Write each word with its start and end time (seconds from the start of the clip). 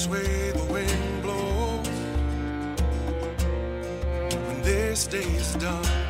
which 0.00 0.08
way 0.08 0.50
the 0.52 0.64
wind 0.72 1.22
blows 1.22 1.88
when 4.46 4.62
this 4.62 5.06
day 5.06 5.18
is 5.18 5.54
done. 5.56 6.09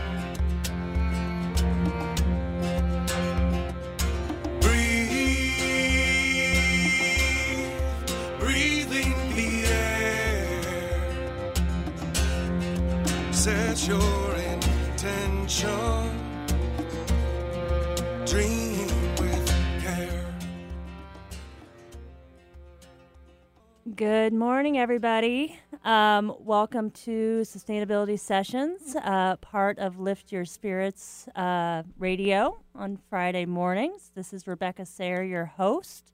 Good 24.01 24.33
morning, 24.33 24.79
everybody. 24.79 25.61
Um, 25.85 26.35
welcome 26.39 26.91
to 27.05 27.43
Sustainability 27.43 28.19
Sessions, 28.19 28.97
uh, 28.97 29.37
part 29.43 29.79
of 29.79 30.01
Lift 30.01 30.33
Your 30.33 30.47
Spirits 30.47 31.29
uh, 31.37 31.83
radio 31.99 32.63
on 32.75 32.97
Friday 33.11 33.45
mornings. 33.45 34.11
This 34.15 34.33
is 34.33 34.47
Rebecca 34.47 34.87
Sayre, 34.87 35.23
your 35.23 35.45
host. 35.45 36.13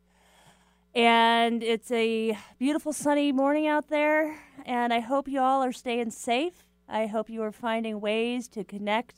And 0.96 1.62
it's 1.62 1.92
a 1.92 2.36
beautiful 2.58 2.92
sunny 2.92 3.30
morning 3.30 3.68
out 3.68 3.86
there, 3.88 4.36
and 4.64 4.92
I 4.92 4.98
hope 4.98 5.28
you 5.28 5.38
all 5.38 5.62
are 5.62 5.70
staying 5.70 6.10
safe. 6.10 6.64
I 6.88 7.06
hope 7.06 7.30
you 7.30 7.40
are 7.44 7.52
finding 7.52 8.00
ways 8.00 8.48
to 8.48 8.64
connect 8.64 9.14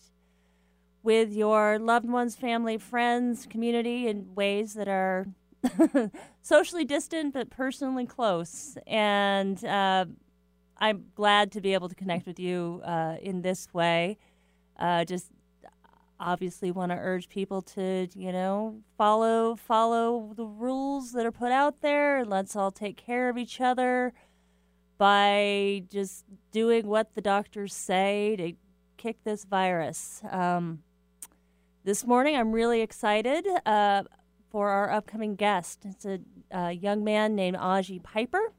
with 1.02 1.32
your 1.32 1.78
loved 1.78 2.06
ones, 2.06 2.36
family, 2.36 2.76
friends, 2.76 3.46
community 3.48 4.08
in 4.08 4.34
ways 4.34 4.74
that 4.74 4.88
are 4.88 5.26
socially 6.42 6.84
distant 6.84 7.34
but 7.34 7.50
personally 7.50 8.06
close. 8.06 8.76
And 8.86 9.62
uh, 9.64 10.06
I'm 10.78 11.06
glad 11.14 11.52
to 11.52 11.60
be 11.60 11.74
able 11.74 11.88
to 11.88 11.94
connect 11.94 12.26
with 12.26 12.38
you 12.38 12.80
uh, 12.84 13.16
in 13.20 13.42
this 13.42 13.68
way. 13.72 14.18
Uh, 14.78 15.04
just 15.04 15.30
obviously 16.20 16.70
want 16.70 16.90
to 16.92 16.98
urge 16.98 17.28
people 17.28 17.62
to, 17.62 18.08
you 18.14 18.32
know, 18.32 18.80
follow 18.96 19.56
follow 19.56 20.32
the 20.36 20.44
rules 20.44 21.12
that 21.12 21.26
are 21.26 21.32
put 21.32 21.52
out 21.52 21.80
there. 21.80 22.24
Let's 22.24 22.56
all 22.56 22.70
take 22.70 22.96
care 22.96 23.28
of 23.28 23.38
each 23.38 23.60
other 23.60 24.12
by 24.98 25.84
just 25.90 26.24
doing 26.50 26.86
what 26.86 27.14
the 27.14 27.20
doctors 27.20 27.72
say 27.72 28.34
to 28.36 28.52
kick 28.96 29.16
this 29.24 29.44
virus. 29.44 30.22
Um, 30.28 30.82
this 31.84 32.04
morning, 32.04 32.36
I'm 32.36 32.52
really 32.52 32.80
excited 32.80 33.46
uh, 33.64 34.02
for 34.50 34.70
our 34.70 34.90
upcoming 34.90 35.36
guest. 35.36 35.84
It's 35.84 36.04
a, 36.04 36.20
a 36.50 36.72
young 36.72 37.04
man 37.04 37.34
named 37.34 37.56
Aji 37.56 38.02
Piper, 38.02 38.52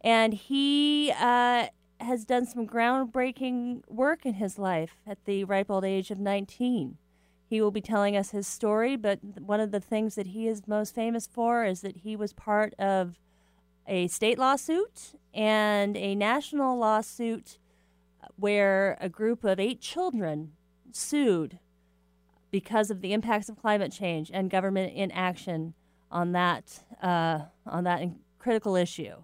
and 0.00 0.34
he 0.34 1.12
uh, 1.18 1.66
has 2.00 2.24
done 2.24 2.46
some 2.46 2.66
groundbreaking 2.66 3.82
work 3.88 4.26
in 4.26 4.34
his 4.34 4.58
life 4.58 4.96
at 5.06 5.24
the 5.24 5.44
ripe 5.44 5.70
old 5.70 5.84
age 5.84 6.10
of 6.10 6.18
19. 6.18 6.98
He 7.48 7.60
will 7.60 7.70
be 7.70 7.80
telling 7.80 8.16
us 8.16 8.30
his 8.30 8.46
story, 8.46 8.96
but 8.96 9.20
one 9.40 9.60
of 9.60 9.70
the 9.70 9.80
things 9.80 10.16
that 10.16 10.28
he 10.28 10.48
is 10.48 10.66
most 10.66 10.94
famous 10.94 11.26
for 11.26 11.64
is 11.64 11.80
that 11.82 11.98
he 11.98 12.16
was 12.16 12.32
part 12.32 12.74
of 12.74 13.20
a 13.86 14.08
state 14.08 14.38
lawsuit 14.38 15.14
and 15.32 15.96
a 15.96 16.14
national 16.14 16.76
lawsuit 16.76 17.58
where 18.34 18.98
a 19.00 19.08
group 19.08 19.44
of 19.44 19.60
eight 19.60 19.80
children 19.80 20.52
sued 20.90 21.60
because 22.56 22.90
of 22.90 23.02
the 23.02 23.12
impacts 23.12 23.50
of 23.50 23.56
climate 23.58 23.92
change 23.92 24.30
and 24.32 24.48
government 24.48 24.90
inaction 24.96 25.74
on 26.10 26.32
that 26.32 26.64
uh, 27.02 27.40
on 27.66 27.84
that 27.84 28.00
critical 28.38 28.76
issue. 28.76 29.14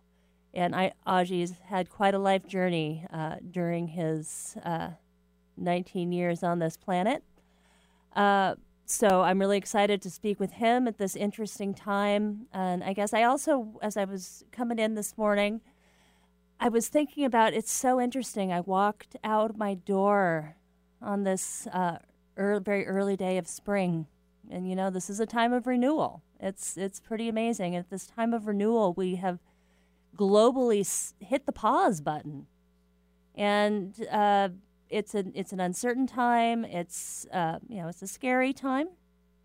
And 0.53 0.77
I, 0.77 0.93
Aji's 1.07 1.55
had 1.65 1.89
quite 1.89 2.13
a 2.13 2.19
life 2.19 2.47
journey 2.47 3.07
uh, 3.11 3.37
during 3.51 3.89
his 3.89 4.59
uh, 4.67 4.91
19 5.57 6.13
years 6.13 6.43
on 6.43 6.59
this 6.59 6.77
planet. 6.77 7.23
Uh, 8.15 8.57
so 8.85 9.23
I'm 9.23 9.39
really 9.39 9.57
excited 9.57 10.03
to 10.03 10.11
speak 10.11 10.39
with 10.39 10.53
him 10.53 10.87
at 10.87 10.99
this 10.99 11.17
interesting 11.17 11.73
time. 11.73 12.49
And 12.53 12.85
I 12.85 12.93
guess 12.93 13.15
I 13.15 13.23
also, 13.23 13.79
as 13.81 13.97
I 13.97 14.05
was 14.05 14.45
coming 14.53 14.79
in 14.79 14.95
this 14.95 15.17
morning, 15.17 15.63
I 16.61 16.69
was 16.69 16.89
thinking 16.89 17.25
about 17.25 17.55
it's 17.55 17.73
so 17.73 17.99
interesting. 17.99 18.53
I 18.53 18.61
walked 18.61 19.17
out 19.25 19.57
my 19.57 19.73
door 19.73 20.57
on 21.01 21.25
this 21.25 21.67
uh, 21.69 21.97
early, 22.37 22.63
very 22.63 22.87
early 22.87 23.17
day 23.17 23.39
of 23.39 23.47
spring, 23.47 24.07
and 24.51 24.69
you 24.69 24.77
know 24.77 24.91
this 24.91 25.09
is 25.11 25.21
a 25.21 25.27
time 25.27 25.53
of 25.53 25.67
renewal. 25.67 26.23
It's 26.41 26.77
it's 26.77 27.01
pretty 27.01 27.29
amazing. 27.29 27.77
At 27.77 27.91
this 27.91 28.07
time 28.07 28.35
of 28.35 28.47
renewal, 28.47 28.95
we 28.95 29.17
have 29.17 29.39
globally 30.17 31.13
hit 31.21 31.47
the 31.47 31.53
pause 31.53 32.01
button, 32.01 32.47
and 33.35 33.95
uh, 34.11 34.51
it's 34.89 35.15
an 35.15 35.33
it's 35.35 35.53
an 35.53 35.61
uncertain 35.61 36.07
time. 36.07 36.65
It's 36.65 37.27
uh, 37.33 37.59
you 37.69 37.83
know 37.83 37.89
it's 37.89 38.03
a 38.03 38.07
scary 38.07 38.53
time. 38.53 38.89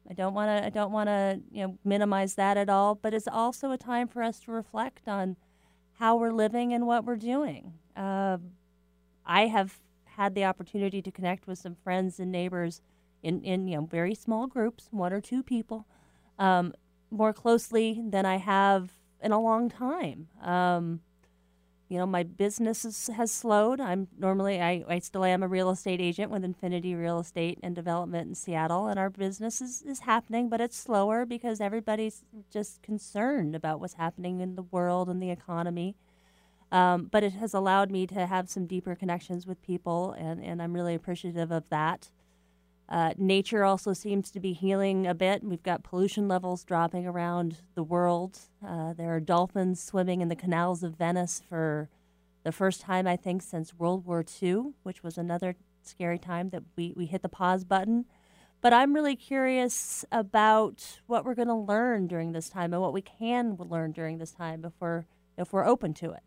I 0.09 0.13
don't 0.13 0.33
want 0.33 0.49
to 0.49 0.65
I 0.65 0.69
don't 0.69 0.91
want 0.91 1.07
to 1.07 1.39
you 1.51 1.67
know 1.67 1.77
minimize 1.83 2.35
that 2.35 2.57
at 2.57 2.69
all. 2.69 2.95
But 2.95 3.13
it's 3.13 3.27
also 3.27 3.71
a 3.71 3.77
time 3.77 4.07
for 4.07 4.23
us 4.23 4.39
to 4.41 4.51
reflect 4.51 5.07
on 5.07 5.37
how 5.99 6.15
we're 6.15 6.31
living 6.31 6.73
and 6.73 6.85
what 6.85 7.05
we're 7.05 7.15
doing. 7.15 7.73
Uh, 7.95 8.37
I 9.25 9.47
have 9.47 9.79
had 10.17 10.35
the 10.35 10.43
opportunity 10.43 11.01
to 11.01 11.11
connect 11.11 11.47
with 11.47 11.59
some 11.59 11.75
friends 11.75 12.19
and 12.19 12.31
neighbors 12.31 12.81
in, 13.23 13.41
in 13.43 13.67
you 13.67 13.77
know 13.77 13.85
very 13.85 14.15
small 14.15 14.47
groups, 14.47 14.89
one 14.91 15.13
or 15.13 15.21
two 15.21 15.43
people, 15.43 15.85
um, 16.39 16.73
more 17.09 17.33
closely 17.33 18.01
than 18.03 18.25
I 18.25 18.37
have 18.37 18.91
in 19.21 19.31
a 19.31 19.39
long 19.39 19.69
time. 19.69 20.27
Um, 20.41 21.01
you 21.89 21.97
know, 21.97 22.05
my 22.05 22.23
business 22.23 22.83
is, 22.83 23.07
has 23.15 23.31
slowed. 23.31 23.79
I'm 23.79 24.07
normally 24.17 24.61
I, 24.61 24.83
I 24.89 24.99
still 24.99 25.23
am 25.23 25.41
a 25.41 25.47
real 25.47 25.69
estate 25.69 26.01
agent 26.01 26.31
with 26.31 26.43
Infinity 26.43 26.95
Real 26.95 27.19
Estate 27.19 27.59
and 27.63 27.73
Development 27.73 28.27
in 28.27 28.35
Seattle, 28.35 28.87
and 28.87 28.99
our 28.99 29.09
business 29.09 29.61
is, 29.61 29.83
is 29.83 29.99
happening, 29.99 30.49
but 30.49 30.59
it's 30.59 30.75
slower 30.75 31.25
because 31.25 31.61
everybody's 31.61 32.23
just 32.51 32.81
concerned 32.81 33.55
about 33.55 33.79
what's 33.79 33.93
happening 33.93 34.41
in 34.41 34.55
the 34.55 34.63
world 34.63 35.09
and 35.09 35.21
the 35.21 35.29
economy. 35.29 35.95
Um, 36.71 37.05
but 37.11 37.23
it 37.23 37.33
has 37.33 37.53
allowed 37.53 37.91
me 37.91 38.05
to 38.07 38.25
have 38.25 38.49
some 38.49 38.65
deeper 38.65 38.95
connections 38.95 39.47
with 39.47 39.61
people, 39.61 40.11
and, 40.13 40.43
and 40.43 40.61
I'm 40.61 40.73
really 40.73 40.95
appreciative 40.95 41.51
of 41.51 41.63
that. 41.69 42.11
Uh, 42.89 43.13
nature 43.17 43.65
also 43.65 43.93
seems 43.93 44.31
to 44.31 44.39
be 44.39 44.53
healing 44.53 45.05
a 45.05 45.13
bit. 45.13 45.43
We've 45.43 45.63
got 45.63 45.83
pollution 45.83 46.27
levels 46.27 46.63
dropping 46.63 47.05
around 47.05 47.57
the 47.75 47.83
world. 47.83 48.39
Uh, 48.65 48.93
there 48.93 49.13
are 49.13 49.19
dolphins 49.19 49.81
swimming 49.81 50.21
in 50.21 50.29
the 50.29 50.35
canals 50.35 50.83
of 50.83 50.95
Venice 50.95 51.41
for 51.47 51.89
the 52.43 52.51
first 52.53 52.79
time, 52.81 53.05
I 53.05 53.17
think, 53.17 53.41
since 53.41 53.73
World 53.73 54.05
War 54.05 54.23
II, 54.41 54.73
which 54.83 55.03
was 55.03 55.17
another 55.17 55.55
scary 55.83 56.17
time 56.17 56.49
that 56.49 56.63
we, 56.77 56.93
we 56.95 57.05
hit 57.05 57.21
the 57.21 57.29
pause 57.29 57.65
button. 57.65 58.05
But 58.61 58.73
I'm 58.73 58.93
really 58.93 59.15
curious 59.15 60.05
about 60.11 60.99
what 61.07 61.25
we're 61.25 61.35
going 61.35 61.49
to 61.49 61.53
learn 61.53 62.07
during 62.07 62.31
this 62.31 62.49
time 62.49 62.73
and 62.73 62.81
what 62.81 62.93
we 62.93 63.01
can 63.01 63.57
learn 63.57 63.91
during 63.91 64.17
this 64.17 64.31
time 64.31 64.63
if 64.65 64.73
we're, 64.79 65.05
if 65.37 65.51
we're 65.51 65.65
open 65.65 65.93
to 65.95 66.11
it. 66.11 66.23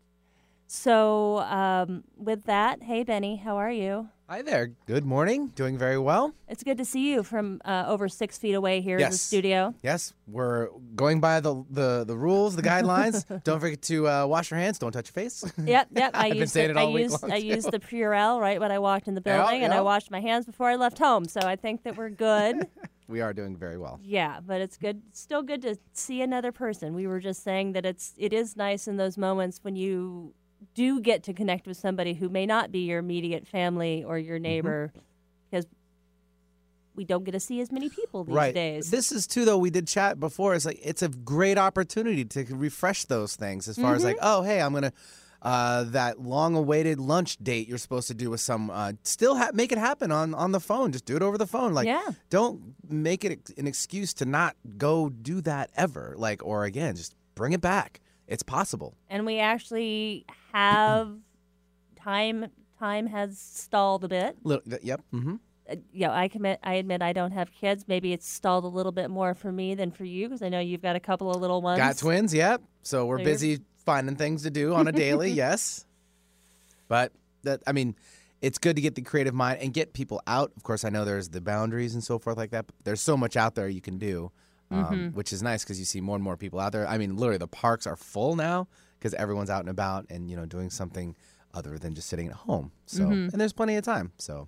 So, 0.73 1.39
um, 1.39 2.05
with 2.15 2.45
that, 2.45 2.81
hey, 2.81 3.03
Benny, 3.03 3.35
how 3.35 3.57
are 3.57 3.69
you? 3.69 4.07
Hi 4.29 4.41
there. 4.41 4.71
Good 4.85 5.03
morning. 5.03 5.47
Doing 5.47 5.77
very 5.77 5.97
well. 5.97 6.33
It's 6.47 6.63
good 6.63 6.77
to 6.77 6.85
see 6.85 7.11
you 7.11 7.23
from 7.23 7.59
uh, 7.65 7.83
over 7.87 8.07
six 8.07 8.37
feet 8.37 8.53
away 8.53 8.79
here 8.79 8.97
in 8.97 9.11
the 9.11 9.17
studio. 9.17 9.75
Yes, 9.83 10.13
we're 10.27 10.69
going 10.95 11.19
by 11.19 11.41
the 11.41 11.65
the, 11.69 12.05
the 12.05 12.15
rules, 12.15 12.55
the 12.55 12.61
guidelines. 12.61 13.25
Don't 13.43 13.59
forget 13.59 13.81
to 13.81 14.07
uh, 14.07 14.25
wash 14.27 14.49
your 14.49 14.61
hands. 14.61 14.79
Don't 14.79 14.93
touch 14.93 15.09
your 15.09 15.25
face. 15.25 15.43
Yep, 15.61 15.89
yep. 15.93 16.11
I 16.13 16.27
I've 16.27 16.29
been 16.29 16.37
used 16.37 16.55
it 16.55 16.77
all 16.77 16.87
I 16.87 16.93
week 16.93 17.09
used 17.09 17.23
I 17.25 17.41
too. 17.41 17.47
used 17.47 17.69
the 17.69 17.79
Purell 17.79 18.39
right 18.39 18.57
when 18.61 18.71
I 18.71 18.79
walked 18.79 19.09
in 19.09 19.13
the 19.15 19.21
Yeah, 19.25 19.41
building, 19.41 19.63
and 19.65 19.73
I 19.73 19.81
washed 19.81 20.09
my 20.09 20.21
hands 20.21 20.45
before 20.45 20.69
I 20.69 20.77
left 20.77 20.99
home. 20.99 21.25
So 21.25 21.41
I 21.41 21.57
think 21.57 21.83
that 21.83 21.97
we're 21.97 22.11
good. 22.11 22.65
we 23.09 23.19
are 23.19 23.33
doing 23.33 23.57
very 23.57 23.77
well. 23.77 23.99
yeah, 24.01 24.39
but 24.39 24.61
it's 24.61 24.77
good. 24.77 25.01
Still 25.11 25.43
good 25.43 25.61
to 25.63 25.75
see 25.91 26.21
another 26.21 26.53
person. 26.53 26.93
We 26.93 27.07
were 27.07 27.19
just 27.19 27.43
saying 27.43 27.73
that 27.73 27.85
it's 27.85 28.13
it 28.17 28.31
is 28.31 28.55
nice 28.55 28.87
in 28.87 28.95
those 28.95 29.17
moments 29.17 29.59
when 29.63 29.75
you 29.75 30.33
do 30.73 30.99
get 31.01 31.23
to 31.23 31.33
connect 31.33 31.67
with 31.67 31.77
somebody 31.77 32.13
who 32.13 32.29
may 32.29 32.45
not 32.45 32.71
be 32.71 32.79
your 32.79 32.99
immediate 32.99 33.47
family 33.47 34.03
or 34.03 34.15
Mm-hmm. 34.17 34.27
your 34.27 34.39
neighbor, 34.39 34.93
because 35.49 35.65
we 36.95 37.05
don't 37.05 37.23
get 37.23 37.31
to 37.31 37.39
see 37.39 37.61
as 37.61 37.71
many 37.71 37.89
people 37.89 38.23
these 38.25 38.35
right. 38.35 38.53
days. 38.53 38.91
This 38.91 39.11
is 39.11 39.25
too 39.27 39.45
though. 39.45 39.57
We 39.57 39.69
did 39.69 39.87
chat 39.87 40.19
before. 40.19 40.55
It's 40.55 40.65
like 40.65 40.79
it's 40.83 41.01
a 41.01 41.07
great 41.09 41.57
opportunity 41.57 42.25
to 42.25 42.43
refresh 42.49 43.05
those 43.05 43.35
things. 43.35 43.67
As 43.67 43.77
far 43.77 43.95
as 43.95 44.03
like, 44.03 44.17
Mm-hmm. 44.17 44.25
oh 44.27 44.41
hey, 44.43 44.61
I'm 44.61 44.73
gonna. 44.73 44.93
Uh, 45.43 45.85
that 45.85 46.19
long-awaited 46.21 46.99
lunch 46.99 47.35
date 47.37 47.67
you're 47.67 47.79
supposed 47.79 48.07
to 48.07 48.13
do 48.13 48.29
with 48.29 48.39
some, 48.39 48.69
uh, 48.69 48.93
still 49.01 49.35
ha- 49.35 49.49
make 49.55 49.71
it 49.71 49.77
happen 49.79 50.11
on 50.11 50.35
on 50.35 50.51
the 50.51 50.59
phone. 50.59 50.91
Just 50.91 51.05
do 51.05 51.15
it 51.15 51.23
over 51.23 51.35
the 51.35 51.47
phone. 51.47 51.73
Like, 51.73 51.87
Yeah. 51.87 52.09
don't 52.29 52.75
make 52.87 53.25
it 53.25 53.49
an 53.57 53.65
excuse 53.65 54.13
to 54.15 54.25
not 54.25 54.55
go 54.77 55.09
do 55.09 55.41
that 55.41 55.71
ever. 55.75 56.13
Like, 56.15 56.45
or 56.45 56.65
again, 56.65 56.95
just 56.95 57.15
bring 57.33 57.53
it 57.53 57.61
back. 57.61 58.01
It's 58.27 58.43
possible. 58.43 58.93
and 59.09 59.25
we 59.25 59.39
actually 59.39 60.27
have 60.53 61.11
time. 61.95 62.47
Time 62.79 63.07
has 63.07 63.37
stalled 63.37 64.03
a 64.03 64.07
bit. 64.07 64.37
Little, 64.43 64.63
yep. 64.81 65.01
Mm-hmm. 65.13 65.35
uh, 65.69 65.75
you 65.93 66.07
know, 66.07 66.11
I 66.13 66.27
commit. 66.27 66.59
I 66.63 66.75
admit 66.75 67.01
I 67.03 67.13
don't 67.13 67.31
have 67.31 67.51
kids. 67.51 67.85
Maybe 67.87 68.11
it's 68.11 68.27
stalled 68.27 68.63
a 68.63 68.67
little 68.67 68.91
bit 68.91 69.09
more 69.09 69.33
for 69.35 69.51
me 69.51 69.75
than 69.75 69.91
for 69.91 70.03
you 70.03 70.27
because 70.27 70.41
I 70.41 70.49
know 70.49 70.59
you've 70.59 70.81
got 70.81 70.95
a 70.95 70.99
couple 70.99 71.29
of 71.29 71.39
little 71.39 71.61
ones. 71.61 71.77
Got 71.77 71.97
twins, 71.97 72.33
yep. 72.33 72.61
So 72.81 73.05
we're 73.05 73.17
So 73.17 73.21
you're- 73.21 73.31
busy 73.31 73.59
finding 73.85 74.15
things 74.15 74.43
to 74.43 74.49
do 74.49 74.73
on 74.73 74.87
a 74.87 74.91
daily, 74.91 75.29
yes. 75.43 75.85
But 76.87 77.11
that 77.43 77.61
I 77.67 77.71
mean, 77.71 77.95
it's 78.41 78.57
good 78.57 78.75
to 78.75 78.81
get 78.81 78.95
the 78.95 79.01
creative 79.01 79.33
mind 79.35 79.59
and 79.61 79.73
get 79.73 79.93
people 79.93 80.21
out. 80.25 80.51
Of 80.57 80.63
course, 80.63 80.83
I 80.83 80.89
know 80.89 81.05
there's 81.05 81.29
the 81.29 81.41
boundaries 81.41 81.93
and 81.93 82.03
so 82.03 82.17
forth 82.19 82.37
like 82.37 82.49
that. 82.51 82.65
But 82.67 82.75
there's 82.83 83.01
so 83.01 83.15
much 83.15 83.37
out 83.37 83.53
there 83.55 83.69
you 83.69 83.81
can 83.81 83.97
do, 83.99 84.31
um, 84.71 85.11
which 85.13 85.31
is 85.31 85.43
nice 85.43 85.63
because 85.63 85.77
you 85.79 85.85
see 85.85 86.01
more 86.01 86.15
and 86.15 86.23
more 86.23 86.35
people 86.37 86.59
out 86.59 86.71
there. 86.71 86.87
I 86.87 86.97
mean, 86.97 87.15
literally, 87.15 87.37
the 87.37 87.47
parks 87.47 87.85
are 87.85 87.95
full 87.95 88.35
now 88.35 88.67
because 89.01 89.15
everyone's 89.15 89.49
out 89.49 89.61
and 89.61 89.69
about 89.69 90.05
and 90.11 90.29
you 90.29 90.35
know 90.37 90.45
doing 90.45 90.69
something 90.69 91.15
other 91.55 91.77
than 91.79 91.95
just 91.95 92.07
sitting 92.07 92.27
at 92.27 92.33
home. 92.35 92.71
So 92.85 93.07
and 93.07 93.31
there's 93.31 93.51
plenty 93.53 93.75
of 93.75 93.83
time. 93.83 94.11
So 94.19 94.47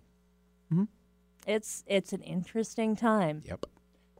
It's 1.46 1.84
it's 1.88 2.14
an 2.14 2.22
interesting 2.22 2.96
time. 2.96 3.44
yep. 3.46 3.66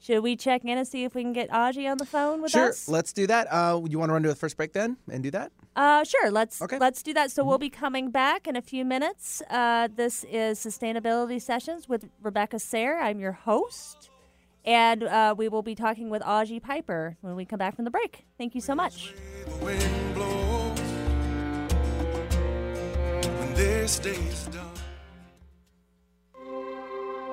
Should 0.02 0.20
we 0.22 0.36
check 0.36 0.66
in 0.66 0.78
and 0.78 0.86
see 0.86 1.06
if 1.06 1.16
we 1.16 1.22
can 1.22 1.32
get 1.32 1.50
Aji 1.50 1.90
on 1.90 1.98
the 1.98 2.06
phone 2.06 2.42
with 2.42 2.52
Sure, 2.52 2.68
us? 2.70 2.84
Sure, 2.84 2.94
let's 2.94 3.14
do 3.14 3.26
that. 3.28 3.48
Uh, 3.50 3.80
you 3.88 3.98
want 3.98 4.10
to 4.10 4.14
run 4.14 4.24
to 4.24 4.28
the 4.28 4.36
first 4.36 4.58
break 4.58 4.74
then 4.74 4.98
and 5.10 5.24
do 5.24 5.32
that? 5.32 5.54
Uh, 5.78 6.04
sure. 6.04 6.30
Let's 6.30 6.62
Okay. 6.62 6.78
let's 6.78 7.02
do 7.02 7.14
that. 7.14 7.32
So 7.32 7.46
we'll 7.46 7.58
be 7.58 7.70
coming 7.70 8.12
back 8.12 8.46
in 8.46 8.58
a 8.58 8.62
few 8.62 8.84
minutes. 8.84 9.42
Uh, 9.50 9.88
this 9.96 10.26
is 10.30 10.60
Sustainability 10.60 11.42
Sessions 11.42 11.88
with 11.88 12.10
Rebecca 12.22 12.60
Sayre. 12.60 13.00
I'm 13.00 13.22
your 13.22 13.32
host, 13.32 14.10
and 14.66 15.04
uh, 15.04 15.36
we 15.38 15.50
will 15.50 15.62
be 15.62 15.76
talking 15.76 16.10
with 16.10 16.22
Aji 16.22 16.62
Piper 16.62 17.18
when 17.22 17.36
we 17.36 17.46
come 17.46 17.58
back 17.58 17.76
from 17.76 17.86
the 17.86 17.92
break. 17.92 18.26
Thank 18.38 18.56
you 18.56 18.62
so 18.62 18.76
much. 18.76 19.14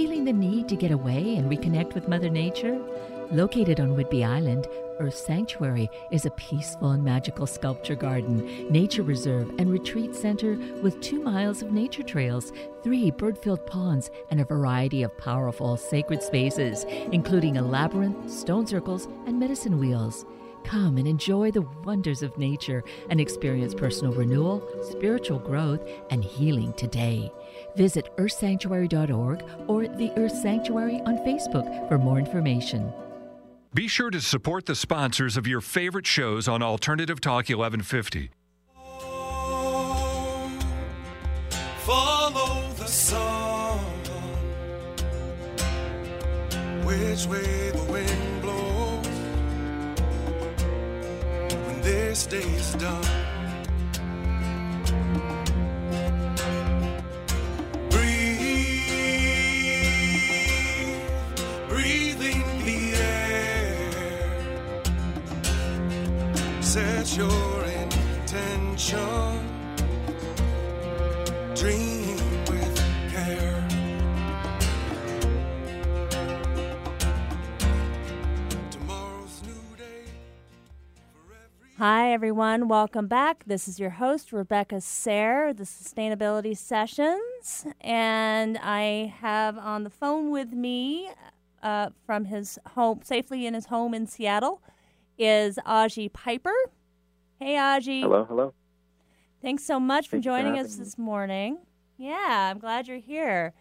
Feeling 0.00 0.24
the 0.24 0.32
need 0.32 0.66
to 0.70 0.76
get 0.76 0.92
away 0.92 1.36
and 1.36 1.50
reconnect 1.50 1.92
with 1.92 2.08
Mother 2.08 2.30
Nature? 2.30 2.80
Located 3.30 3.80
on 3.80 3.94
Whidbey 3.94 4.26
Island, 4.26 4.66
Earth 4.98 5.14
Sanctuary 5.14 5.90
is 6.10 6.24
a 6.24 6.30
peaceful 6.30 6.92
and 6.92 7.04
magical 7.04 7.46
sculpture 7.46 7.96
garden, 7.96 8.72
nature 8.72 9.02
reserve, 9.02 9.50
and 9.58 9.70
retreat 9.70 10.14
center 10.16 10.56
with 10.82 11.02
two 11.02 11.20
miles 11.20 11.60
of 11.60 11.72
nature 11.72 12.02
trails, 12.02 12.50
three 12.82 13.10
bird 13.10 13.36
filled 13.36 13.66
ponds, 13.66 14.10
and 14.30 14.40
a 14.40 14.44
variety 14.46 15.02
of 15.02 15.18
powerful 15.18 15.76
sacred 15.76 16.22
spaces, 16.22 16.84
including 17.12 17.58
a 17.58 17.62
labyrinth, 17.62 18.30
stone 18.30 18.66
circles, 18.66 19.06
and 19.26 19.38
medicine 19.38 19.78
wheels. 19.78 20.24
Come 20.64 20.96
and 20.96 21.06
enjoy 21.06 21.50
the 21.50 21.66
wonders 21.84 22.22
of 22.22 22.38
nature 22.38 22.84
and 23.10 23.20
experience 23.20 23.74
personal 23.74 24.14
renewal, 24.14 24.66
spiritual 24.82 25.40
growth, 25.40 25.86
and 26.08 26.24
healing 26.24 26.72
today. 26.72 27.30
Visit 27.76 28.08
earthsanctuary.org 28.16 29.44
or 29.68 29.88
the 29.88 30.10
Earth 30.16 30.36
Sanctuary 30.36 31.00
on 31.06 31.18
Facebook 31.18 31.88
for 31.88 31.98
more 31.98 32.18
information. 32.18 32.92
Be 33.72 33.86
sure 33.86 34.10
to 34.10 34.20
support 34.20 34.66
the 34.66 34.74
sponsors 34.74 35.36
of 35.36 35.46
your 35.46 35.60
favorite 35.60 36.06
shows 36.06 36.48
on 36.48 36.60
Alternative 36.60 37.20
Talk 37.20 37.48
1150. 37.48 38.30
Follow 41.78 42.68
the 42.76 42.86
sun. 42.86 43.78
Which 46.84 47.26
way 47.26 47.70
the 47.70 47.84
wind 47.88 48.42
blows 48.42 49.06
when 51.66 51.80
this 51.82 52.26
day's 52.26 52.74
done. 52.74 53.19
Set 66.70 67.16
your 67.16 67.64
intention. 67.64 68.96
Dream 71.56 72.16
with 72.46 72.76
care. 73.10 73.68
Hi, 81.78 82.12
everyone. 82.12 82.68
Welcome 82.68 83.08
back. 83.08 83.42
This 83.48 83.66
is 83.66 83.80
your 83.80 83.90
host, 83.90 84.32
Rebecca 84.32 84.80
Sayre, 84.80 85.52
the 85.52 85.64
Sustainability 85.64 86.56
Sessions. 86.56 87.66
And 87.80 88.56
I 88.58 89.12
have 89.18 89.58
on 89.58 89.82
the 89.82 89.90
phone 89.90 90.30
with 90.30 90.52
me 90.52 91.10
uh, 91.64 91.90
from 92.06 92.26
his 92.26 92.60
home, 92.74 93.00
safely 93.02 93.44
in 93.44 93.54
his 93.54 93.66
home 93.66 93.92
in 93.92 94.06
Seattle, 94.06 94.62
is 95.20 95.58
Aji 95.66 96.10
Piper. 96.12 96.54
Hey, 97.38 97.54
Aji. 97.54 98.00
Hello, 98.00 98.24
hello. 98.24 98.54
Thanks 99.42 99.64
so 99.64 99.78
much 99.78 100.06
for 100.06 100.12
Thanks 100.12 100.24
for 100.24 100.30
joining 100.30 100.54
having 100.54 100.70
us 100.70 100.78
me. 100.78 100.84
this 100.84 100.98
morning. 100.98 101.58
Yeah, 101.98 102.50
I'm 102.50 102.58
glad 102.58 102.88
you're 102.88 102.98
here. 102.98 103.52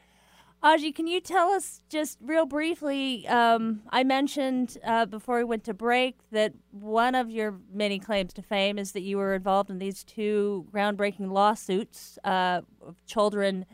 Aji, 0.64 0.94
can 0.96 1.08
you 1.08 1.22
tell 1.22 1.50
us 1.50 1.82
just 1.90 2.18
real 2.22 2.46
briefly? 2.46 3.28
Um, 3.28 3.82
I 3.90 4.04
mentioned 4.04 4.78
uh, 4.86 5.06
before 5.06 5.38
we 5.38 5.44
went 5.44 5.66
to 5.66 5.74
break 5.74 6.18
that 6.32 6.54
one 6.72 7.16
of 7.16 7.30
your 7.30 7.60
many 7.74 8.00
claims 8.00 8.34
to 8.34 8.42
fame 8.42 8.78
is 8.78 8.94
that 8.94 9.02
you 9.02 9.18
were 9.18 9.36
involved 9.36 9.70
in 9.70 9.80
these 9.80 10.04
two 10.04 10.66
groundbreaking 10.74 11.32
lawsuits 11.32 12.18
uh, 12.24 12.62
of 12.82 13.06
children 13.06 13.66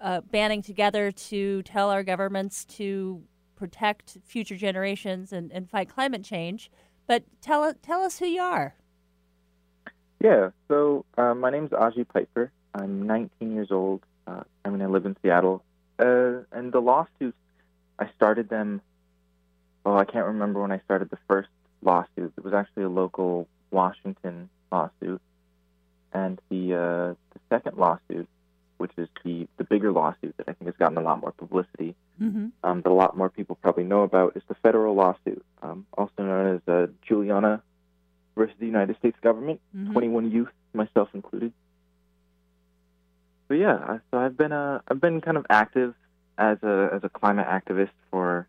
uh, 0.00 0.20
banding 0.22 0.62
together 0.62 1.10
to 1.12 1.62
tell 1.62 1.90
our 1.90 2.02
governments 2.02 2.64
to 2.66 3.22
protect 3.56 4.18
future 4.24 4.56
generations 4.56 5.32
and, 5.32 5.52
and 5.52 5.70
fight 5.70 5.88
climate 5.88 6.24
change. 6.24 6.70
But 7.06 7.24
tell, 7.40 7.72
tell 7.82 8.02
us 8.02 8.18
who 8.18 8.26
you 8.26 8.40
are. 8.42 8.74
Yeah, 10.20 10.50
so 10.68 11.04
uh, 11.18 11.34
my 11.34 11.50
name's 11.50 11.70
Aji 11.70 12.06
Piper. 12.08 12.50
I'm 12.74 13.06
19 13.06 13.54
years 13.54 13.70
old. 13.70 14.00
Uh, 14.26 14.42
I 14.64 14.70
mean, 14.70 14.80
I 14.80 14.86
live 14.86 15.04
in 15.04 15.16
Seattle. 15.22 15.62
Uh, 15.98 16.40
and 16.50 16.72
the 16.72 16.80
lawsuits, 16.80 17.36
I 17.98 18.08
started 18.16 18.48
them, 18.48 18.80
oh, 19.84 19.96
I 19.96 20.04
can't 20.04 20.26
remember 20.26 20.62
when 20.62 20.72
I 20.72 20.80
started 20.80 21.10
the 21.10 21.18
first 21.28 21.50
lawsuit. 21.82 22.32
It 22.36 22.44
was 22.44 22.54
actually 22.54 22.84
a 22.84 22.88
local 22.88 23.46
Washington 23.70 24.48
lawsuit. 24.72 25.20
And 26.12 26.40
the, 26.48 26.74
uh, 26.74 27.14
the 27.34 27.40
second 27.50 27.76
lawsuit, 27.76 28.28
which 28.84 28.92
is 28.98 29.08
the, 29.24 29.48
the 29.56 29.64
bigger 29.64 29.90
lawsuit 29.90 30.34
that 30.36 30.46
I 30.46 30.52
think 30.52 30.66
has 30.66 30.76
gotten 30.78 30.98
a 30.98 31.00
lot 31.00 31.20
more 31.22 31.32
publicity, 31.32 31.94
Mm-hmm. 32.22 32.48
um, 32.62 32.80
that 32.82 32.90
a 32.90 32.94
lot 32.94 33.16
more 33.16 33.28
people 33.30 33.56
probably 33.56 33.82
know 33.82 34.02
about, 34.02 34.36
is 34.36 34.42
the 34.46 34.54
federal 34.62 34.94
lawsuit, 34.94 35.44
um, 35.62 35.84
also 35.98 36.12
known 36.18 36.54
as 36.56 36.60
uh, 36.72 36.86
Juliana 37.08 37.60
versus 38.36 38.54
the 38.60 38.66
United 38.66 38.96
States 38.98 39.16
government. 39.20 39.60
Mhm. 39.76 39.92
21 39.92 40.30
youth 40.30 40.48
myself 40.74 41.08
included. 41.14 41.52
So 43.48 43.54
yeah, 43.54 43.98
so 44.10 44.18
I've 44.18 44.36
been 44.36 44.52
uh, 44.52 44.80
I've 44.86 45.00
been 45.00 45.20
kind 45.22 45.36
of 45.36 45.44
active 45.50 45.94
as 46.38 46.58
a 46.62 46.90
as 46.94 47.02
a 47.04 47.08
climate 47.08 47.46
activist 47.48 47.90
for 48.10 48.46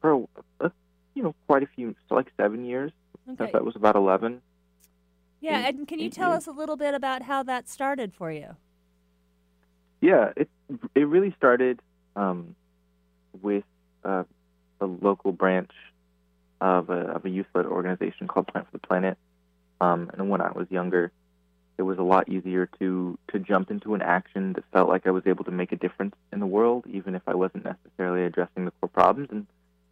for 0.00 0.12
a, 0.12 0.66
a, 0.66 0.72
you 1.14 1.22
know 1.24 1.34
quite 1.48 1.62
a 1.64 1.68
few, 1.74 1.94
so 2.08 2.14
like 2.14 2.28
seven 2.36 2.64
years. 2.64 2.92
Okay. 3.28 3.36
Since 3.44 3.54
I 3.54 3.60
was 3.62 3.74
about 3.76 3.96
eleven. 3.96 4.40
Yeah, 5.40 5.66
eight- 5.66 5.74
and 5.74 5.88
can 5.88 5.98
you 5.98 6.10
tell 6.10 6.32
us 6.32 6.46
a 6.46 6.52
little 6.52 6.76
bit 6.76 6.94
about 6.94 7.22
how 7.22 7.42
that 7.44 7.68
started 7.68 8.12
for 8.14 8.30
you? 8.30 8.56
Yeah, 10.00 10.32
it 10.36 10.48
it 10.94 11.06
really 11.06 11.34
started 11.36 11.80
um, 12.16 12.54
with 13.42 13.64
uh, 14.04 14.24
a 14.80 14.86
local 14.86 15.32
branch 15.32 15.72
of 16.60 16.90
a 16.90 17.00
of 17.14 17.24
a 17.24 17.30
youth-led 17.30 17.66
organization 17.66 18.28
called 18.28 18.46
Plant 18.48 18.66
for 18.66 18.72
the 18.78 18.86
Planet. 18.86 19.18
Um, 19.80 20.10
and 20.12 20.28
when 20.30 20.40
I 20.40 20.52
was 20.52 20.66
younger, 20.70 21.10
it 21.78 21.82
was 21.82 21.98
a 21.98 22.02
lot 22.02 22.28
easier 22.28 22.66
to 22.78 23.18
to 23.32 23.38
jump 23.38 23.70
into 23.70 23.94
an 23.94 24.02
action 24.02 24.54
that 24.54 24.64
felt 24.72 24.88
like 24.88 25.06
I 25.06 25.10
was 25.10 25.26
able 25.26 25.44
to 25.44 25.50
make 25.50 25.72
a 25.72 25.76
difference 25.76 26.14
in 26.32 26.40
the 26.40 26.46
world, 26.46 26.84
even 26.86 27.14
if 27.14 27.22
I 27.26 27.34
wasn't 27.34 27.64
necessarily 27.64 28.24
addressing 28.24 28.64
the 28.64 28.72
core 28.80 28.88
problems. 28.88 29.28
And 29.30 29.46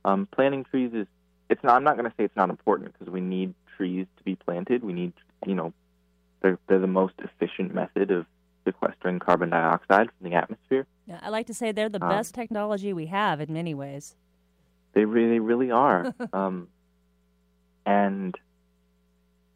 um, 0.05 0.29
planting 0.31 0.65
trees 0.65 0.93
is 0.95 1.07
it's 1.49 1.63
not. 1.63 1.77
I'm 1.77 1.85
not 1.85 1.97
going 1.97 2.11
to 2.11 2.17
say 2.17 2.25
it's 2.25 2.37
not 2.37 2.51
important 2.51 2.93
because 2.93 3.13
we 3.13 3.21
need 3.21 3.55
trees 3.77 4.07
to 4.17 4.25
be 4.25 4.37
planted. 4.37 4.83
We 4.85 4.93
need 4.93 5.13
you 5.47 5.55
know 5.55 5.73
they're 6.41 6.59
they're 6.67 6.79
the 6.79 6.87
most 6.87 7.15
efficient 7.19 7.75
method 7.75 8.11
of 8.11 8.27
sequestering 8.73 9.19
carbon 9.19 9.51
dioxide 9.51 10.09
from 10.19 10.31
the 10.31 10.37
atmosphere. 10.37 10.87
Yeah, 11.07 11.19
I 11.23 11.31
like 11.31 11.47
to 11.47 11.55
say 11.55 11.73
they're 11.73 11.89
the 11.89 12.03
Um, 12.03 12.11
best 12.11 12.35
technology 12.35 12.93
we 12.93 13.07
have 13.07 13.41
in 13.41 13.53
many 13.53 13.73
ways. 13.75 14.15
They 14.93 15.05
really, 15.07 15.39
really 15.39 15.71
are. 15.71 16.13
um, 16.33 16.69
and 17.87 18.35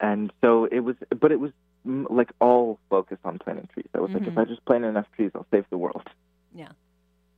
and 0.00 0.32
so 0.40 0.64
it 0.64 0.80
was, 0.80 0.96
but 1.20 1.30
it 1.30 1.38
was 1.40 1.52
mm, 1.86 2.06
like 2.10 2.30
all 2.40 2.78
focused 2.90 3.20
on 3.24 3.38
planting 3.38 3.68
trees. 3.72 3.86
I 3.94 4.00
was 4.00 4.10
like, 4.14 4.26
if 4.26 4.34
Mhm. 4.34 4.40
I 4.42 4.44
just 4.46 4.64
plant 4.64 4.84
enough 4.84 5.06
trees, 5.14 5.30
I'll 5.34 5.46
save 5.50 5.64
the 5.70 5.78
world. 5.78 6.08
Yeah. 6.54 6.72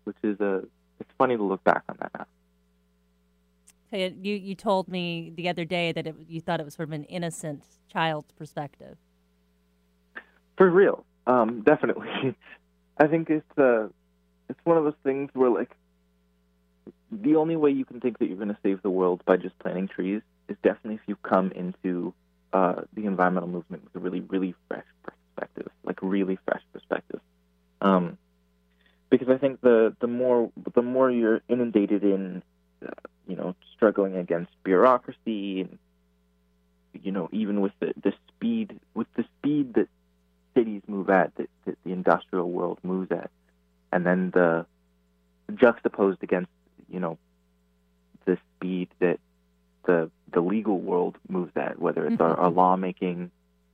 Which 0.05 0.17
is 0.23 0.41
a, 0.41 0.63
it's 1.01 1.11
funny 1.19 1.37
to 1.37 1.43
look 1.43 1.63
back 1.65 1.83
on 1.89 1.97
that 2.01 2.11
now. 2.19 2.27
So 3.91 3.97
you 3.97 4.15
you 4.23 4.35
you 4.37 4.55
told 4.55 4.89
me 4.89 5.33
the 5.35 5.49
other 5.49 5.65
day 5.65 5.93
that 5.93 6.07
it, 6.07 6.15
you 6.29 6.41
thought 6.41 6.61
it 6.61 6.65
was 6.65 6.75
sort 6.75 6.89
of 6.89 6.93
an 6.93 7.05
innocent 7.05 7.65
child's 7.93 8.33
perspective. 8.33 8.97
For 10.57 10.71
real, 10.71 11.05
um, 11.27 11.63
definitely. 11.63 12.37
I 12.99 13.07
think 13.07 13.31
it's 13.31 13.59
uh, 13.59 13.89
it's 14.49 14.61
one 14.65 14.77
of 14.77 14.85
those 14.85 14.95
things 15.03 15.31
where 15.33 15.51
like 15.51 15.71
the 17.11 17.37
only 17.37 17.57
way 17.57 17.71
you 17.71 17.85
can 17.85 18.01
think 18.01 18.19
that 18.19 18.27
you're 18.27 18.37
going 18.37 18.49
to 18.49 18.59
save 18.63 18.83
the 18.83 18.91
world 18.91 19.23
by 19.25 19.37
just 19.37 19.59
planting 19.59 19.89
trees 19.89 20.23
is 20.49 20.57
definitely 20.63 20.97
if 20.97 21.01
you 21.07 21.17
come 21.17 21.53
into 21.53 22.13
uh, 22.53 22.83
the 22.93 23.07
environmental 23.07 23.49
movement 23.49 23.85
with 23.85 23.97
a 23.97 23.99
really, 23.99 24.21
really 24.21 24.55
fresh 24.69 24.85
perspective, 25.03 25.71
like 25.85 25.99
really 26.03 26.39
fresh 26.45 26.63
perspective. 26.73 27.21
Um, 27.81 28.19
because 29.11 29.29
I 29.29 29.39
think 29.39 29.61
the 29.61 29.95
the 30.01 30.07
more 30.07 30.51
the 30.75 30.83
more 30.83 31.11
you're 31.11 31.41
inundated 31.49 32.03
in, 32.03 32.43
uh, 32.85 32.91
you 33.29 33.37
know, 33.37 33.55
struggling 33.75 34.17
against 34.17 34.51
bureaucracy 34.65 35.61
and 35.61 35.79
you 36.93 37.13
know, 37.13 37.29
even 37.33 37.61
with 37.61 37.73
the, 37.81 37.93
the 38.03 38.13
speed 38.29 38.79
with 38.95 39.07
the 39.17 39.25
speed 39.39 39.75
that 39.75 39.89
cities 40.55 40.83
move 40.87 41.11
at, 41.11 41.35
that, 41.37 41.49
that 41.67 41.79
the 41.85 41.93
industrial 41.93 42.51
world 42.51 42.79
moves 42.83 43.11
at, 43.11 43.31
and 43.93 44.07
then 44.07 44.31
the 44.31 44.67
juxtaposed 45.55 46.23
against, 46.23 46.51
you 46.89 47.01
know, 47.01 47.19
the 48.25 48.39
speed 48.57 48.89
that 49.01 49.19
the 49.87 50.11
the 50.33 50.41
legal 50.41 50.79
world 50.81 51.17
moves 51.29 51.53
at, 51.57 51.79
whether 51.79 52.07
it's 52.07 52.21
our, 52.21 52.35
our 52.37 52.51
lawmaking, 52.51 53.31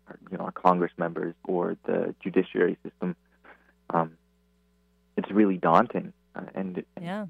our, 0.09 0.19
you 0.31 0.37
know, 0.37 0.45
our 0.45 0.53
Congress 0.53 0.93
members 0.99 1.35
or 1.45 1.77
the 1.87 2.15
judiciary 2.23 2.77
system, 2.83 3.17
um, 3.91 4.13
it's 5.17 5.31
really 5.31 5.57
daunting, 5.57 6.13
uh, 6.35 6.43
and, 6.55 6.85
and 6.97 7.05
Yeah. 7.07 7.27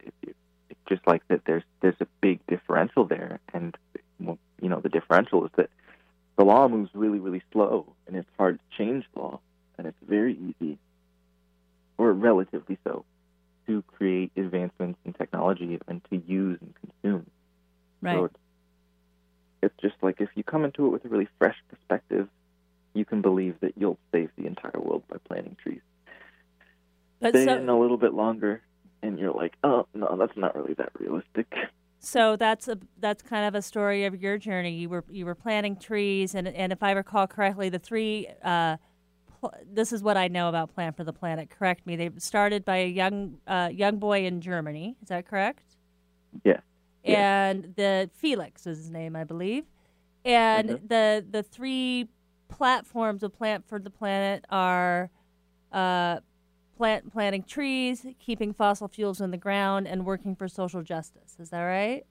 it, 0.00 0.14
it, 0.22 0.36
it's 0.70 0.80
just 0.88 1.06
like 1.06 1.22
that. 1.28 1.42
There's 1.44 1.64
there's 1.80 2.00
a 2.00 2.06
big 2.20 2.40
differential 2.46 3.04
there, 3.04 3.40
and 3.52 3.76
well, 4.20 4.38
you 4.62 4.68
know 4.68 4.80
the 4.80 4.88
differential 4.88 5.44
is 5.44 5.50
that 5.56 5.68
the 6.36 6.44
law 6.44 6.66
moves 6.68 6.90
really 6.94 7.18
really 7.18 7.42
slow, 7.52 7.92
and 8.14 8.22
it's 8.22 8.30
hard 8.38 8.60
to 8.60 8.76
change 8.78 9.04
law, 9.16 9.40
and 9.76 9.88
it's 9.88 9.98
very 10.08 10.38
easy, 10.38 10.78
or 11.98 12.12
relatively 12.12 12.78
so, 12.84 13.04
to 13.66 13.82
create 13.88 14.30
advancements 14.36 15.00
in 15.04 15.12
technology 15.12 15.80
and 15.88 16.00
to 16.10 16.22
use 16.24 16.58
and 16.60 16.74
consume. 16.80 17.26
Right. 18.00 18.14
So 18.14 18.24
it's, 18.26 18.36
it's 19.62 19.74
just 19.80 19.94
like 20.00 20.20
if 20.20 20.28
you 20.36 20.44
come 20.44 20.64
into 20.64 20.86
it 20.86 20.90
with 20.90 21.04
a 21.04 21.08
really 21.08 21.26
fresh 21.38 21.56
perspective, 21.68 22.28
you 22.94 23.04
can 23.04 23.20
believe 23.20 23.56
that 23.60 23.72
you'll 23.76 23.98
save 24.12 24.30
the 24.38 24.46
entire 24.46 24.78
world 24.80 25.02
by 25.08 25.16
planting 25.26 25.56
trees. 25.60 25.80
But 27.18 27.30
Stay 27.30 27.46
so- 27.46 27.56
in 27.56 27.68
a 27.68 27.78
little 27.78 27.96
bit 27.96 28.14
longer, 28.14 28.62
and 29.02 29.18
you're 29.18 29.32
like, 29.32 29.54
oh 29.64 29.88
no, 29.92 30.16
that's 30.16 30.36
not 30.36 30.54
really 30.54 30.74
that 30.74 30.92
realistic. 31.00 31.52
So 32.04 32.36
that's 32.36 32.68
a 32.68 32.78
that's 32.98 33.22
kind 33.22 33.46
of 33.46 33.54
a 33.54 33.62
story 33.62 34.04
of 34.04 34.20
your 34.20 34.36
journey. 34.38 34.72
You 34.76 34.88
were 34.90 35.04
you 35.10 35.24
were 35.24 35.34
planting 35.34 35.76
trees, 35.76 36.34
and 36.34 36.46
and 36.46 36.70
if 36.72 36.82
I 36.82 36.92
recall 36.92 37.26
correctly, 37.26 37.68
the 37.70 37.78
three. 37.78 38.28
Uh, 38.42 38.76
pl- 39.40 39.54
this 39.72 39.92
is 39.92 40.02
what 40.02 40.16
I 40.16 40.28
know 40.28 40.48
about 40.50 40.74
Plant 40.74 40.96
for 40.96 41.04
the 41.04 41.12
Planet. 41.14 41.48
Correct 41.50 41.86
me. 41.86 41.96
They 41.96 42.10
started 42.18 42.64
by 42.64 42.76
a 42.78 42.88
young 42.88 43.38
uh, 43.46 43.70
young 43.72 43.98
boy 43.98 44.26
in 44.26 44.40
Germany. 44.42 44.96
Is 45.02 45.08
that 45.08 45.26
correct? 45.26 45.76
Yeah. 46.44 46.60
And 47.04 47.74
the 47.76 48.10
Felix 48.14 48.66
is 48.66 48.78
his 48.78 48.90
name, 48.90 49.14
I 49.16 49.24
believe. 49.24 49.64
And 50.24 50.68
Mhm. 50.70 50.88
the 50.88 51.24
the 51.30 51.42
three 51.42 52.08
platforms 52.48 53.22
of 53.22 53.32
Plant 53.36 53.66
for 53.66 53.78
the 53.78 53.90
Planet 53.90 54.44
are 54.50 55.10
uh, 55.72 56.20
plant 56.76 57.12
planting 57.12 57.42
trees, 57.42 58.06
keeping 58.18 58.52
fossil 58.52 58.88
fuels 58.88 59.20
in 59.20 59.30
the 59.30 59.36
ground, 59.36 59.86
and 59.86 60.04
working 60.04 60.34
for 60.34 60.48
social 60.48 60.82
justice. 60.82 61.36
Is 61.38 61.50
that 61.50 61.62
right? 61.62 62.04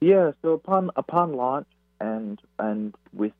Yeah. 0.00 0.32
So 0.42 0.52
upon 0.52 0.90
upon 0.96 1.34
launch, 1.34 1.68
and 2.00 2.40
and 2.58 2.94
with 3.12 3.32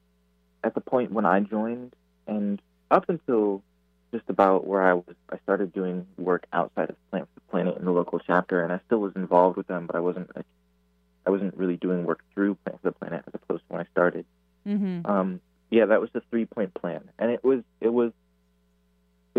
at 0.65 0.75
the 0.75 0.81
point 0.81 1.13
when 1.13 1.27
I 1.27 1.41
joined, 1.41 1.95
and 2.27 2.61
up 2.91 3.09
until 3.09 3.63
just 4.13 4.25
about 4.29 4.67
where 4.67 4.83
I 4.83 4.95
was, 4.95 5.15
I 5.31 5.39
started 5.45 5.73
doing 5.73 6.07
work 6.17 6.47
outside 6.53 6.91
of 6.91 6.97
Plant 7.11 7.29
for 7.35 7.41
the 7.41 7.51
Planet 7.51 7.77
in 7.79 7.85
the 7.85 7.93
local 7.93 8.19
chapter, 8.19 8.63
and 8.63 8.73
I 8.73 8.81
still 8.87 8.99
was 8.99 9.13
involved 9.17 9.57
with 9.57 9.67
them, 9.67 9.87
but 9.87 9.97
I 9.97 10.01
wasn't 10.01 10.35
like 10.35 10.47
I 11.27 11.31
wasn't 11.31 11.57
really 11.57 11.77
doing 11.77 12.05
work 12.05 12.21
through 12.35 12.57
Plant 12.65 12.81
for 12.81 12.89
the 12.89 12.93
Planet 12.93 13.25
as 13.27 13.35
opposed 13.35 13.63
to 13.69 13.75
when 13.75 13.81
I 13.83 13.91
started. 13.91 14.25
Mm-hmm. 14.67 15.11
Um, 15.11 15.41
yeah, 15.71 15.87
that 15.87 16.01
was 16.01 16.11
the 16.13 16.23
three 16.31 16.47
point 16.47 16.75
plan, 16.75 17.11
and 17.19 17.31
it 17.31 17.45
was 17.45 17.63
it 17.81 17.93
was 17.93 18.13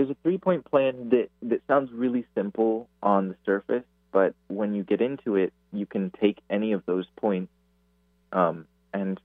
was 0.02 0.10
a 0.12 0.18
three 0.24 0.38
point 0.38 0.66
plan 0.66 1.10
that 1.10 1.30
that 1.44 1.62
sounds 1.68 1.92
really 1.92 2.26
simple 2.36 2.90
on 3.04 3.30
the 3.30 3.36
surface, 3.46 3.84
but 4.12 4.34
when 4.48 4.74
you 4.74 4.84
get 4.84 5.02
into 5.02 5.36
it, 5.36 5.54
you 5.72 5.86
can 5.86 6.12
take 6.22 6.40
any 6.50 6.72
of 6.74 6.84
those 6.86 7.06
points 7.20 7.52
um, 8.32 8.66
and 8.94 9.20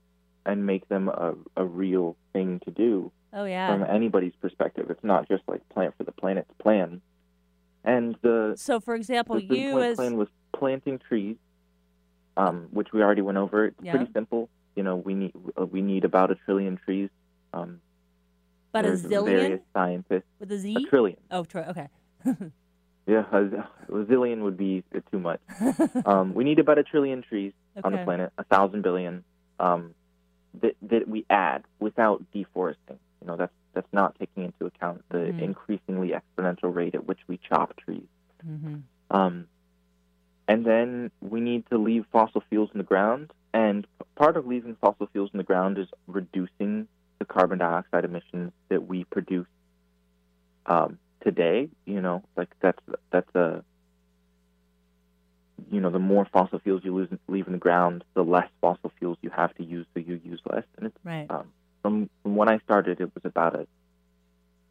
and 0.45 0.65
make 0.65 0.87
them 0.89 1.09
a, 1.09 1.33
a 1.57 1.65
real 1.65 2.15
thing 2.33 2.59
to 2.65 2.71
do 2.71 3.11
Oh 3.33 3.45
yeah. 3.45 3.67
from 3.67 3.83
anybody's 3.83 4.33
perspective. 4.41 4.89
It's 4.89 5.03
not 5.03 5.27
just 5.27 5.43
like 5.47 5.67
plant 5.69 5.95
for 5.97 6.03
the 6.03 6.11
planet's 6.11 6.51
plan. 6.61 7.01
And 7.83 8.15
the 8.21 8.53
So, 8.57 8.79
for 8.79 8.95
example, 8.95 9.35
the 9.35 9.57
you 9.57 9.81
as 9.81 9.95
plan 9.97 10.17
was 10.17 10.27
planting 10.55 10.99
trees, 10.99 11.37
um, 12.37 12.67
which 12.71 12.89
we 12.93 13.01
already 13.01 13.21
went 13.21 13.37
over. 13.37 13.65
It's 13.67 13.77
Yeah. 13.81 13.91
pretty 13.95 14.11
simple. 14.13 14.49
You 14.75 14.83
know, 14.83 14.95
we 14.97 15.13
need 15.13 15.33
uh, 15.59 15.65
we 15.65 15.81
need 15.81 16.03
about 16.05 16.31
a 16.31 16.35
trillion 16.35 16.77
trees. 16.77 17.09
Um, 17.53 17.81
but 18.75 18.85
a 18.85 18.89
there's 18.89 19.03
zillion 19.03 19.25
Various 19.25 19.61
scientists. 19.73 20.23
with 20.39 20.51
a 20.51 20.57
Z. 20.59 20.75
A 20.77 20.89
trillion. 20.89 21.17
Oh, 21.31 21.43
tr- 21.43 21.59
okay. 21.59 21.87
Yeah, 23.07 23.23
a, 23.31 23.37
a 23.43 24.05
zillion 24.05 24.39
would 24.41 24.57
be 24.57 24.83
too 25.11 25.19
much. 25.19 25.39
um, 26.07 26.33
we 26.33 26.43
need 26.43 26.57
about 26.57 26.79
a 26.79 26.83
trillion 26.83 27.21
trees 27.21 27.53
on 27.83 27.91
the 27.91 27.99
planet, 27.99 28.33
a 28.39 28.43
thousand 28.45 28.81
billion, 28.81 29.23
um, 29.59 29.93
that 30.61 30.75
that 30.81 31.07
we 31.07 31.23
add 31.29 31.65
without 31.79 32.23
deforesting. 32.33 32.97
You 33.21 33.27
know, 33.27 33.35
that's 33.37 33.53
that's 33.75 33.93
not 33.93 34.15
taking 34.17 34.45
into 34.45 34.65
account 34.65 35.03
the 35.09 35.19
Mhm. 35.19 35.39
increasingly 35.39 36.13
exponential 36.19 36.73
rate 36.73 36.95
at 36.95 37.05
which 37.05 37.19
we 37.27 37.37
chop 37.47 37.75
trees. 37.77 38.07
mm-hmm. 38.43 38.77
Um, 39.11 39.47
and 40.47 40.65
then 40.65 41.11
we 41.21 41.41
need 41.41 41.69
to 41.69 41.77
leave 41.77 42.05
fossil 42.11 42.41
fuels 42.49 42.71
in 42.73 42.79
the 42.79 42.83
ground. 42.83 43.31
And 43.53 43.85
part 44.15 44.35
of 44.35 44.47
leaving 44.47 44.77
fossil 44.81 45.05
fuels 45.11 45.29
in 45.31 45.37
the 45.37 45.43
ground 45.43 45.77
is 45.77 45.87
reducing 46.07 46.87
the 47.19 47.25
carbon 47.25 47.57
dioxide 47.59 48.05
emissions 48.05 48.51
that 48.69 48.87
we 48.87 49.03
produce 49.05 49.47
um, 50.65 50.97
today. 51.23 51.69
You 51.85 52.01
know, 52.01 52.23
like 52.35 52.49
that's 52.61 52.79
that's 53.11 53.33
a 53.35 53.63
you 55.71 55.79
know, 55.79 55.89
the 55.89 55.99
more 55.99 56.27
fossil 56.31 56.59
fuels 56.59 56.81
you 56.83 56.93
lose, 56.93 57.09
leave 57.27 57.47
in 57.47 57.53
the 57.53 57.59
ground, 57.59 58.03
the 58.13 58.23
less 58.23 58.47
fossil 58.61 58.91
fuels 58.99 59.17
you 59.21 59.29
have 59.29 59.53
to 59.55 59.63
use, 59.63 59.85
so 59.93 59.99
you 59.99 60.19
use 60.23 60.39
less. 60.51 60.63
And 60.77 60.87
it's 60.87 60.97
Right. 61.03 61.27
um, 61.29 61.47
from 61.81 62.09
from 62.23 62.35
when 62.35 62.49
I 62.49 62.59
started, 62.59 62.99
it 62.99 63.11
was 63.15 63.23
about 63.25 63.55
a 63.55 63.67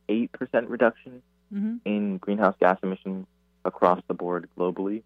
eight 0.08 0.32
percent 0.32 0.68
reduction 0.68 1.22
Mm-hmm. 1.54 1.76
in 1.84 2.16
greenhouse 2.18 2.56
gas 2.58 2.78
emissions 2.82 3.26
across 3.64 4.00
the 4.08 4.14
board 4.14 4.48
globally. 4.58 5.02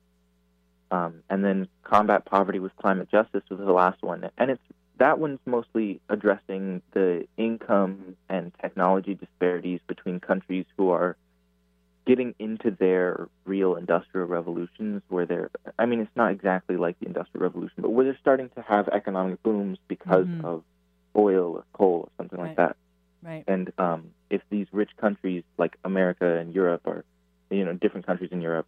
Um, 0.90 1.23
and 1.28 1.45
then 1.45 1.68
combat 1.83 2.25
poverty 2.25 2.59
with 2.59 2.75
climate 2.76 3.11
justice 3.11 3.42
was 3.50 3.59
the 3.59 3.73
last 3.73 4.02
one. 4.02 4.30
And 4.38 4.50
it's 4.50 4.62
that 4.99 5.19
one's 5.19 5.40
mostly 5.47 6.00
addressing 6.09 6.83
the 6.93 7.26
income 7.37 8.17
and 8.28 8.52
technology 8.61 9.14
disparities 9.14 9.81
between 9.87 10.21
countries 10.21 10.67
who 10.76 10.90
are 10.90 11.17
getting 12.07 12.35
into 12.38 12.71
their 12.71 13.28
real 13.45 13.76
industrial 13.76 14.26
revolutions 14.26 15.02
where 15.09 15.26
they're 15.26 15.50
I 15.78 15.87
mean 15.87 16.00
it's 16.00 16.17
not 16.17 16.33
exactly 16.33 16.76
like 16.76 16.99
the 17.00 17.07
industrial 17.07 17.43
revolution, 17.43 17.76
but 17.83 17.90
where 17.90 18.05
they're 18.05 18.19
starting 18.21 18.49
to 18.57 18.62
have 18.62 18.88
economic 18.88 19.43
booms 19.43 19.78
because 19.88 20.26
Mhm. 20.26 20.45
of 20.45 20.64
oil 21.17 21.52
or 21.57 21.64
coal 21.75 22.05
or 22.07 22.11
something 22.17 22.38
Right. 22.38 22.49
like 22.49 22.57
that. 22.57 22.76
Right. 23.23 23.45
And 23.47 23.73
um, 23.78 24.14
if 24.31 24.43
these 24.50 24.67
rich 24.73 24.90
countries 24.97 25.45
like 25.59 25.76
America 25.85 26.38
and 26.38 26.55
Europe 26.55 26.83
or 26.87 27.05
you 27.50 27.64
know 27.64 27.75
different 27.75 28.07
countries 28.07 28.31
in 28.33 28.40
Europe, 28.40 28.67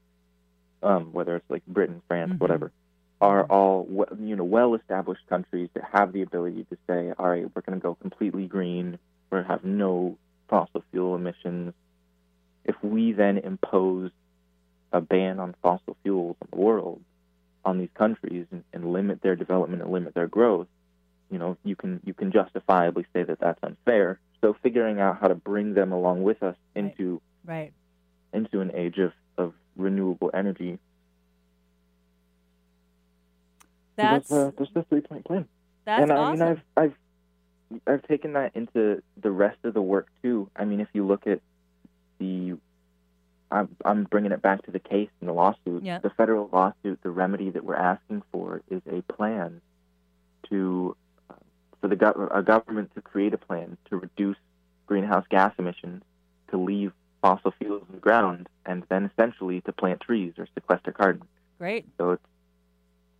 um, 0.83 1.13
whether 1.13 1.37
it's 1.37 1.51
like 1.51 1.65
Britain, 1.67 2.03
France, 2.09 2.33
Mhm. 2.33 2.41
whatever, 2.41 2.73
are 3.21 3.45
all 3.45 3.87
you 4.19 4.37
know 4.37 4.45
well-established 4.45 5.27
countries 5.29 5.69
that 5.75 5.85
have 5.93 6.13
the 6.13 6.23
ability 6.23 6.65
to 6.71 6.77
say, 6.87 7.13
all 7.19 7.29
right, 7.29 7.45
we're 7.55 7.63
going 7.63 7.79
to 7.79 7.83
go 7.83 7.95
completely 7.95 8.47
green, 8.47 8.99
we're 9.31 9.39
going 9.39 9.47
to 9.47 9.53
have 9.53 9.65
no 9.65 10.17
fossil 10.49 10.83
fuel 10.91 11.15
emissions. 11.15 11.75
If 12.65 12.77
we 12.83 13.13
then 13.13 13.39
impose 13.39 14.11
a 14.93 15.01
ban 15.01 15.39
on 15.39 15.55
fossil 15.63 15.97
fuels 16.03 16.37
in 16.43 16.49
the 16.51 16.57
world 16.65 17.01
on 17.65 17.79
these 17.79 17.91
countries 17.95 18.47
and, 18.51 18.65
and 18.73 18.93
limit 18.93 19.23
their 19.23 19.37
development 19.37 19.83
and 19.83 19.93
limit 19.93 20.15
their 20.15 20.27
growth, 20.27 20.67
you 21.31 21.39
know, 21.39 21.57
you 21.65 21.77
can 21.77 22.01
you 22.05 22.15
can 22.15 22.33
justifiably 22.33 23.07
say 23.13 23.23
that 23.23 23.39
that's 23.39 23.61
unfair. 23.63 24.19
So 24.41 24.57
figuring 24.63 24.99
out 25.01 25.19
how 25.21 25.29
to 25.29 25.35
bring 25.35 25.75
them 25.75 25.93
along 25.93 26.23
with 26.23 26.43
us 26.43 26.57
Right. 26.75 26.85
into 26.87 27.21
Right. 27.45 27.73
into 28.33 28.61
an 28.61 28.73
age 28.75 28.99
of, 28.99 29.13
of 29.37 29.53
renewable 29.77 30.31
energy. 30.33 30.79
So 33.97 34.03
That's 34.03 34.29
that's, 34.29 34.33
uh, 34.33 34.51
that's 34.59 34.73
the 34.73 34.83
three 34.85 35.01
point 35.01 35.25
plan. 35.25 35.47
that's 35.85 36.03
and 36.03 36.13
I 36.13 36.17
awesome. 36.17 36.39
mean, 36.39 36.49
I've 36.49 36.63
I've 36.77 37.81
I've 37.87 38.03
taken 38.09 38.33
that 38.35 38.53
into 38.57 39.03
the 39.21 39.31
rest 39.31 39.59
of 39.65 39.75
the 39.75 39.83
work 39.83 40.09
too. 40.23 40.51
I 40.57 40.65
mean, 40.65 40.81
if 40.81 40.89
you 40.93 41.07
look 41.07 41.27
at 41.27 41.41
the, 42.19 42.57
I'm 43.51 43.69
I'm 43.85 44.05
bringing 44.05 44.33
it 44.33 44.43
back 44.43 44.63
to 44.67 44.71
the 44.71 44.79
case 44.79 45.11
in 45.21 45.27
the 45.27 45.33
lawsuit. 45.33 45.83
Yeah. 45.83 45.99
The 45.99 46.11
federal 46.11 46.49
lawsuit, 46.53 47.01
the 47.03 47.11
remedy 47.11 47.51
that 47.51 47.65
we're 47.65 47.77
asking 47.77 48.23
for 48.33 48.63
is 48.71 48.83
a 48.91 49.03
plan 49.13 49.61
to 50.49 50.97
uh, 51.29 51.35
for 51.81 51.89
the 51.89 51.97
gov- 51.97 52.37
a 52.37 52.43
government 52.43 52.93
to 52.95 53.03
create 53.03 53.35
a 53.35 53.39
plan 53.39 53.77
to 53.91 53.97
reduce 53.97 54.37
greenhouse 54.87 55.25
gas 55.31 55.53
emissions, 55.59 56.03
to 56.51 56.57
leave 56.57 56.93
fossil 57.23 57.53
fuels 57.59 57.83
in 57.89 57.95
the 57.95 58.01
ground, 58.01 58.49
and 58.67 58.83
then 58.89 59.11
essentially 59.13 59.61
to 59.63 59.73
plant 59.73 60.01
trees 60.01 60.33
or 60.39 60.47
sequester 60.55 60.91
carbon. 60.91 61.23
Great. 61.59 61.87
So 61.99 62.13
it's 62.13 62.23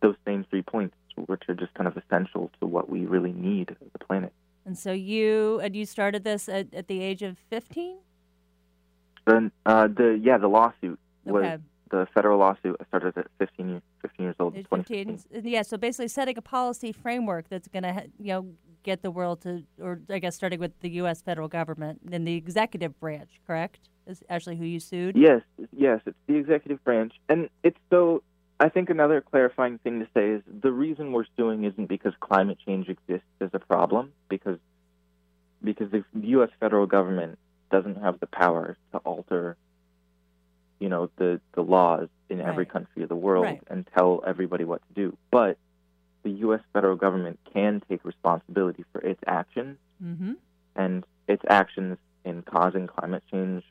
those 0.01 0.15
same 0.25 0.45
three 0.49 0.61
points, 0.61 0.95
which 1.27 1.43
are 1.47 1.55
just 1.55 1.73
kind 1.73 1.87
of 1.87 1.97
essential 1.97 2.51
to 2.59 2.65
what 2.65 2.89
we 2.89 3.05
really 3.05 3.33
need 3.33 3.71
as 3.71 3.87
a 3.95 3.99
planet. 3.99 4.33
And 4.65 4.77
so 4.77 4.91
you 4.91 5.59
and 5.61 5.75
you 5.75 5.85
started 5.85 6.23
this 6.23 6.47
at, 6.47 6.73
at 6.73 6.87
the 6.87 7.01
age 7.01 7.21
of 7.23 7.37
15? 7.49 7.97
Then 9.25 9.51
uh, 9.65 9.87
the 9.87 10.19
yeah, 10.21 10.37
the 10.37 10.47
lawsuit 10.47 10.99
was 11.25 11.43
Okay. 11.43 11.57
the 11.89 12.07
federal 12.13 12.39
lawsuit. 12.39 12.75
I 12.79 12.85
started 12.85 13.17
at 13.17 13.27
15, 13.39 13.69
years, 13.69 13.81
15 14.01 14.23
years 14.23 14.35
old. 14.39 14.53
in 14.53 14.59
Age 14.61 14.65
2015. 14.65 15.17
15. 15.17 15.51
Yeah, 15.51 15.61
so 15.61 15.77
basically 15.77 16.07
setting 16.07 16.37
a 16.37 16.41
policy 16.41 16.91
framework 16.91 17.49
that's 17.49 17.67
going 17.67 17.83
to, 17.83 18.05
you 18.19 18.33
know, 18.33 18.47
get 18.83 19.03
the 19.03 19.11
world 19.11 19.41
to, 19.41 19.63
or 19.79 19.99
I 20.09 20.19
guess 20.19 20.35
starting 20.35 20.59
with 20.59 20.79
the 20.79 20.89
U.S. 21.01 21.21
federal 21.21 21.47
government 21.47 22.01
and 22.11 22.27
the 22.27 22.35
executive 22.35 22.99
branch, 22.99 23.29
correct? 23.45 23.89
Is 24.07 24.23
actually 24.29 24.55
who 24.55 24.65
you 24.65 24.79
sued? 24.79 25.15
Yes, 25.15 25.41
yes, 25.71 26.01
it's 26.07 26.17
the 26.25 26.35
executive 26.35 26.83
branch, 26.83 27.13
and 27.29 27.49
it's 27.63 27.77
so. 27.91 28.23
I 28.61 28.69
think 28.69 28.89
another 28.89 29.21
clarifying 29.21 29.77
thing 29.79 29.99
to 29.99 30.07
say 30.13 30.29
is 30.31 30.41
the 30.61 30.71
reason 30.71 31.11
we're 31.11 31.25
suing 31.37 31.63
isn't 31.63 31.87
because 31.87 32.13
climate 32.19 32.57
change 32.65 32.89
exists 32.89 33.27
as 33.39 33.49
a 33.53 33.59
problem, 33.59 34.11
because 34.29 34.59
because 35.63 35.89
the 35.91 36.03
U.S. 36.37 36.49
federal 36.59 36.85
government 36.87 37.37
doesn't 37.71 37.97
have 38.01 38.19
the 38.19 38.27
power 38.27 38.77
to 38.91 38.97
alter, 38.99 39.57
you 40.79 40.89
know, 40.89 41.09
the 41.17 41.39
the 41.53 41.61
laws 41.61 42.07
in 42.29 42.39
every 42.41 42.65
country 42.65 43.03
of 43.03 43.09
the 43.09 43.15
world 43.15 43.45
Right. 43.45 43.61
and 43.69 43.85
tell 43.95 44.23
everybody 44.25 44.63
what 44.63 44.81
to 44.87 44.93
do. 44.93 45.17
But 45.31 45.57
the 46.23 46.31
U.S. 46.45 46.61
federal 46.73 46.95
government 46.95 47.39
can 47.53 47.81
take 47.89 48.05
responsibility 48.05 48.85
for 48.91 49.01
its 49.01 49.21
actions 49.27 49.77
Mm-hmm. 50.03 50.33
and 50.75 51.03
its 51.27 51.43
actions 51.47 51.97
in 52.25 52.41
causing 52.41 52.87
climate 52.87 53.23
change, 53.31 53.63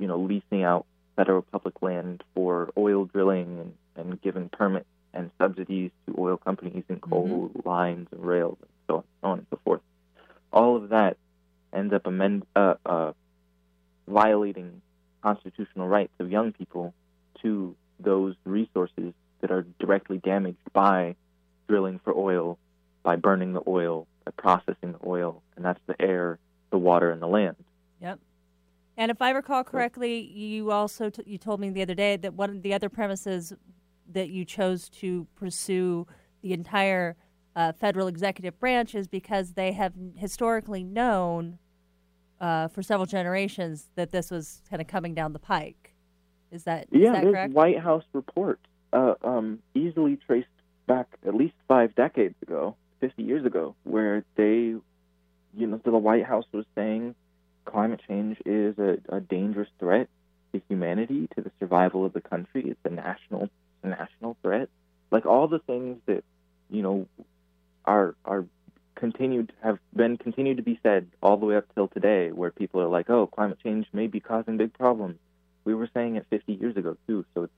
you 0.00 0.08
know, 0.08 0.18
leasing 0.18 0.64
out 0.64 0.86
federal 1.14 1.42
public 1.42 1.80
land 1.82 2.22
for 2.34 2.70
oil 2.76 3.04
drilling 3.04 3.60
and, 3.60 3.72
and 3.96 4.20
giving 4.22 4.48
permits 4.48 4.86
and 5.14 5.30
subsidies 5.40 5.90
to 6.06 6.14
oil 6.18 6.36
companies 6.36 6.82
and 6.88 7.00
coal 7.00 7.50
lines 7.64 8.08
and 8.12 8.24
rails 8.24 8.56
and 8.60 8.70
so 8.88 9.04
on 9.22 9.38
and 9.38 9.46
so 9.50 9.58
forth. 9.64 9.80
All 10.52 10.76
of 10.76 10.88
that 10.88 11.16
ends 11.72 11.92
up 11.94 12.06
amend, 12.06 12.44
uh, 12.56 12.74
uh, 12.84 13.12
violating 14.08 14.80
constitutional 15.22 15.88
rights 15.88 16.12
of 16.18 16.30
young 16.30 16.52
people 16.52 16.94
to 17.42 17.74
those 18.00 18.34
resources 18.44 19.12
that 19.40 19.50
are 19.50 19.64
directly 19.78 20.18
damaged 20.18 20.58
by 20.72 21.14
drilling 21.68 22.00
for 22.02 22.12
oil, 22.16 22.58
by 23.02 23.16
burning 23.16 23.52
the 23.52 23.62
oil, 23.66 24.06
by 24.24 24.30
processing 24.36 24.92
the 24.92 24.98
oil, 25.06 25.42
and 25.56 25.64
that's 25.64 25.80
the 25.86 26.00
air, 26.00 26.38
the 26.70 26.78
water, 26.78 27.10
and 27.10 27.20
the 27.20 27.26
land. 27.26 27.56
Yep. 28.00 28.18
And 28.96 29.07
if 29.18 29.22
I 29.22 29.30
recall 29.30 29.64
correctly, 29.64 30.20
you 30.20 30.70
also 30.70 31.10
t- 31.10 31.24
you 31.26 31.38
told 31.38 31.58
me 31.58 31.70
the 31.70 31.82
other 31.82 31.94
day 31.96 32.16
that 32.18 32.34
one 32.34 32.50
of 32.50 32.62
the 32.62 32.72
other 32.72 32.88
premises 32.88 33.52
that 34.12 34.28
you 34.28 34.44
chose 34.44 34.88
to 34.90 35.26
pursue 35.34 36.06
the 36.40 36.52
entire 36.52 37.16
uh, 37.56 37.72
federal 37.72 38.06
executive 38.06 38.60
branch 38.60 38.94
is 38.94 39.08
because 39.08 39.54
they 39.54 39.72
have 39.72 39.92
historically 40.14 40.84
known 40.84 41.58
uh, 42.40 42.68
for 42.68 42.80
several 42.80 43.06
generations 43.06 43.90
that 43.96 44.12
this 44.12 44.30
was 44.30 44.62
kind 44.70 44.80
of 44.80 44.86
coming 44.86 45.14
down 45.14 45.32
the 45.32 45.40
pike. 45.40 45.96
Is 46.52 46.62
that 46.62 46.84
is 46.92 47.00
Yeah, 47.02 47.14
that 47.14 47.22
there's 47.24 47.34
correct? 47.34 47.54
White 47.54 47.80
House 47.80 48.04
reports 48.12 48.62
uh, 48.92 49.14
um, 49.24 49.58
easily 49.74 50.16
traced 50.28 50.46
back 50.86 51.08
at 51.26 51.34
least 51.34 51.54
five 51.66 51.92
decades 51.96 52.36
ago, 52.40 52.76
50 53.00 53.20
years 53.24 53.44
ago, 53.44 53.74
where 53.82 54.24
they, 54.36 54.76
you 55.56 55.66
know, 55.66 55.80
the 55.84 55.90
White 55.90 56.24
House 56.24 56.44
was 56.52 56.64
saying 56.76 57.16
climate 57.68 58.00
change 58.08 58.38
is 58.46 58.78
a, 58.78 58.98
a 59.08 59.20
dangerous 59.20 59.68
threat 59.78 60.08
to 60.52 60.62
humanity, 60.68 61.28
to 61.36 61.42
the 61.42 61.50
survival 61.60 62.06
of 62.06 62.12
the 62.12 62.20
country. 62.20 62.62
It's 62.70 62.80
a 62.84 62.90
national, 62.90 63.50
national 63.84 64.36
threat. 64.42 64.68
Like 65.10 65.26
all 65.26 65.48
the 65.48 65.58
things 65.60 65.98
that, 66.06 66.24
you 66.70 66.82
know, 66.82 67.06
are 67.84 68.14
are 68.24 68.44
continued 68.94 69.52
have 69.62 69.78
been 69.94 70.16
continued 70.16 70.56
to 70.56 70.62
be 70.62 70.80
said 70.82 71.06
all 71.22 71.36
the 71.36 71.46
way 71.46 71.56
up 71.56 71.64
till 71.74 71.88
today, 71.88 72.32
where 72.32 72.50
people 72.50 72.80
are 72.80 72.88
like, 72.88 73.08
"Oh, 73.10 73.26
climate 73.26 73.58
change 73.62 73.86
may 73.92 74.06
be 74.06 74.20
causing 74.20 74.56
big 74.56 74.72
problems." 74.72 75.18
We 75.64 75.74
were 75.74 75.88
saying 75.94 76.16
it 76.16 76.26
50 76.30 76.54
years 76.54 76.76
ago 76.76 76.96
too, 77.06 77.24
so 77.34 77.44
it's 77.44 77.52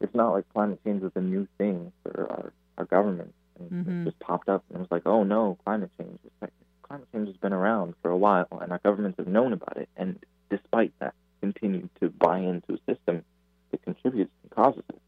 it's 0.00 0.14
not 0.14 0.32
like 0.32 0.48
climate 0.52 0.80
change 0.84 1.02
was 1.02 1.12
a 1.14 1.20
new 1.20 1.46
thing 1.58 1.92
for 2.02 2.26
our 2.30 2.52
our 2.78 2.84
government, 2.86 3.34
and 3.58 3.70
Mhm. 3.70 4.02
it 4.02 4.10
just 4.10 4.18
popped 4.20 4.48
up 4.48 4.64
and 4.68 4.76
it 4.78 4.80
was 4.80 4.90
like, 4.90 5.06
"Oh 5.06 5.22
no, 5.24 5.56
climate 5.64 5.90
change!" 5.98 6.18
It's 6.24 6.42
like 6.42 6.52
climate 6.90 7.08
change 7.12 7.28
has 7.28 7.36
been 7.36 7.52
around 7.52 7.94
for 8.02 8.10
a 8.10 8.16
while, 8.16 8.48
and 8.60 8.72
our 8.72 8.80
governments 8.82 9.16
have 9.18 9.28
known 9.28 9.52
about 9.52 9.76
it, 9.76 9.88
and 9.96 10.18
despite 10.50 10.92
that, 10.98 11.14
continue 11.40 11.88
to 12.00 12.10
buy 12.10 12.38
into 12.38 12.74
a 12.74 12.92
system 12.92 13.24
that 13.70 13.80
contributes 13.82 14.32
and 14.42 14.50
causes 14.50 14.82
it. 14.88 15.00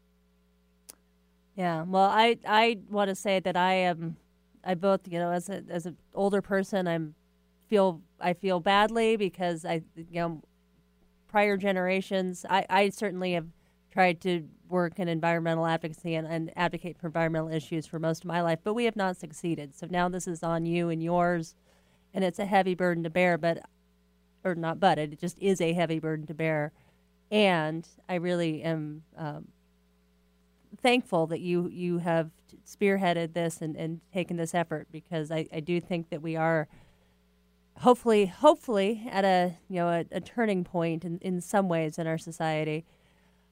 Yeah. 1.55 1.83
Well, 1.83 2.09
I 2.09 2.37
I 2.47 2.79
want 2.89 3.09
to 3.09 3.15
say 3.15 3.41
that 3.41 3.57
I 3.57 3.73
am 3.73 4.15
I 4.63 4.75
both 4.75 5.01
you 5.09 5.19
know 5.19 5.31
as 5.31 5.49
a 5.49 5.61
as 5.69 5.85
an 5.85 5.97
older 6.15 6.41
person 6.41 6.87
I'm 6.87 7.15
feel 7.69 8.01
I 8.19 8.33
feel 8.33 8.61
badly 8.61 9.17
because 9.17 9.65
I 9.65 9.83
you 9.95 10.21
know 10.21 10.41
prior 11.27 11.57
generations 11.57 12.45
I 12.49 12.65
I 12.69 12.89
certainly 12.89 13.33
have 13.33 13.47
tried 13.91 14.21
to 14.21 14.47
work 14.69 14.97
in 14.97 15.07
environmental 15.07 15.67
advocacy 15.67 16.15
and, 16.15 16.25
and 16.25 16.51
advocate 16.55 16.97
for 16.97 17.07
environmental 17.07 17.49
issues 17.49 17.85
for 17.85 17.99
most 17.99 18.23
of 18.23 18.27
my 18.27 18.41
life, 18.41 18.57
but 18.63 18.73
we 18.73 18.85
have 18.85 18.95
not 18.95 19.15
succeeded. 19.15 19.75
So 19.75 19.85
now 19.87 20.09
this 20.09 20.27
is 20.27 20.41
on 20.41 20.65
you 20.65 20.89
and 20.89 21.03
yours, 21.03 21.53
and 22.13 22.23
it's 22.23 22.39
a 22.39 22.45
heavy 22.45 22.75
burden 22.75 23.03
to 23.03 23.09
bear. 23.09 23.37
But 23.37 23.59
or 24.43 24.55
not, 24.55 24.79
but 24.79 24.97
it 24.97 25.19
just 25.19 25.37
is 25.39 25.61
a 25.61 25.73
heavy 25.73 25.99
burden 25.99 26.25
to 26.27 26.33
bear. 26.33 26.71
And 27.31 27.87
I 28.07 28.15
really 28.15 28.61
am 28.61 29.03
um, 29.17 29.47
thankful 30.81 31.27
that 31.27 31.39
you 31.39 31.67
you 31.69 31.99
have 31.99 32.31
spearheaded 32.65 33.33
this 33.33 33.61
and, 33.61 33.75
and 33.75 34.01
taken 34.13 34.37
this 34.37 34.53
effort 34.53 34.87
because 34.91 35.31
I, 35.31 35.47
I 35.51 35.59
do 35.59 35.81
think 35.81 36.09
that 36.09 36.21
we 36.21 36.35
are 36.35 36.67
hopefully 37.79 38.27
hopefully 38.27 39.07
at 39.09 39.25
a 39.25 39.55
you 39.69 39.77
know 39.77 39.87
a, 39.87 40.05
a 40.11 40.21
turning 40.21 40.63
point 40.63 41.03
in, 41.03 41.17
in 41.19 41.41
some 41.41 41.67
ways 41.67 41.97
in 41.97 42.05
our 42.07 42.17
society. 42.17 42.85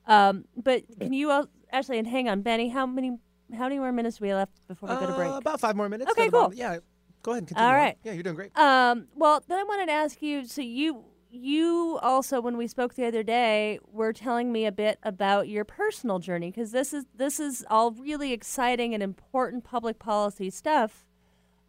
Um, 0.08 0.46
but 0.56 0.84
can 1.00 1.14
you 1.14 1.32
all, 1.32 1.48
actually 1.72 2.00
and 2.00 2.08
hang 2.08 2.28
on, 2.30 2.42
Benny? 2.42 2.70
How 2.70 2.86
many 2.86 3.18
how 3.54 3.64
many 3.64 3.80
more 3.80 3.92
minutes 3.92 4.18
do 4.18 4.24
we 4.24 4.30
have 4.30 4.38
left 4.38 4.68
before 4.68 4.90
we 4.90 4.96
go 4.96 5.08
to 5.08 5.14
Uh, 5.14 5.16
break? 5.16 5.32
About 5.32 5.60
five 5.60 5.76
more 5.76 5.90
minutes. 5.90 6.12
Okay, 6.12 6.30
cool. 6.30 6.54
Yeah, 6.54 6.80
go 7.22 7.32
ahead 7.32 7.42
and 7.42 7.48
continue. 7.48 7.68
All 7.68 7.76
on. 7.76 7.80
Yeah, 8.04 8.14
you're 8.14 8.24
doing 8.24 8.36
great. 8.36 8.58
Um, 8.58 9.08
well, 9.16 9.44
then 9.48 9.60
I 9.60 9.64
wanted 9.64 9.88
to 9.88 9.92
ask 9.94 10.22
you. 10.22 10.46
So 10.46 10.62
you 10.62 11.06
you 11.34 11.98
also, 12.02 12.42
when 12.42 12.58
we 12.58 12.68
spoke 12.68 12.96
the 12.96 13.06
other 13.06 13.24
day, 13.24 13.80
were 13.90 14.12
telling 14.12 14.52
me 14.52 14.66
a 14.66 14.72
bit 14.72 15.00
about 15.04 15.48
your 15.48 15.64
personal 15.64 16.20
journey 16.20 16.52
because 16.52 16.72
this 16.72 16.94
is 16.94 17.06
this 17.16 17.40
is 17.40 17.66
all 17.70 17.92
really 17.92 18.34
exciting 18.34 18.94
and 18.94 19.02
important 19.02 19.64
public 19.64 19.98
policy 19.98 20.50
stuff. 20.50 21.06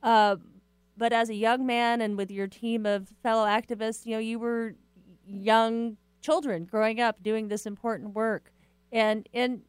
Uh, 0.02 0.36
but 0.96 1.12
as 1.12 1.30
a 1.30 1.34
young 1.34 1.64
man 1.64 2.00
and 2.00 2.16
with 2.16 2.30
your 2.30 2.48
team 2.48 2.84
of 2.86 3.08
fellow 3.22 3.46
activists, 3.46 4.04
you 4.04 4.12
know, 4.12 4.18
you 4.18 4.38
were 4.38 4.74
young 5.24 5.96
children 6.20 6.64
growing 6.64 7.00
up 7.00 7.22
doing 7.22 7.48
this 7.48 7.64
important 7.64 8.14
work, 8.14 8.52
and 8.90 9.28
and 9.32 9.62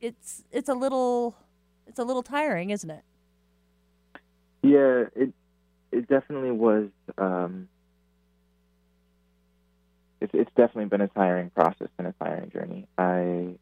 it's 0.00 0.44
it's 0.50 0.68
a 0.68 0.74
little 0.74 1.36
it's 1.86 1.98
a 1.98 2.04
little 2.04 2.22
tiring, 2.22 2.70
isn't 2.70 2.90
it? 2.90 3.02
Yeah, 4.66 5.04
it 5.14 5.32
it 5.92 6.08
definitely 6.08 6.50
was. 6.50 6.88
Um, 7.16 7.68
it's 10.20 10.32
it's 10.34 10.50
definitely 10.56 10.86
been 10.86 11.02
a 11.02 11.08
tiring 11.08 11.50
process 11.50 11.88
and 11.98 12.08
a 12.08 12.14
tiring 12.18 12.50
journey. 12.50 12.88
I 12.98 13.54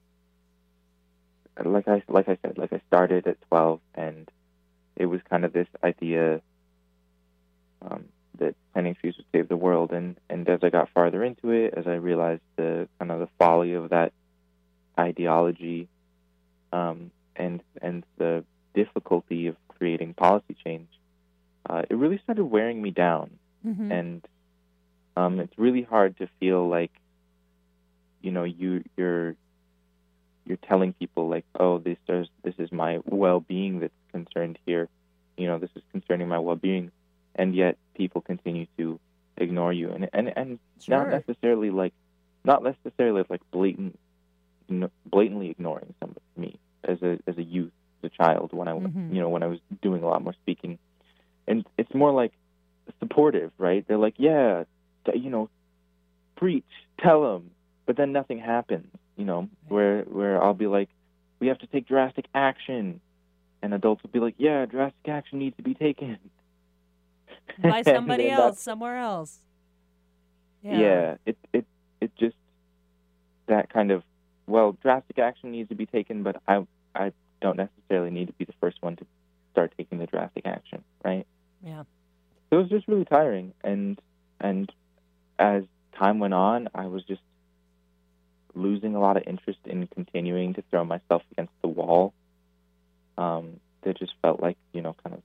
like 1.63 1.89
I 1.89 2.03
like 2.09 2.31
I 2.31 2.39
said, 2.41 2.57
like 2.57 2.73
I 2.73 2.81
started 2.87 3.27
at 3.27 3.37
twelve, 3.49 3.81
and 3.95 4.31
it 4.97 5.05
was 5.05 5.21
kind 5.29 5.45
of 5.45 5.53
this 5.53 5.69
idea 5.83 6.41
um, 7.83 8.07
that 8.39 8.55
planting 8.73 8.95
trees 8.95 9.15
would 9.19 9.27
save 9.31 9.49
the 9.51 9.59
world, 9.59 9.93
and 9.93 10.17
and 10.31 10.49
as 10.49 10.61
I 10.63 10.71
got 10.71 10.89
farther 10.95 11.23
into 11.23 11.51
it, 11.51 11.75
as 11.77 11.87
I 11.87 11.97
realized 11.97 12.43
the 12.57 12.89
kind 12.99 13.11
of 13.13 13.21
the 13.21 13.29
folly 13.39 13.75
of 13.75 13.91
that 13.91 14.15
ideology, 14.99 15.87
um, 16.73 17.11
and 17.37 17.63
and 17.83 18.05
the 18.17 18.43
difficulty 18.75 19.49
of 19.49 19.57
creating 19.79 20.15
policy 20.15 20.57
change, 20.65 20.89
uh, 21.69 21.83
it 21.89 21.97
really 21.97 22.19
started 22.19 22.45
wearing 22.45 22.81
me 22.83 22.91
down, 22.91 23.31
Mm-hmm. 23.67 23.91
and 23.93 24.29
um, 25.17 25.41
it's 25.41 25.57
really 25.57 25.83
hard 25.83 26.19
to 26.19 26.29
feel 26.39 26.69
like 26.69 26.93
you 28.21 28.31
know 28.31 28.45
you 28.45 28.85
you're 28.97 29.35
you're 30.45 30.59
telling 30.59 30.93
people 30.93 31.29
like 31.29 31.45
oh 31.59 31.79
this 31.79 31.97
is 32.09 32.29
this 32.43 32.55
is 32.59 32.71
my 32.73 33.01
well-being 33.07 33.81
that's 33.81 33.93
concerned 34.13 34.59
here. 34.67 34.89
You 35.39 35.47
know 35.47 35.59
this 35.59 35.71
is 35.75 35.83
concerning 35.93 36.29
my 36.29 36.39
well-being. 36.39 36.91
And 37.37 37.55
yet 37.55 37.79
people 37.97 38.21
continue 38.21 38.67
to 38.77 39.01
ignore 39.39 39.73
you. 39.73 39.91
And 39.91 40.09
and 40.13 40.33
and 40.37 40.59
not 40.89 41.07
necessarily 41.27 41.71
like 41.71 41.95
not 42.45 42.63
necessarily 42.63 43.25
like 43.31 43.41
blatant 43.51 43.99
blatantly 45.07 45.51
ignoring 45.51 45.95
somebody 46.01 46.21
me 46.37 46.59
as 46.85 47.03
a 47.03 47.19
as 47.27 47.39
a 47.39 47.43
youth 47.43 47.73
a 48.05 48.09
child 48.11 48.53
when 48.53 48.69
I 48.69 48.73
Mhm. 48.73 49.15
you 49.15 49.21
know 49.21 49.29
when 49.29 49.43
I 49.43 49.47
was 49.47 49.59
doing 49.83 50.03
a 50.03 50.07
lot 50.07 50.23
more 50.23 50.35
speaking 50.35 50.79
and 51.47 51.65
it's 51.79 51.93
more 51.95 52.13
like 52.13 52.33
supportive 53.01 53.51
right 53.59 53.85
they're 53.87 53.99
like 53.99 54.15
yeah 54.19 54.65
you 55.15 55.31
know 55.31 55.49
preach 56.37 56.65
tell 57.01 57.23
them 57.23 57.51
but 57.87 57.97
then 57.97 58.13
nothing 58.13 58.39
happens 58.39 58.87
you 59.17 59.25
know 59.25 59.49
where 59.69 60.03
where 60.03 60.43
I'll 60.43 60.55
be 60.55 60.67
like 60.67 60.89
we 61.41 61.49
have 61.49 61.59
to 61.59 61.67
take 61.67 61.87
drastic 61.87 62.27
action 62.35 63.01
and 63.63 63.73
adults 63.75 64.03
will 64.03 64.11
be 64.11 64.21
like 64.21 64.35
yeah 64.39 64.65
drastic 64.67 65.09
action 65.09 65.39
needs 65.39 65.57
to 65.57 65.63
be 65.63 65.75
taken 65.75 66.19
By 67.63 67.83
somebody 67.97 68.29
else, 68.31 68.61
somewhere 68.61 68.97
else. 68.99 69.39
yeah. 70.63 71.17
it 71.27 71.37
it 71.53 71.67
it 72.01 72.11
just 72.17 72.37
that 73.47 73.71
kind 73.73 73.91
of 73.91 74.03
well 74.47 74.73
drastic 74.83 75.19
action 75.19 75.51
needs 75.53 75.69
to 75.69 75.75
be 75.75 75.87
taken 75.87 76.23
but 76.23 76.37
i 76.49 76.67
i 76.95 77.13
don't 77.45 77.57
necessarily 77.57 78.11
need 78.11 78.27
to 78.27 78.33
be 78.35 78.45
the 78.45 78.55
first 78.61 78.79
one 78.81 78.97
to 78.97 79.07
start 79.53 79.73
taking 79.77 79.99
the 79.99 80.07
drastic 80.07 80.45
action 80.47 80.83
right? 81.05 81.27
Yeah. 81.65 81.85
so 82.51 82.59
it 82.59 82.63
was 82.63 82.71
just 82.71 82.89
really 82.89 83.05
tiring. 83.05 83.53
And 83.63 84.01
and 84.41 84.71
as 85.39 85.63
time 85.99 86.19
went 86.19 86.35
on 86.35 86.69
i 86.75 86.87
was 86.87 87.05
just 87.05 87.21
losing 88.55 88.97
a 88.97 89.01
lot 89.01 89.17
of 89.17 89.23
interest 89.27 89.61
in 89.65 89.87
continuing 89.87 90.55
to 90.55 90.63
throw 90.71 90.85
myself 90.85 91.23
against 91.33 91.53
the 91.63 91.69
wall 91.69 92.13
um 93.17 93.61
it 93.85 93.99
just 93.99 94.13
felt 94.23 94.41
like 94.41 94.57
you 94.73 94.83
know 94.83 94.97
kind 95.05 95.15
of 95.15 95.23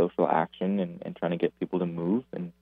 social 0.00 0.28
action 0.28 0.80
and, 0.80 1.02
and 1.02 1.16
trying 1.16 1.32
to 1.32 1.36
get 1.36 1.58
people 1.58 1.78
to 1.78 1.86
move. 1.86 2.24
And 2.32 2.52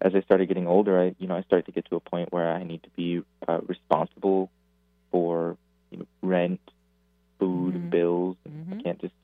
as 0.00 0.14
I 0.14 0.20
started 0.22 0.48
getting 0.48 0.66
older, 0.66 1.00
I 1.00 1.14
you 1.18 1.28
know 1.28 1.36
I 1.36 1.42
started 1.42 1.66
to 1.66 1.72
get 1.72 1.86
to 1.90 1.96
a 1.96 2.00
point 2.00 2.32
where 2.32 2.50
I 2.50 2.64
need 2.64 2.82
to 2.82 2.90
be 2.90 3.22
uh, 3.46 3.60
responsible 3.66 4.50
for 5.10 5.56
you 5.90 5.98
know 5.98 6.06
rent, 6.22 6.60
food, 7.40 7.74
Mhm. 7.74 7.90
bills. 7.90 8.36
Mhm. 8.48 8.78
I 8.78 8.82
can't 8.82 9.00
just 9.00 9.14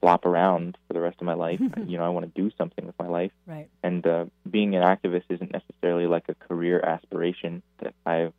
flop 0.00 0.24
around 0.26 0.76
for 0.86 0.94
the 0.94 1.00
rest 1.00 1.16
of 1.20 1.26
my 1.26 1.34
life. 1.34 1.60
you 1.86 1.96
know 1.98 2.04
I 2.04 2.08
want 2.10 2.32
to 2.32 2.40
do 2.40 2.50
something 2.56 2.84
with 2.86 2.98
my 2.98 3.08
life, 3.08 3.32
Right. 3.46 3.68
and 3.82 4.06
uh, 4.06 4.26
being 4.50 4.76
an 4.76 4.82
activist 4.82 5.24
isn't 5.30 5.50
necessarily 5.52 6.06
like 6.06 6.28
a 6.28 6.34
career 6.34 6.80
aspiration 6.80 7.62
that 7.78 7.94
I've 8.04 8.32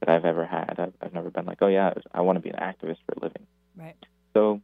that 0.00 0.08
I've 0.08 0.24
ever 0.26 0.44
had. 0.44 0.74
I've, 0.78 0.92
I've 1.00 1.14
never 1.14 1.30
been 1.30 1.46
like, 1.46 1.58
oh 1.62 1.68
yeah, 1.68 1.94
I 2.12 2.20
want 2.20 2.36
to 2.36 2.40
be 2.40 2.50
an 2.50 2.56
activist 2.56 2.98
for 3.06 3.14
a 3.16 3.20
living. 3.22 3.46
Right. 3.76 3.96
So 4.34 4.60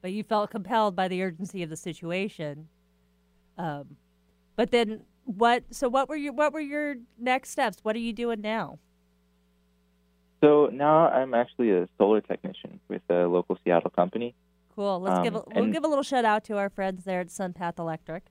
But 0.00 0.12
you 0.12 0.22
felt 0.22 0.50
compelled 0.50 0.94
by 0.96 1.08
the 1.08 1.22
urgency 1.22 1.62
of 1.62 1.68
the 1.70 1.76
situation. 1.76 2.68
Um, 3.58 3.96
but 4.56 4.70
then 4.70 5.02
what? 5.24 5.64
So 5.70 5.88
what 5.88 6.08
were 6.08 6.16
your 6.16 6.32
what 6.32 6.52
were 6.54 6.60
your 6.60 6.94
next 7.18 7.50
steps? 7.50 7.78
What 7.82 7.94
are 7.96 8.00
you 8.00 8.12
doing 8.14 8.40
now? 8.40 8.78
So 10.40 10.70
now 10.72 11.08
I'm 11.08 11.34
actually 11.34 11.70
a 11.72 11.88
solar 11.98 12.20
technician 12.20 12.80
with 12.88 13.02
a 13.10 13.26
local 13.26 13.58
Seattle 13.64 13.90
company. 13.90 14.34
Cool. 14.74 15.00
Let's 15.00 15.24
give 15.24 15.34
a, 15.34 15.38
Um, 15.38 15.44
we'll 15.54 15.72
give 15.72 15.84
a 15.84 15.88
little 15.88 16.04
shout 16.04 16.24
out 16.24 16.44
to 16.44 16.56
our 16.56 16.70
friends 16.70 17.04
there 17.04 17.20
at 17.20 17.28
Sunpath 17.28 17.78
Electric. 17.78 18.24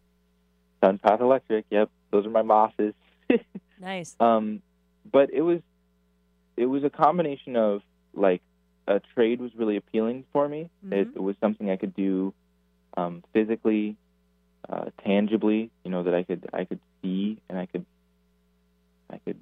Sunpath 0.81 1.19
Electric. 1.19 1.65
Yep, 1.69 1.89
those 2.11 2.25
are 2.25 2.29
my 2.29 2.43
bosses. 2.43 2.93
Nice. 3.79 4.15
um, 4.19 4.61
but 5.11 5.29
it 5.31 5.41
was 5.41 5.59
it 6.55 6.65
was 6.65 6.83
a 6.83 6.89
combination 6.89 7.55
of 7.55 7.81
like 8.13 8.41
a 8.87 8.99
trade 9.13 9.39
was 9.39 9.51
really 9.55 9.77
appealing 9.77 10.23
for 10.33 10.47
me. 10.47 10.69
It, 10.89 11.09
it 11.15 11.21
was 11.21 11.35
something 11.39 11.69
I 11.69 11.75
could 11.75 11.93
do 11.93 12.33
um, 12.95 13.23
physically, 13.33 13.97
uh, 14.67 14.85
tangibly. 15.05 15.69
You 15.83 15.91
know 15.91 16.03
that 16.03 16.15
I 16.15 16.23
could 16.23 16.49
I 16.53 16.65
could 16.65 16.79
see 17.01 17.39
and 17.49 17.59
I 17.59 17.67
could 17.67 17.85
I 19.11 19.17
could 19.19 19.37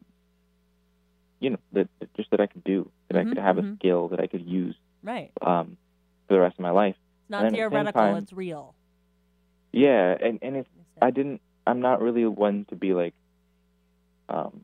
you 1.45 1.51
know 1.51 1.59
that 1.73 1.87
that- 1.99 2.13
just 2.17 2.29
that 2.31 2.41
I 2.41 2.47
could 2.47 2.63
do 2.63 2.89
that 3.07 3.17
I 3.17 3.23
Mhm, 3.23 3.29
could 3.29 3.37
have 3.37 3.55
mhm. 3.57 3.73
a 3.73 3.75
skill 3.77 4.07
that 4.09 4.19
I 4.19 4.27
could 4.27 4.45
use 4.61 4.75
Right. 5.03 5.31
um, 5.41 5.77
for 6.27 6.33
the 6.35 6.39
rest 6.41 6.55
of 6.59 6.63
my 6.69 6.71
life. 6.71 6.95
It's 6.97 7.29
not 7.29 7.45
at 7.45 7.51
the 7.51 7.57
theoretical. 7.57 8.01
time- 8.01 8.17
it's 8.23 8.33
real. 8.33 8.73
Yeah, 9.71 10.17
and 10.19 10.39
and 10.41 10.55
it's 10.57 10.69
I 11.01 11.11
didn't. 11.11 11.41
I'm 11.67 11.81
not 11.81 12.01
really 12.01 12.25
one 12.25 12.65
to 12.69 12.75
be 12.75 12.93
like. 12.93 13.13
Um, 14.29 14.63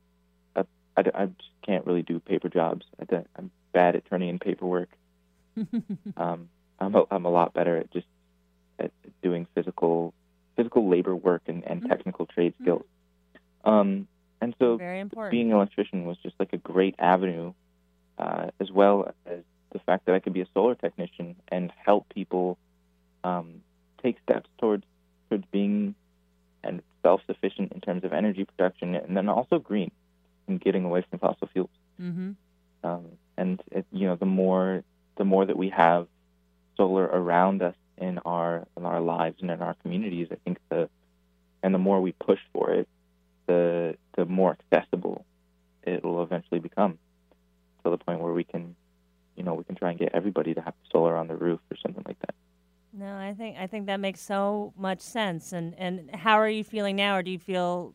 I, 0.55 0.61
I, 0.97 1.01
I 1.13 1.25
just 1.27 1.49
can't 1.65 1.85
really 1.85 2.01
do 2.01 2.19
paper 2.19 2.49
jobs. 2.49 2.85
I, 2.99 3.23
I'm 3.37 3.51
bad 3.73 3.95
at 3.95 4.05
turning 4.05 4.29
in 4.29 4.39
paperwork. 4.39 4.89
um, 6.17 6.49
I'm 6.79 6.95
a, 6.95 7.03
I'm 7.11 7.25
a 7.25 7.29
lot 7.29 7.53
better 7.53 7.77
at 7.77 7.91
just 7.91 8.07
at 8.79 8.91
doing 9.21 9.45
physical 9.53 10.13
physical 10.55 10.89
labor 10.89 11.15
work 11.15 11.43
and, 11.47 11.63
and 11.65 11.85
technical 11.87 12.25
trade 12.25 12.53
skills. 12.61 12.85
Um, 13.63 14.07
and 14.41 14.55
so 14.59 14.77
Very 14.77 14.99
important. 14.99 15.31
being 15.31 15.51
an 15.51 15.57
electrician 15.57 16.05
was 16.05 16.17
just 16.17 16.35
like 16.39 16.51
a 16.53 16.57
great 16.57 16.95
avenue, 16.97 17.53
uh, 18.17 18.47
as 18.59 18.71
well 18.71 19.13
as 19.25 19.39
the 19.71 19.79
fact 19.79 20.05
that 20.07 20.15
I 20.15 20.19
could 20.19 20.33
be 20.33 20.41
a 20.41 20.47
solar 20.53 20.75
technician 20.75 21.35
and 21.47 21.71
help 21.85 22.09
people 22.09 22.57
um, 23.23 23.61
take 24.01 24.17
steps 24.23 24.49
towards 24.59 24.83
towards 25.29 25.45
being 25.51 25.95
and 26.63 26.81
self-sufficient 27.03 27.71
in 27.71 27.81
terms 27.81 28.03
of 28.03 28.13
energy 28.13 28.45
production, 28.45 28.95
and 28.95 29.15
then 29.15 29.29
also 29.29 29.59
green 29.59 29.91
and 30.47 30.59
getting 30.59 30.83
away 30.85 31.03
from 31.09 31.19
fossil 31.19 31.47
fuels. 31.53 31.69
mm-hmm. 31.99 32.31
Um, 32.83 33.05
and 33.37 33.61
it, 33.71 33.85
you 33.91 34.07
know, 34.07 34.15
the 34.15 34.25
more 34.25 34.83
the 35.17 35.25
more 35.25 35.45
that 35.45 35.57
we 35.57 35.69
have 35.69 36.07
solar 36.77 37.03
around 37.03 37.61
us 37.61 37.75
in 37.97 38.17
our 38.25 38.65
in 38.75 38.85
our 38.85 38.99
lives 39.01 39.37
and 39.41 39.51
in 39.51 39.61
our 39.61 39.75
communities, 39.75 40.27
I 40.31 40.35
think 40.43 40.57
the 40.69 40.89
and 41.63 41.73
the 41.73 41.79
more 41.79 42.01
we 42.01 42.11
push 42.13 42.39
for 42.53 42.71
it, 42.71 42.87
the 43.51 43.95
the 44.15 44.25
more 44.25 44.57
accessible 44.71 45.25
it 45.83 46.03
will 46.03 46.21
eventually 46.23 46.59
become 46.59 46.97
to 47.83 47.89
the 47.89 47.97
point 47.97 48.19
where 48.19 48.33
we 48.33 48.43
can, 48.43 48.75
you 49.35 49.43
know, 49.43 49.55
we 49.55 49.63
can 49.63 49.75
try 49.75 49.89
and 49.89 49.97
get 49.97 50.09
everybody 50.13 50.53
to 50.53 50.61
have 50.61 50.75
solar 50.91 51.17
on 51.17 51.27
the 51.27 51.35
roof 51.35 51.59
or 51.71 51.77
something 51.77 52.03
like 52.05 52.19
that. 52.19 52.35
No, 52.93 53.15
I 53.15 53.33
think 53.33 53.57
I 53.57 53.67
think 53.67 53.87
that 53.87 53.99
makes 53.99 54.21
so 54.21 54.73
much 54.77 55.01
sense. 55.01 55.53
And 55.53 55.73
and 55.77 56.13
how 56.15 56.35
are 56.35 56.49
you 56.49 56.63
feeling 56.63 56.95
now? 56.95 57.17
Or 57.17 57.23
do 57.23 57.31
you 57.31 57.39
feel 57.39 57.93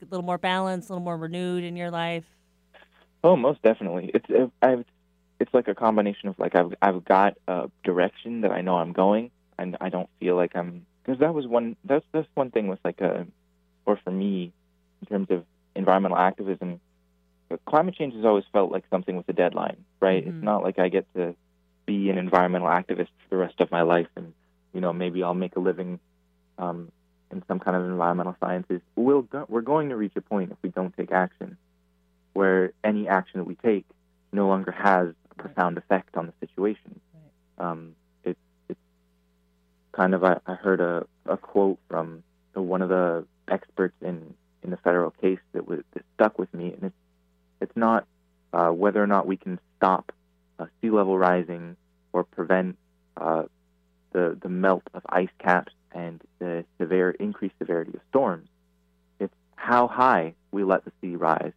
a 0.00 0.04
little 0.04 0.24
more 0.24 0.38
balanced, 0.38 0.90
a 0.90 0.92
little 0.92 1.04
more 1.04 1.16
renewed 1.16 1.64
in 1.64 1.76
your 1.76 1.90
life? 1.90 2.24
Oh, 3.22 3.36
most 3.36 3.62
definitely. 3.62 4.10
It's 4.14 4.26
it, 4.28 4.50
I've 4.62 4.84
it's 5.40 5.52
like 5.52 5.68
a 5.68 5.74
combination 5.74 6.28
of 6.28 6.38
like 6.38 6.54
I've 6.54 6.74
I've 6.80 7.04
got 7.04 7.34
a 7.48 7.70
direction 7.82 8.42
that 8.42 8.52
I 8.52 8.60
know 8.60 8.76
I'm 8.76 8.92
going, 8.92 9.30
and 9.58 9.76
I 9.80 9.88
don't 9.88 10.10
feel 10.20 10.36
like 10.36 10.52
I'm 10.54 10.86
because 11.02 11.20
that 11.20 11.34
was 11.34 11.46
one 11.46 11.76
that's 11.84 12.04
that's 12.12 12.28
one 12.34 12.50
thing 12.50 12.68
with 12.68 12.80
like 12.84 13.00
a 13.00 13.26
or 13.86 13.98
for 14.04 14.10
me 14.10 14.52
in 15.04 15.16
terms 15.16 15.30
of 15.30 15.44
environmental 15.74 16.18
activism. 16.18 16.80
Climate 17.66 17.94
change 17.94 18.14
has 18.14 18.24
always 18.24 18.44
felt 18.52 18.72
like 18.72 18.84
something 18.90 19.16
with 19.16 19.28
a 19.28 19.32
deadline, 19.32 19.76
right? 20.00 20.24
Mhm. 20.24 20.28
It's 20.28 20.42
not 20.42 20.62
like 20.62 20.78
I 20.78 20.88
get 20.88 21.06
to 21.14 21.36
be 21.86 22.10
an 22.10 22.18
environmental 22.18 22.68
activist 22.68 23.08
for 23.22 23.28
the 23.30 23.36
rest 23.36 23.60
of 23.60 23.70
my 23.70 23.82
life, 23.82 24.08
and 24.16 24.32
you 24.72 24.80
know 24.80 24.92
maybe 24.92 25.22
I'll 25.22 25.34
make 25.34 25.56
a 25.56 25.60
living 25.60 26.00
um, 26.58 26.90
in 27.30 27.42
some 27.46 27.60
kind 27.60 27.76
of 27.76 27.84
environmental 27.84 28.36
sciences. 28.40 28.80
We'll 28.96 29.22
go, 29.22 29.44
we're 29.48 29.60
going 29.60 29.90
to 29.90 29.96
reach 29.96 30.16
a 30.16 30.20
point 30.20 30.52
if 30.52 30.58
we 30.62 30.70
don't 30.70 30.96
take 30.96 31.12
action 31.12 31.56
where 32.32 32.72
any 32.82 33.06
action 33.08 33.38
that 33.38 33.44
we 33.44 33.54
take 33.56 33.86
no 34.32 34.48
longer 34.48 34.72
has 34.72 35.14
a 35.30 35.34
profound 35.36 35.78
effect 35.78 36.16
on 36.16 36.26
the 36.26 36.32
situation. 36.46 37.00
Um, 37.58 37.94
it, 38.24 38.36
it's 38.68 38.80
kind 39.92 40.14
of 40.14 40.24
I, 40.24 40.40
I 40.46 40.54
heard 40.54 40.80
a 40.80 41.06
a 41.26 41.36
quote 41.36 41.78
from 41.88 42.24
one 42.54 42.82
of 42.82 42.88
the 42.88 43.26
experts 43.48 43.94
in, 44.00 44.34
in 44.64 44.70
the 44.70 44.76
federal 44.78 45.10
case 45.10 45.38
that 45.52 45.68
was 45.68 45.80
that 45.92 46.02
stuck 46.14 46.38
with 46.38 46.52
me, 46.52 46.72
and 46.72 46.84
it's 46.84 46.96
it's 47.60 47.76
not 47.76 48.06
uh, 48.52 48.70
whether 48.70 49.02
or 49.02 49.06
not 49.06 49.26
we 49.26 49.36
can 49.36 49.60
stop 49.76 50.12
uh, 50.58 50.66
sea 50.80 50.90
level 50.90 51.18
rising 51.18 51.76
or 52.12 52.24
prevent 52.24 52.76
uh, 53.16 53.44
the 54.12 54.36
the 54.40 54.48
melt 54.48 54.82
of 54.94 55.02
ice 55.08 55.28
caps 55.38 55.72
and 55.92 56.20
the 56.38 56.64
severe 56.78 57.10
increased 57.10 57.54
severity 57.58 57.92
of 57.94 58.00
storms. 58.08 58.48
It's 59.20 59.34
how 59.54 59.86
high 59.86 60.34
we 60.50 60.64
let 60.64 60.84
the 60.84 60.92
sea 61.00 61.16
rise, 61.16 61.52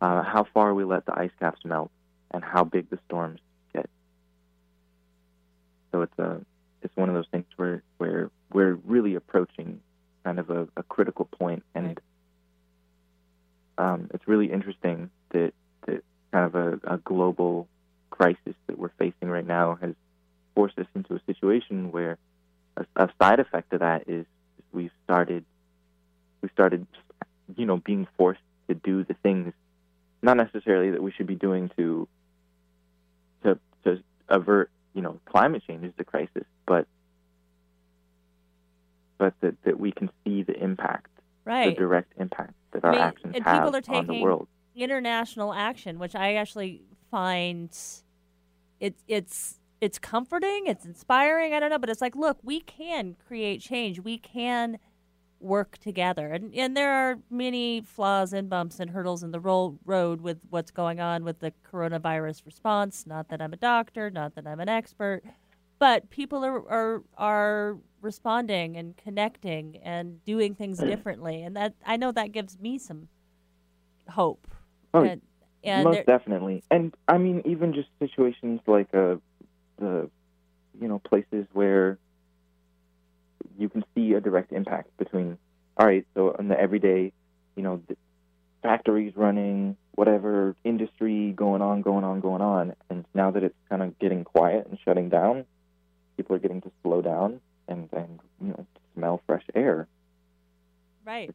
uh, 0.00 0.22
how 0.22 0.46
far 0.52 0.74
we 0.74 0.84
let 0.84 1.06
the 1.06 1.18
ice 1.18 1.32
caps 1.40 1.60
melt, 1.64 1.90
and 2.30 2.44
how 2.44 2.64
big 2.64 2.90
the 2.90 2.98
storms 3.06 3.40
get. 3.72 3.88
So 5.90 6.02
it's 6.02 6.18
a 6.18 6.40
it's 6.82 6.94
one 6.96 7.08
of 7.08 7.14
those 7.14 7.28
things 7.32 7.46
where 7.56 7.82
where 7.98 8.30
we're 8.52 8.74
really 8.74 9.14
approaching 9.14 9.80
kind 10.24 10.38
of 10.38 10.50
a, 10.50 10.68
a 10.76 10.82
critical 10.82 11.26
point, 11.26 11.62
and 11.74 12.00
um, 13.78 14.10
it's 14.14 14.26
really 14.26 14.50
interesting 14.50 15.10
that 15.30 15.52
that 15.86 16.02
kind 16.32 16.46
of 16.46 16.54
a, 16.54 16.94
a 16.94 16.98
global 16.98 17.68
crisis 18.10 18.54
that 18.66 18.78
we're 18.78 18.92
facing 18.98 19.28
right 19.28 19.46
now 19.46 19.76
has 19.80 19.94
forced 20.54 20.78
us 20.78 20.86
into 20.94 21.14
a 21.14 21.20
situation 21.26 21.90
where 21.90 22.16
a, 22.76 22.86
a 22.96 23.08
side 23.20 23.40
effect 23.40 23.72
of 23.72 23.80
that 23.80 24.08
is 24.08 24.24
we've 24.72 24.92
started 25.04 25.44
we 26.40 26.48
started 26.50 26.86
you 27.56 27.66
know 27.66 27.76
being 27.78 28.06
forced 28.16 28.40
to 28.68 28.74
do 28.74 29.04
the 29.04 29.14
things 29.14 29.52
not 30.22 30.36
necessarily 30.36 30.90
that 30.90 31.02
we 31.02 31.12
should 31.12 31.26
be 31.26 31.34
doing 31.34 31.70
to 31.76 32.08
to 33.42 33.58
to 33.84 34.02
avert 34.28 34.70
you 34.94 35.02
know 35.02 35.18
climate 35.26 35.62
change 35.66 35.84
is 35.84 35.92
the 35.96 36.04
crisis 36.04 36.44
but 36.66 36.86
but 39.18 39.34
that, 39.40 39.54
that 39.64 39.78
we 39.78 39.92
can 39.92 40.10
see 40.24 40.42
the 40.42 40.56
impact 40.62 41.10
right 41.44 41.74
the 41.74 41.80
direct 41.80 42.12
impact 42.18 42.54
that 42.72 42.84
I 42.84 42.88
our 42.88 42.92
mean, 42.92 43.00
actions 43.02 43.32
and 43.36 43.44
have 43.44 43.64
people 43.64 43.74
are 43.74 43.96
on 43.96 44.06
the 44.06 44.12
taking 44.12 44.22
world 44.22 44.48
international 44.74 45.54
action, 45.54 45.98
which 45.98 46.14
I 46.14 46.34
actually 46.34 46.82
find 47.10 47.70
it's 48.80 49.04
it's 49.06 49.60
it's 49.80 49.98
comforting, 49.98 50.66
it's 50.66 50.84
inspiring. 50.84 51.52
I 51.52 51.60
don't 51.60 51.70
know, 51.70 51.78
but 51.78 51.90
it's 51.90 52.00
like, 52.00 52.16
look, 52.16 52.38
we 52.42 52.60
can 52.60 53.16
create 53.26 53.60
change. 53.60 54.00
We 54.00 54.18
can 54.18 54.78
work 55.40 55.78
together, 55.78 56.32
and 56.32 56.54
and 56.54 56.76
there 56.76 56.92
are 56.92 57.18
many 57.30 57.82
flaws 57.82 58.32
and 58.32 58.48
bumps 58.48 58.80
and 58.80 58.90
hurdles 58.90 59.22
in 59.22 59.30
the 59.30 59.40
ro- 59.40 59.78
road 59.84 60.20
with 60.20 60.38
what's 60.50 60.70
going 60.70 61.00
on 61.00 61.24
with 61.24 61.40
the 61.40 61.52
coronavirus 61.70 62.44
response. 62.46 63.06
Not 63.06 63.28
that 63.28 63.40
I'm 63.40 63.52
a 63.52 63.58
doctor, 63.58 64.10
not 64.10 64.34
that 64.34 64.46
I'm 64.46 64.60
an 64.60 64.68
expert, 64.68 65.22
but 65.78 66.10
people 66.10 66.44
are 66.44 66.68
are 66.68 67.02
are 67.16 67.76
responding 68.04 68.76
and 68.76 68.96
connecting 68.96 69.78
and 69.78 70.22
doing 70.24 70.54
things 70.54 70.78
differently, 70.78 71.42
and 71.42 71.56
that 71.56 71.74
I 71.84 71.96
know 71.96 72.12
that 72.12 72.32
gives 72.32 72.58
me 72.58 72.78
some 72.78 73.08
hope. 74.08 74.46
Oh, 74.92 75.02
and, 75.02 75.22
and 75.64 75.84
most 75.84 76.06
definitely. 76.06 76.62
And 76.70 76.94
i 77.08 77.18
mean 77.18 77.42
even 77.44 77.74
just 77.74 77.88
situations 77.98 78.60
like 78.66 78.94
uh 78.94 79.16
the 79.78 80.08
you 80.80 80.88
know 80.88 80.98
places 81.00 81.46
where 81.52 81.98
you 83.58 83.68
can 83.68 83.84
see 83.94 84.12
a 84.12 84.20
direct 84.20 84.52
impact 84.52 84.96
between 84.98 85.38
all 85.76 85.86
right 85.86 86.06
so 86.14 86.32
in 86.38 86.48
the 86.48 86.58
everyday 86.58 87.12
you 87.56 87.62
know 87.62 87.82
the 87.88 87.96
factories 88.62 89.12
running 89.16 89.76
whatever 89.94 90.56
industry 90.64 91.32
going 91.32 91.62
on 91.62 91.82
going 91.82 92.04
on 92.04 92.20
going 92.20 92.42
on. 92.42 92.74
And 92.90 93.04
now 93.14 93.30
that 93.30 93.42
it's 93.42 93.54
kind 93.68 93.82
of 93.82 93.98
getting 93.98 94.24
quiet 94.24 94.66
and 94.68 94.78
shutting 94.84 95.08
down 95.08 95.44
people 96.16 96.36
are 96.36 96.38
getting 96.38 96.60
to 96.62 96.70
slow 96.82 97.02
down 97.02 97.40
and 97.68 97.88
and 97.92 98.20
you 98.40 98.48
know 98.48 98.66
smell 98.94 99.20
fresh 99.26 99.44
air 99.54 99.88
right. 101.04 101.30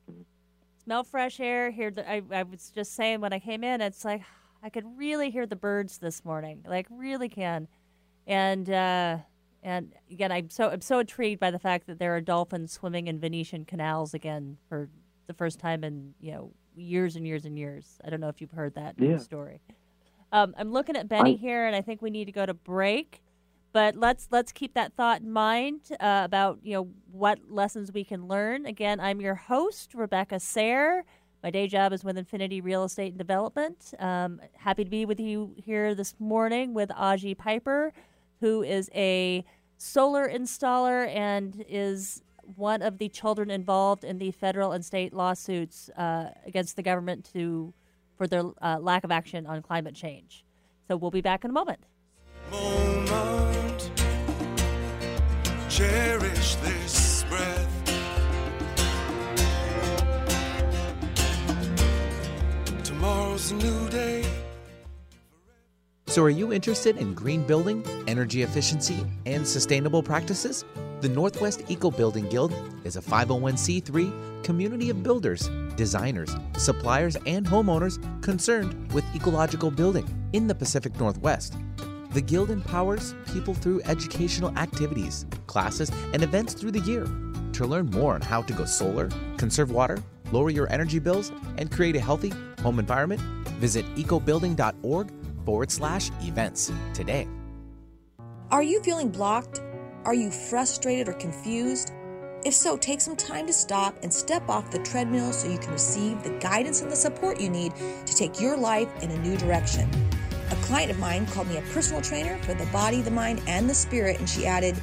Smell 0.83 1.03
fresh 1.03 1.39
air. 1.39 1.69
Hear 1.69 1.91
the. 1.91 2.09
I, 2.09 2.21
I 2.31 2.43
was 2.43 2.71
just 2.73 2.95
saying 2.95 3.21
when 3.21 3.33
I 3.33 3.39
came 3.39 3.63
in, 3.63 3.81
it's 3.81 4.03
like 4.03 4.21
I 4.63 4.69
could 4.69 4.85
really 4.97 5.29
hear 5.29 5.45
the 5.45 5.55
birds 5.55 5.99
this 5.99 6.25
morning. 6.25 6.65
Like 6.67 6.87
really 6.89 7.29
can, 7.29 7.67
and 8.25 8.67
uh, 8.69 9.17
and 9.61 9.93
again, 10.09 10.31
I'm 10.31 10.49
so 10.49 10.69
I'm 10.69 10.81
so 10.81 10.99
intrigued 10.99 11.39
by 11.39 11.51
the 11.51 11.59
fact 11.59 11.85
that 11.87 11.99
there 11.99 12.15
are 12.15 12.21
dolphins 12.21 12.71
swimming 12.71 13.07
in 13.07 13.19
Venetian 13.19 13.65
canals 13.65 14.13
again 14.15 14.57
for 14.67 14.89
the 15.27 15.33
first 15.33 15.59
time 15.59 15.83
in 15.83 16.13
you 16.19 16.31
know 16.31 16.51
years 16.75 17.15
and 17.15 17.27
years 17.27 17.45
and 17.45 17.57
years. 17.59 17.99
I 18.03 18.09
don't 18.09 18.21
know 18.21 18.29
if 18.29 18.41
you've 18.41 18.51
heard 18.51 18.73
that 18.75 18.95
Yeah. 18.97 19.17
story. 19.17 19.59
Um, 20.31 20.55
I'm 20.57 20.71
looking 20.71 20.95
at 20.95 21.07
Benny 21.07 21.33
I- 21.33 21.37
here, 21.37 21.67
and 21.67 21.75
I 21.75 21.81
think 21.81 22.01
we 22.01 22.09
need 22.09 22.25
to 22.25 22.31
go 22.31 22.45
to 22.47 22.53
break. 22.55 23.21
But 23.71 23.95
let's 23.95 24.27
let's 24.31 24.51
keep 24.51 24.73
that 24.73 24.93
thought 24.93 25.21
in 25.21 25.31
mind 25.31 25.81
uh, 25.99 26.21
about 26.25 26.59
you 26.63 26.73
know 26.73 26.89
what 27.11 27.39
lessons 27.49 27.91
we 27.91 28.03
can 28.03 28.27
learn. 28.27 28.65
Again, 28.65 28.99
I'm 28.99 29.21
your 29.21 29.35
host 29.35 29.93
Rebecca 29.93 30.39
Sayre. 30.39 31.05
My 31.43 31.51
day 31.51 31.67
job 31.67 31.93
is 31.93 32.03
with 32.03 32.17
Infinity 32.17 32.61
Real 32.61 32.83
Estate 32.83 33.09
and 33.09 33.17
Development. 33.17 33.93
Um, 33.99 34.41
happy 34.57 34.83
to 34.83 34.89
be 34.89 35.05
with 35.05 35.19
you 35.19 35.53
here 35.55 35.95
this 35.95 36.15
morning 36.19 36.73
with 36.73 36.89
Aji 36.89 37.37
Piper, 37.37 37.93
who 38.41 38.63
is 38.63 38.89
a 38.93 39.45
solar 39.77 40.27
installer 40.27 41.07
and 41.07 41.63
is 41.69 42.23
one 42.55 42.81
of 42.81 42.97
the 42.97 43.07
children 43.07 43.51
involved 43.51 44.03
in 44.03 44.17
the 44.17 44.31
federal 44.31 44.71
and 44.71 44.83
state 44.83 45.13
lawsuits 45.13 45.89
uh, 45.89 46.31
against 46.45 46.75
the 46.75 46.83
government 46.83 47.29
to 47.33 47.73
for 48.17 48.27
their 48.27 48.43
uh, 48.61 48.77
lack 48.81 49.03
of 49.05 49.11
action 49.11 49.45
on 49.45 49.61
climate 49.61 49.95
change. 49.95 50.43
So 50.87 50.97
we'll 50.97 51.11
be 51.11 51.21
back 51.21 51.45
in 51.45 51.51
a 51.51 51.53
moment. 51.53 51.79
moment. 51.79 51.98
Cherish 55.79 56.55
this 56.55 57.23
breath. 57.29 57.69
Tomorrow's 62.83 63.51
a 63.51 63.55
new 63.55 63.87
day. 63.87 64.25
So, 66.07 66.21
are 66.23 66.29
you 66.29 66.51
interested 66.51 66.97
in 66.97 67.13
green 67.13 67.43
building, 67.43 67.85
energy 68.09 68.41
efficiency, 68.41 69.05
and 69.25 69.47
sustainable 69.47 70.03
practices? 70.03 70.65
The 70.99 71.07
Northwest 71.07 71.63
Eco 71.69 71.91
Building 71.91 72.27
Guild 72.27 72.53
is 72.83 72.97
a 72.97 73.01
501c3 73.01 74.43
community 74.43 74.89
of 74.89 75.01
builders, 75.01 75.49
designers, 75.77 76.35
suppliers, 76.57 77.15
and 77.25 77.45
homeowners 77.45 78.03
concerned 78.21 78.91
with 78.91 79.05
ecological 79.15 79.71
building 79.71 80.13
in 80.33 80.45
the 80.45 80.55
Pacific 80.55 80.99
Northwest. 80.99 81.55
The 82.11 82.21
Guild 82.21 82.49
empowers 82.49 83.13
people 83.31 83.53
through 83.53 83.81
educational 83.85 84.57
activities, 84.57 85.27
classes, 85.45 85.91
and 86.11 86.23
events 86.23 86.53
through 86.53 86.71
the 86.71 86.79
year. 86.79 87.05
To 87.53 87.67
learn 87.67 87.85
more 87.91 88.15
on 88.15 88.21
how 88.21 88.41
to 88.41 88.53
go 88.53 88.65
solar, 88.65 89.09
conserve 89.37 89.69
water, 89.69 90.01
lower 90.31 90.49
your 90.49 90.71
energy 90.71 90.97
bills, 90.97 91.31
and 91.57 91.71
create 91.71 91.95
a 91.95 91.99
healthy 91.99 92.33
home 92.61 92.79
environment, 92.79 93.21
visit 93.59 93.85
ecobuilding.org 93.95 95.11
forward 95.45 95.71
slash 95.71 96.09
events 96.21 96.71
today. 96.95 97.27
Are 98.49 98.63
you 98.63 98.81
feeling 98.81 99.09
blocked? 99.09 99.61
Are 100.05 100.15
you 100.15 100.31
frustrated 100.31 101.09
or 101.09 101.13
confused? 101.13 101.91
If 102.43 102.55
so, 102.55 102.77
take 102.77 103.01
some 103.01 103.17
time 103.17 103.45
to 103.45 103.53
stop 103.53 103.95
and 104.01 104.11
step 104.11 104.49
off 104.49 104.71
the 104.71 104.79
treadmill 104.79 105.31
so 105.31 105.47
you 105.47 105.59
can 105.59 105.73
receive 105.73 106.23
the 106.23 106.31
guidance 106.39 106.81
and 106.81 106.91
the 106.91 106.95
support 106.95 107.39
you 107.39 107.49
need 107.49 107.73
to 108.05 108.15
take 108.15 108.41
your 108.41 108.57
life 108.57 108.89
in 109.03 109.11
a 109.11 109.17
new 109.19 109.37
direction. 109.37 110.08
A 110.51 110.55
client 110.63 110.89
of 110.89 110.99
mine 110.99 111.27
called 111.27 111.47
me 111.47 111.57
a 111.57 111.61
personal 111.73 112.01
trainer 112.01 112.37
for 112.43 112.53
the 112.53 112.65
body, 112.67 113.01
the 113.01 113.11
mind, 113.11 113.41
and 113.47 113.69
the 113.69 113.73
spirit, 113.73 114.19
and 114.19 114.27
she 114.27 114.45
added, 114.45 114.75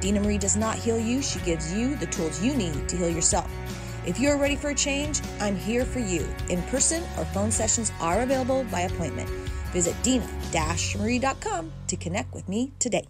Dina 0.00 0.20
Marie 0.20 0.38
does 0.38 0.56
not 0.56 0.76
heal 0.76 0.98
you, 0.98 1.22
she 1.22 1.38
gives 1.40 1.72
you 1.72 1.94
the 1.96 2.06
tools 2.06 2.42
you 2.42 2.54
need 2.54 2.88
to 2.88 2.96
heal 2.96 3.08
yourself. 3.08 3.48
If 4.04 4.18
you're 4.18 4.36
ready 4.36 4.56
for 4.56 4.70
a 4.70 4.74
change, 4.74 5.20
I'm 5.40 5.54
here 5.54 5.84
for 5.84 6.00
you. 6.00 6.26
In 6.48 6.60
person 6.62 7.04
or 7.16 7.24
phone 7.26 7.52
sessions 7.52 7.92
are 8.00 8.22
available 8.22 8.64
by 8.64 8.80
appointment. 8.80 9.28
Visit 9.70 9.94
dina-marie.com 10.02 11.72
to 11.86 11.96
connect 11.96 12.34
with 12.34 12.48
me 12.48 12.72
today. 12.80 13.06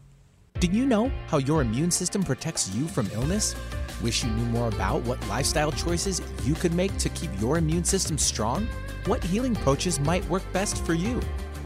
Did 0.61 0.75
you 0.75 0.85
know 0.85 1.11
how 1.29 1.39
your 1.39 1.63
immune 1.63 1.91
system 1.91 2.23
protects 2.23 2.75
you 2.75 2.87
from 2.87 3.11
illness? 3.15 3.57
Wish 4.03 4.23
you 4.23 4.31
knew 4.31 4.45
more 4.47 4.69
about 4.69 5.01
what 5.03 5.27
lifestyle 5.29 5.73
choices 5.73 6.21
you 6.45 6.55
could 6.55 6.75
make 6.75 6.97
to 6.99 7.09
keep 7.09 7.31
your 7.41 7.57
immune 7.57 7.85
system 7.85 8.19
strong? 8.19 8.69
What 9.07 9.25
healing 9.25 9.57
approaches 9.57 9.99
might 9.99 10.29
work 10.29 10.43
best 10.53 10.85
for 10.85 10.93
you? 10.93 11.21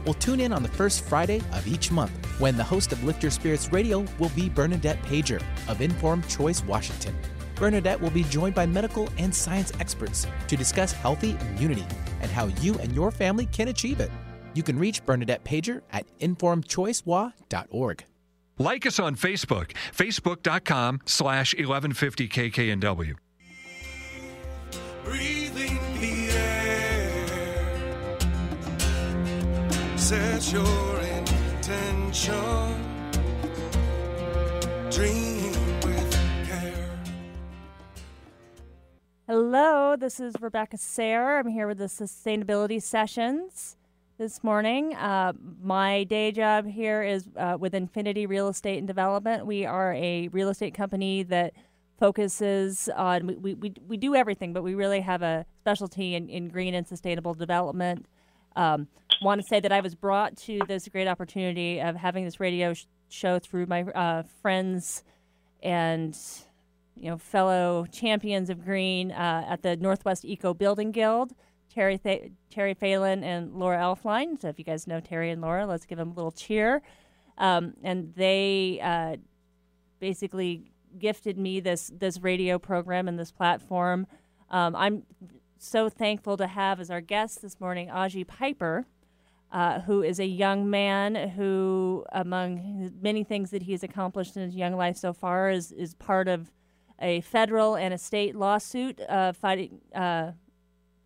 Well, 0.07 0.13
tune 0.13 0.39
in 0.39 0.53
on 0.53 0.63
the 0.63 0.69
first 0.69 1.03
Friday 1.03 1.41
of 1.51 1.67
each 1.67 1.91
month 1.91 2.13
when 2.39 2.55
the 2.55 2.63
host 2.63 2.93
of 2.93 3.03
Lift 3.03 3.21
Your 3.21 3.29
Spirits 3.29 3.73
Radio 3.73 4.05
will 4.19 4.29
be 4.29 4.47
Bernadette 4.47 5.01
Pajer 5.03 5.43
of 5.67 5.81
Informed 5.81 6.25
Choice 6.29 6.63
Washington. 6.63 7.13
Bernadette 7.55 7.99
will 7.99 8.11
be 8.11 8.23
joined 8.23 8.55
by 8.55 8.65
medical 8.65 9.09
and 9.17 9.35
science 9.35 9.73
experts 9.81 10.25
to 10.47 10.55
discuss 10.55 10.93
healthy 10.93 11.35
immunity 11.41 11.85
and 12.21 12.31
how 12.31 12.45
you 12.61 12.75
and 12.75 12.95
your 12.95 13.11
family 13.11 13.47
can 13.47 13.67
achieve 13.67 13.99
it. 13.99 14.09
You 14.53 14.63
can 14.63 14.79
reach 14.79 15.05
Bernadette 15.05 15.43
Pajer 15.43 15.81
at 15.91 16.05
informedchoicewa.org. 16.19 18.05
Like 18.59 18.85
us 18.85 18.99
on 18.99 19.17
Facebook, 19.17 19.73
facebook.com 19.93 21.01
slash 21.05 21.53
1150 21.53 22.29
Your 30.09 31.01
intention. 31.01 32.33
Dream 34.89 35.51
with 35.83 36.11
care. 36.47 36.99
Hello, 39.27 39.97
this 39.97 40.21
is 40.21 40.33
Rebecca 40.39 40.77
Sayre. 40.77 41.39
I'm 41.39 41.49
here 41.49 41.67
with 41.67 41.79
the 41.79 41.87
Sustainability 41.87 42.81
Sessions 42.81 43.75
this 44.17 44.45
morning. 44.45 44.95
Uh, 44.95 45.33
my 45.61 46.05
day 46.05 46.31
job 46.31 46.67
here 46.67 47.03
is 47.03 47.25
uh, 47.35 47.57
with 47.59 47.75
Infinity 47.75 48.27
Real 48.27 48.47
Estate 48.47 48.77
and 48.77 48.87
Development. 48.87 49.45
We 49.45 49.65
are 49.65 49.93
a 49.93 50.29
real 50.29 50.47
estate 50.47 50.73
company 50.73 51.23
that 51.23 51.51
focuses 51.99 52.87
on, 52.95 53.27
we, 53.41 53.55
we, 53.55 53.73
we 53.85 53.97
do 53.97 54.15
everything, 54.15 54.53
but 54.53 54.63
we 54.63 54.73
really 54.73 55.01
have 55.01 55.21
a 55.21 55.45
specialty 55.59 56.15
in, 56.15 56.29
in 56.29 56.47
green 56.47 56.73
and 56.73 56.87
sustainable 56.87 57.33
development. 57.33 58.05
Um, 58.55 58.87
want 59.21 59.41
to 59.41 59.47
say 59.47 59.59
that 59.59 59.71
I 59.71 59.81
was 59.81 59.95
brought 59.95 60.37
to 60.37 60.59
this 60.67 60.87
great 60.87 61.07
opportunity 61.07 61.79
of 61.79 61.95
having 61.95 62.25
this 62.25 62.39
radio 62.39 62.73
sh- 62.73 62.85
show 63.09 63.39
through 63.39 63.65
my 63.65 63.83
uh, 63.83 64.23
friends 64.41 65.03
and 65.63 66.17
you 66.95 67.09
know 67.09 67.17
fellow 67.17 67.85
champions 67.91 68.49
of 68.49 68.63
green 68.63 69.11
uh, 69.11 69.45
at 69.47 69.61
the 69.61 69.75
Northwest 69.77 70.25
Eco 70.25 70.53
Building 70.53 70.91
Guild, 70.91 71.33
Terry 71.73 71.97
Th- 71.97 72.31
Terry 72.49 72.73
Phelan 72.73 73.23
and 73.23 73.53
Laura 73.53 73.77
Elfline. 73.77 74.39
So 74.41 74.49
if 74.49 74.59
you 74.59 74.65
guys 74.65 74.87
know 74.87 74.99
Terry 74.99 75.31
and 75.31 75.41
Laura, 75.41 75.65
let's 75.65 75.85
give 75.85 75.97
them 75.97 76.11
a 76.11 76.13
little 76.13 76.31
cheer. 76.31 76.81
Um, 77.37 77.73
and 77.83 78.13
they 78.15 78.79
uh, 78.81 79.17
basically 79.99 80.71
gifted 80.97 81.37
me 81.37 81.59
this 81.59 81.91
this 81.95 82.19
radio 82.21 82.57
program 82.59 83.07
and 83.07 83.17
this 83.19 83.31
platform. 83.31 84.07
Um, 84.49 84.75
I'm 84.75 85.03
so 85.59 85.89
thankful 85.89 86.37
to 86.37 86.47
have 86.47 86.79
as 86.79 86.89
our 86.89 87.01
guest 87.01 87.41
this 87.41 87.59
morning 87.59 87.89
Aji 87.89 88.25
Piper. 88.25 88.85
Uh, 89.49 89.79
who 89.81 90.03
is 90.03 90.19
a 90.19 90.25
young 90.25 90.69
man 90.69 91.15
who, 91.15 92.03
among 92.11 92.91
many 93.01 93.23
things 93.23 93.49
that 93.49 93.63
he's 93.63 93.81
accomplished 93.81 94.35
in 94.35 94.43
his 94.43 94.55
young 94.55 94.75
life 94.75 94.97
so 94.97 95.13
far, 95.13 95.49
is, 95.49 95.71
is 95.71 95.95
part 95.95 96.27
of 96.27 96.51
a 96.99 97.21
federal 97.21 97.75
and 97.75 97.93
a 97.93 97.97
state 97.97 98.35
lawsuit 98.35 98.99
uh, 99.07 99.31
fighting 99.31 99.79
uh, 99.95 100.31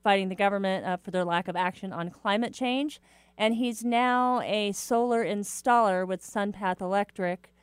fighting 0.04 0.30
the 0.30 0.36
government 0.36 0.86
uh, 0.86 0.98
for 0.98 1.12
their 1.12 1.26
lack 1.26 1.48
of 1.48 1.56
action 1.56 1.94
on 1.94 2.10
climate 2.10 2.54
change. 2.54 3.00
And 3.38 3.56
he's 3.56 3.84
now 3.84 4.42
a 4.42 4.72
solar 4.72 5.24
installer 5.24 6.08
with 6.08 6.22
SunPath 6.22 6.82
Electric, 6.82 7.54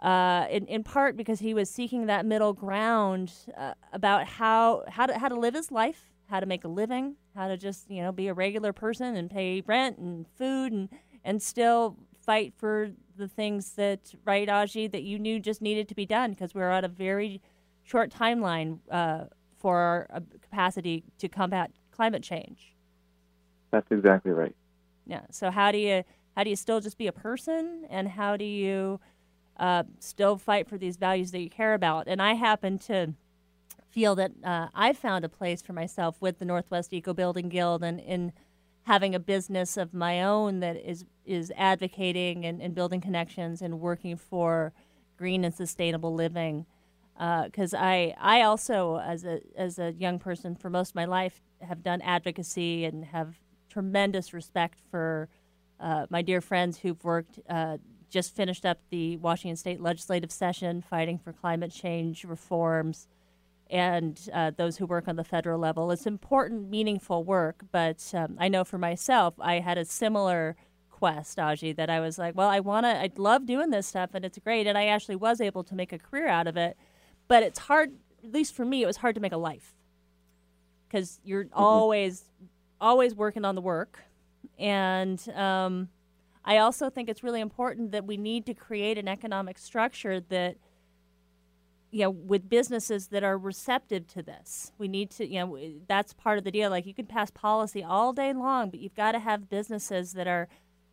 uh, 0.00 0.46
in, 0.50 0.66
in 0.66 0.84
part 0.84 1.16
because 1.16 1.40
he 1.40 1.54
was 1.54 1.68
seeking 1.68 2.06
that 2.06 2.24
middle 2.24 2.52
ground 2.52 3.32
uh, 3.56 3.74
about 3.92 4.26
how, 4.26 4.84
how, 4.88 5.06
to, 5.06 5.18
how 5.18 5.28
to 5.28 5.38
live 5.38 5.54
his 5.54 5.70
life, 5.70 6.10
how 6.28 6.40
to 6.40 6.46
make 6.46 6.64
a 6.64 6.68
living, 6.68 7.16
how 7.34 7.48
to 7.48 7.56
just 7.56 7.90
you 7.90 8.02
know 8.02 8.12
be 8.12 8.28
a 8.28 8.34
regular 8.34 8.72
person 8.72 9.16
and 9.16 9.30
pay 9.30 9.62
rent 9.66 9.98
and 9.98 10.26
food 10.36 10.72
and, 10.72 10.88
and 11.24 11.42
still 11.42 11.96
fight 12.28 12.52
for 12.56 12.90
the 13.16 13.26
things 13.26 13.72
that, 13.72 14.14
right, 14.24 14.48
Aji, 14.48 14.90
that 14.92 15.02
you 15.02 15.18
knew 15.18 15.40
just 15.40 15.62
needed 15.62 15.88
to 15.88 15.94
be 15.94 16.06
done 16.06 16.30
because 16.30 16.54
we're 16.54 16.70
at 16.70 16.84
a 16.84 16.88
very 16.88 17.40
short 17.82 18.10
timeline 18.10 18.78
uh, 18.90 19.24
for 19.56 19.78
our 19.78 20.06
uh, 20.12 20.20
capacity 20.42 21.04
to 21.18 21.28
combat 21.28 21.70
climate 21.90 22.22
change. 22.22 22.74
That's 23.70 23.90
exactly 23.90 24.32
right. 24.32 24.54
Yeah. 25.06 25.22
So 25.30 25.50
how 25.50 25.72
do 25.72 25.78
you 25.78 26.04
how 26.36 26.44
do 26.44 26.50
you 26.50 26.56
still 26.56 26.80
just 26.80 26.98
be 26.98 27.08
a 27.08 27.12
person, 27.12 27.86
and 27.90 28.06
how 28.06 28.36
do 28.36 28.44
you 28.44 29.00
uh, 29.56 29.82
still 29.98 30.36
fight 30.36 30.68
for 30.68 30.78
these 30.78 30.96
values 30.96 31.32
that 31.32 31.40
you 31.40 31.50
care 31.50 31.74
about? 31.74 32.06
And 32.06 32.22
I 32.22 32.34
happen 32.34 32.78
to 32.80 33.14
feel 33.98 34.14
that 34.14 34.30
uh, 34.44 34.68
I 34.76 34.92
found 34.92 35.24
a 35.24 35.28
place 35.28 35.60
for 35.60 35.72
myself 35.72 36.22
with 36.22 36.38
the 36.38 36.44
Northwest 36.44 36.92
Eco 36.92 37.12
Building 37.12 37.48
Guild, 37.48 37.82
and 37.82 37.98
in 37.98 38.32
having 38.84 39.12
a 39.12 39.18
business 39.18 39.76
of 39.76 39.92
my 39.92 40.22
own 40.22 40.60
that 40.60 40.76
is 40.76 41.04
is 41.24 41.52
advocating 41.56 42.46
and, 42.46 42.62
and 42.62 42.76
building 42.76 43.00
connections 43.00 43.60
and 43.60 43.80
working 43.80 44.16
for 44.16 44.72
green 45.16 45.44
and 45.44 45.52
sustainable 45.52 46.14
living. 46.14 46.64
Because 47.14 47.74
uh, 47.74 47.78
I 47.78 48.14
I 48.20 48.42
also 48.42 49.00
as 49.00 49.24
a 49.24 49.40
as 49.56 49.80
a 49.80 49.92
young 49.94 50.20
person 50.20 50.54
for 50.54 50.70
most 50.70 50.90
of 50.90 50.94
my 50.94 51.06
life 51.06 51.40
have 51.60 51.82
done 51.82 52.00
advocacy 52.02 52.84
and 52.84 53.04
have 53.06 53.40
tremendous 53.68 54.32
respect 54.32 54.78
for 54.92 55.28
uh, 55.80 56.06
my 56.08 56.22
dear 56.22 56.40
friends 56.40 56.78
who've 56.78 57.02
worked 57.02 57.40
uh, 57.50 57.78
just 58.08 58.36
finished 58.36 58.64
up 58.64 58.78
the 58.90 59.16
Washington 59.16 59.56
State 59.56 59.80
legislative 59.80 60.30
session 60.30 60.82
fighting 60.82 61.18
for 61.18 61.32
climate 61.32 61.72
change 61.72 62.22
reforms 62.22 63.08
and 63.70 64.28
uh, 64.32 64.50
those 64.56 64.78
who 64.78 64.86
work 64.86 65.08
on 65.08 65.16
the 65.16 65.24
federal 65.24 65.58
level. 65.58 65.90
It's 65.90 66.06
important, 66.06 66.70
meaningful 66.70 67.24
work, 67.24 67.64
but 67.70 68.12
um, 68.14 68.36
I 68.38 68.48
know 68.48 68.64
for 68.64 68.78
myself 68.78 69.34
I 69.38 69.60
had 69.60 69.78
a 69.78 69.84
similar 69.84 70.56
quest, 70.90 71.38
Aji, 71.38 71.76
that 71.76 71.90
I 71.90 72.00
was 72.00 72.18
like, 72.18 72.36
well, 72.36 72.48
I 72.48 72.60
want 72.60 72.84
to, 72.84 72.90
I 72.90 73.10
love 73.16 73.46
doing 73.46 73.70
this 73.70 73.86
stuff 73.86 74.10
and 74.14 74.24
it's 74.24 74.38
great. 74.38 74.66
And 74.66 74.76
I 74.76 74.86
actually 74.86 75.16
was 75.16 75.40
able 75.40 75.62
to 75.64 75.74
make 75.74 75.92
a 75.92 75.98
career 75.98 76.28
out 76.28 76.46
of 76.46 76.56
it 76.56 76.76
but 77.28 77.42
it's 77.42 77.58
hard 77.58 77.92
at 78.24 78.32
least 78.32 78.54
for 78.54 78.64
me 78.64 78.82
it 78.82 78.86
was 78.86 78.96
hard 78.96 79.14
to 79.14 79.20
make 79.20 79.32
a 79.32 79.36
life 79.36 79.74
because 80.88 81.20
you're 81.22 81.44
mm-hmm. 81.44 81.62
always 81.62 82.24
always 82.80 83.14
working 83.14 83.44
on 83.44 83.54
the 83.54 83.60
work 83.60 84.00
and 84.58 85.28
um, 85.34 85.88
i 86.44 86.56
also 86.56 86.90
think 86.90 87.08
it's 87.08 87.22
really 87.22 87.40
important 87.40 87.92
that 87.92 88.04
we 88.04 88.16
need 88.16 88.46
to 88.46 88.54
create 88.54 88.98
an 88.98 89.06
economic 89.06 89.58
structure 89.58 90.20
that 90.20 90.56
you 91.90 92.00
know 92.00 92.10
with 92.10 92.48
businesses 92.48 93.08
that 93.08 93.24
are 93.24 93.38
receptive 93.38 94.06
to 94.06 94.22
this 94.22 94.72
we 94.78 94.88
need 94.88 95.10
to 95.10 95.26
you 95.26 95.38
know 95.38 95.58
that's 95.86 96.12
part 96.12 96.38
of 96.38 96.44
the 96.44 96.50
deal 96.50 96.70
like 96.70 96.86
you 96.86 96.94
can 96.94 97.06
pass 97.06 97.30
policy 97.30 97.82
all 97.82 98.12
day 98.12 98.32
long 98.32 98.70
but 98.70 98.78
you've 98.80 98.94
got 98.94 99.12
to 99.12 99.18
have 99.18 99.48
businesses 99.48 100.12
that 100.12 100.26
are 100.26 100.48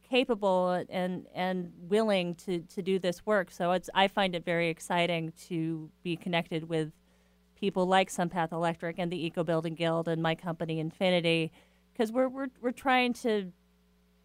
capable 0.09 0.71
and 0.89 1.25
and 1.33 1.71
willing 1.79 2.35
to 2.35 2.59
to 2.61 2.81
do 2.81 2.99
this 2.99 3.25
work. 3.25 3.51
So 3.51 3.71
it's 3.71 3.89
I 3.93 4.07
find 4.07 4.35
it 4.35 4.45
very 4.45 4.69
exciting 4.69 5.33
to 5.47 5.89
be 6.03 6.15
connected 6.15 6.69
with 6.69 6.91
people 7.59 7.85
like 7.85 8.09
SunPath 8.09 8.51
Electric 8.51 8.99
and 8.99 9.11
the 9.11 9.25
Eco 9.25 9.43
Building 9.43 9.75
Guild 9.75 10.07
and 10.07 10.21
my 10.21 10.35
company 10.35 10.79
Infinity 10.79 11.51
because 11.93 12.11
we're 12.11 12.27
we're 12.27 12.47
we're 12.61 12.71
trying 12.71 13.13
to 13.13 13.51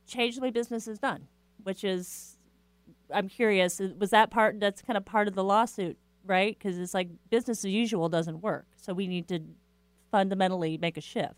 change 0.07 0.37
the 0.37 0.43
way 0.43 0.51
business 0.51 0.87
is 0.87 0.99
done, 0.99 1.29
which 1.63 1.85
is 1.85 2.37
I'm 3.13 3.29
curious 3.29 3.81
was 3.99 4.11
that 4.11 4.31
part 4.31 4.61
that's 4.61 4.83
kind 4.83 4.97
of 4.97 5.05
part 5.05 5.29
of 5.29 5.35
the 5.35 5.45
lawsuit, 5.45 5.97
right? 6.27 6.57
Because 6.59 6.79
it's 6.79 6.95
like 6.95 7.09
business 7.31 7.65
as 7.65 7.71
usual 7.71 8.09
doesn't 8.09 8.41
work, 8.41 8.67
so 8.77 8.93
we 8.93 9.07
need 9.07 9.29
to 9.29 9.41
fundamentally 10.11 10.79
make 10.79 10.97
a 10.97 11.01
shift. 11.01 11.35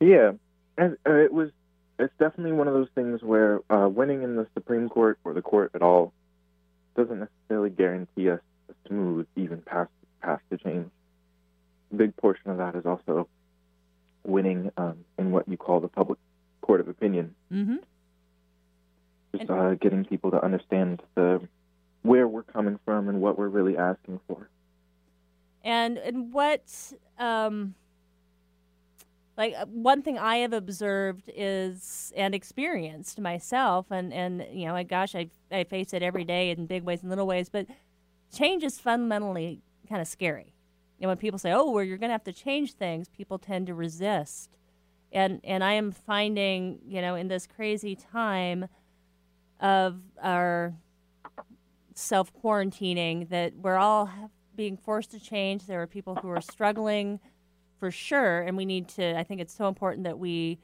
Yeah, 0.00 0.32
and 0.76 0.96
uh, 1.06 1.14
it 1.14 1.32
was 1.32 1.50
it's 1.98 2.12
definitely 2.18 2.52
one 2.52 2.68
of 2.68 2.74
those 2.74 2.88
things 2.94 3.22
where 3.22 3.60
uh, 3.70 3.88
winning 3.88 4.22
in 4.22 4.36
the 4.36 4.46
Supreme 4.54 4.88
Court 4.88 5.18
or 5.24 5.32
the 5.34 5.42
court 5.42 5.70
at 5.74 5.82
all 5.82 6.12
doesn't 6.96 7.20
necessarily 7.20 7.70
guarantee 7.70 8.30
us 8.30 8.40
a 8.68 8.88
smooth, 8.88 9.26
even 9.36 9.62
path 9.62 9.88
path 10.22 10.40
to 10.50 10.58
change. 10.58 10.90
A 11.92 11.96
big 11.96 12.16
portion 12.16 12.50
of 12.50 12.58
that 12.58 12.74
is 12.74 12.86
also 12.86 13.28
winning 14.24 14.70
um, 14.76 15.04
in 15.18 15.30
what 15.30 15.48
you 15.48 15.56
call 15.56 15.80
the 15.80 15.88
public 15.88 16.18
court 16.60 16.80
of 16.80 16.88
opinion. 16.88 17.34
Mm-hmm. 17.52 17.76
Just 19.36 19.50
uh, 19.50 19.74
getting 19.74 20.04
people 20.04 20.30
to 20.32 20.42
understand 20.42 21.02
the 21.14 21.40
where 22.02 22.26
we're 22.26 22.42
coming 22.42 22.78
from 22.84 23.08
and 23.08 23.20
what 23.20 23.38
we're 23.38 23.48
really 23.48 23.76
asking 23.76 24.20
for. 24.26 24.48
And 25.64 25.98
and 25.98 26.32
what 26.32 26.92
um, 27.18 27.74
like 29.36 29.54
uh, 29.56 29.66
one 29.66 30.02
thing 30.02 30.18
I 30.18 30.36
have 30.38 30.52
observed 30.52 31.30
is 31.34 32.12
and 32.16 32.34
experienced 32.34 33.20
myself, 33.20 33.86
and 33.90 34.12
and 34.12 34.46
you 34.52 34.66
know, 34.66 34.82
gosh, 34.84 35.14
I 35.14 35.28
I 35.50 35.64
face 35.64 35.92
it 35.92 36.02
every 36.02 36.24
day 36.24 36.50
in 36.50 36.66
big 36.66 36.82
ways 36.82 37.02
and 37.02 37.10
little 37.10 37.26
ways, 37.26 37.48
but 37.48 37.66
change 38.34 38.64
is 38.64 38.80
fundamentally 38.80 39.62
kind 39.88 40.00
of 40.00 40.08
scary. 40.08 40.54
Know, 41.02 41.08
when 41.08 41.16
people 41.16 41.38
say, 41.38 41.52
"Oh, 41.52 41.70
well, 41.70 41.82
you're 41.82 41.98
going 41.98 42.10
to 42.10 42.14
have 42.14 42.24
to 42.24 42.32
change 42.32 42.74
things," 42.74 43.08
people 43.08 43.36
tend 43.36 43.66
to 43.66 43.74
resist, 43.74 44.56
and 45.10 45.40
and 45.42 45.64
I 45.64 45.72
am 45.72 45.90
finding, 45.90 46.78
you 46.86 47.00
know, 47.02 47.16
in 47.16 47.26
this 47.26 47.46
crazy 47.46 47.96
time 47.96 48.68
of 49.60 50.00
our 50.22 50.74
self 52.02 52.32
quarantining 52.34 53.28
that 53.28 53.54
we're 53.56 53.76
all 53.76 54.10
being 54.54 54.76
forced 54.76 55.10
to 55.12 55.20
change. 55.20 55.66
There 55.66 55.80
are 55.80 55.86
people 55.86 56.16
who 56.16 56.28
are 56.30 56.40
struggling 56.40 57.20
for 57.78 57.90
sure. 57.90 58.42
And 58.42 58.56
we 58.56 58.64
need 58.64 58.88
to, 58.90 59.18
I 59.18 59.24
think 59.24 59.40
it's 59.40 59.54
so 59.54 59.66
important 59.66 60.04
that 60.04 60.18
we 60.18 60.58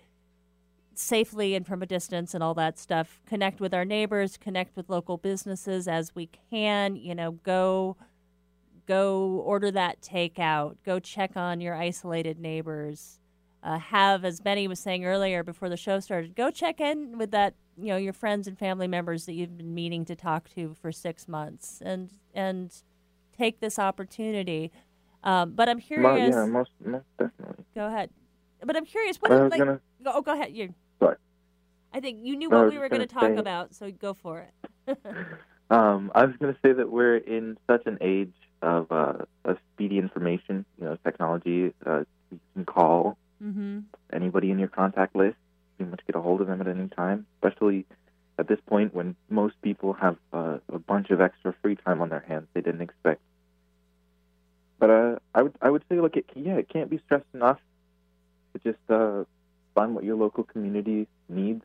safely 0.95 1.55
and 1.55 1.67
from 1.67 1.83
a 1.83 1.87
distance 1.87 2.35
and 2.35 2.43
all 2.43 2.55
that 2.55 2.79
stuff 2.79 3.21
connect 3.27 3.61
with 3.61 3.73
our 3.73 3.85
neighbors, 3.85 4.37
connect 4.37 4.77
with 4.77 4.89
local 4.89 5.17
businesses 5.17 5.89
as 5.89 6.15
we 6.15 6.29
can, 6.51 6.97
you 6.97 7.15
know, 7.15 7.33
go 7.33 7.97
go 8.87 9.43
order 9.45 9.71
that 9.71 10.01
takeout, 10.01 10.77
go 10.85 10.99
check 10.99 11.37
on 11.37 11.61
your 11.61 11.75
isolated 11.75 12.39
neighbors. 12.39 13.21
Uh, 13.63 13.79
have 13.79 14.25
as 14.25 14.41
Benny 14.41 14.67
was 14.67 14.79
saying 14.79 15.05
earlier 15.05 15.43
before 15.43 15.69
the 15.69 15.77
show 15.77 16.01
started, 16.01 16.35
go 16.35 16.51
check 16.51 16.81
in 16.81 17.19
with 17.19 17.33
that, 17.33 17.55
you 17.81 17.89
know, 17.89 17.97
your 17.97 18.13
friends 18.13 18.47
and 18.47 18.59
family 18.59 18.89
members 18.89 19.27
that 19.27 19.35
you've 19.35 19.57
been 19.57 19.75
meaning 19.75 20.05
to 20.07 20.17
talk 20.17 20.49
to 20.55 20.75
for 20.81 20.93
six 20.93 21.29
months, 21.29 21.81
and 21.85 22.11
and 22.35 22.73
take 23.37 23.61
this 23.61 23.79
opportunity. 23.79 24.73
Um, 25.25 25.53
but 25.53 25.69
I'm 25.69 25.81
curious. 25.81 26.35
yeah, 26.35 26.47
most, 26.47 26.71
most 26.85 27.05
definitely. 27.19 27.65
Go 27.75 27.87
ahead. 27.87 28.11
But 28.65 28.77
I'm 28.77 28.85
curious. 28.85 29.17
What 29.19 29.33
is, 29.33 29.51
like? 29.51 29.59
Gonna... 29.59 29.81
Oh, 30.07 30.23
go 30.23 30.33
ahead. 30.33 30.53
You. 30.53 30.75
Sorry. 30.99 31.17
I 31.93 32.01
think 32.01 32.21
you 32.23 32.37
knew 32.37 32.51
what 32.51 32.71
we 32.71 32.79
were 32.79 32.89
going 32.89 33.01
to 33.01 33.07
talk 33.07 33.33
about, 33.37 33.75
so 33.75 33.91
go 33.91 34.15
for 34.15 34.47
it. 34.87 34.99
um, 35.71 36.13
I 36.15 36.25
was 36.25 36.37
going 36.39 36.53
to 36.53 36.61
say 36.65 36.73
that 36.73 36.91
we're 36.91 37.17
in 37.17 37.57
such 37.69 37.87
an 37.87 37.99
age 38.01 38.35
of, 38.63 38.93
uh, 38.93 39.25
of 39.45 39.57
speedy 39.73 39.99
information. 39.99 40.65
You 40.79 40.85
know, 40.85 40.99
technology. 41.05 41.73
Uh, 41.85 42.05
you 42.31 42.41
can 42.55 42.65
call 42.65 43.17
Mm-hmm. 43.43 43.81
anybody 44.13 44.51
in 44.51 44.59
your 44.59 44.69
contact 44.69 45.15
list. 45.15 45.37
Pretty 45.79 45.91
much 45.91 46.01
get 46.07 46.17
a 46.17 46.21
hold 46.21 46.43
of 46.43 46.49
them 46.49 46.61
at 46.61 46.69
any 46.69 46.89
time, 46.89 47.27
especially 47.37 47.87
at 48.39 48.49
this 48.49 48.59
point 48.67 48.95
when 48.95 49.17
most 49.31 49.55
people 49.63 49.93
have 49.95 50.17
uh, 50.33 50.59
a 50.73 50.79
bunch 50.79 51.11
of 51.11 51.21
extra 51.21 51.55
free 51.63 51.77
time 51.77 52.01
on 52.01 52.09
their 52.09 52.25
hands 52.27 52.47
they 52.53 52.61
didn't 52.61 52.83
expect. 52.83 53.21
But 54.79 54.91
uh, 54.91 55.17
I 55.35 55.43
would 55.43 55.55
I 55.63 55.71
would 55.71 55.83
say 55.89 56.01
like 56.01 56.17
it 56.17 56.27
yeah 56.35 56.57
it 56.57 56.69
can't 56.69 56.91
be 56.91 57.01
stressed 57.07 57.27
enough 57.35 57.59
to 58.53 58.73
just 58.73 58.91
uh, 58.91 59.25
find 59.75 59.95
what 59.95 60.05
your 60.05 60.17
local 60.17 60.45
community 60.45 61.09
needs 61.29 61.65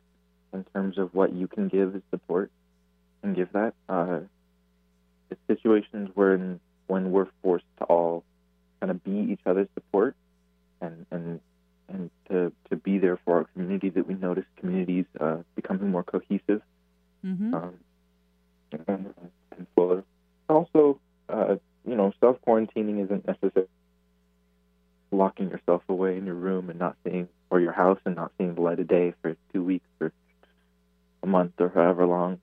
in 0.52 0.64
terms 0.74 0.98
of 0.98 1.14
what 1.14 1.32
you 1.32 1.48
can 1.48 1.68
give 1.68 1.94
as 1.94 2.02
support 2.10 2.50
and 3.22 3.34
give 3.34 3.52
that. 3.52 3.74
Uh, 3.88 4.20
it's 5.30 5.40
situations 5.46 6.10
when 6.14 6.60
when 6.86 7.12
we're 7.12 7.28
forced 7.42 7.64
to 7.78 7.84
all 7.84 8.24
kind 8.80 8.90
of 8.90 9.02
be 9.02 9.32
each 9.32 9.40
other's 9.46 9.68
support 9.74 10.14
and 10.80 11.06
and 11.10 11.40
and 11.88 12.10
to, 12.28 12.52
to 12.70 12.76
be 12.76 12.98
there 12.98 13.18
for 13.24 13.38
our 13.38 13.44
community 13.52 13.90
that 13.90 14.06
we 14.06 14.14
notice 14.14 14.44
communities 14.56 15.04
uh, 15.20 15.36
becoming 15.56 15.90
more 15.90 16.02
cohesive 16.04 16.62
Mm-hmm. 17.24 17.54
um, 17.54 17.74
and, 18.86 19.14
and 19.56 19.66
fuller. 19.74 20.04
Also, 20.48 21.00
uh, 21.30 21.56
you 21.88 21.94
know, 21.94 22.12
self 22.20 22.36
quarantining 22.46 23.02
isn't 23.02 23.26
necessarily 23.26 23.66
locking 25.10 25.48
yourself 25.48 25.82
away 25.88 26.18
in 26.18 26.26
your 26.26 26.34
room 26.34 26.68
and 26.68 26.78
not 26.78 26.96
seeing, 27.02 27.28
or 27.48 27.60
your 27.60 27.72
house 27.72 27.98
and 28.04 28.14
not 28.16 28.30
seeing 28.36 28.54
the 28.54 28.60
light 28.60 28.78
of 28.78 28.88
day 28.88 29.14
for 29.22 29.36
two 29.54 29.62
weeks 29.62 29.86
or 30.00 30.12
a 31.22 31.26
month 31.26 31.52
or 31.58 31.70
however 31.70 32.04
long 32.04 32.38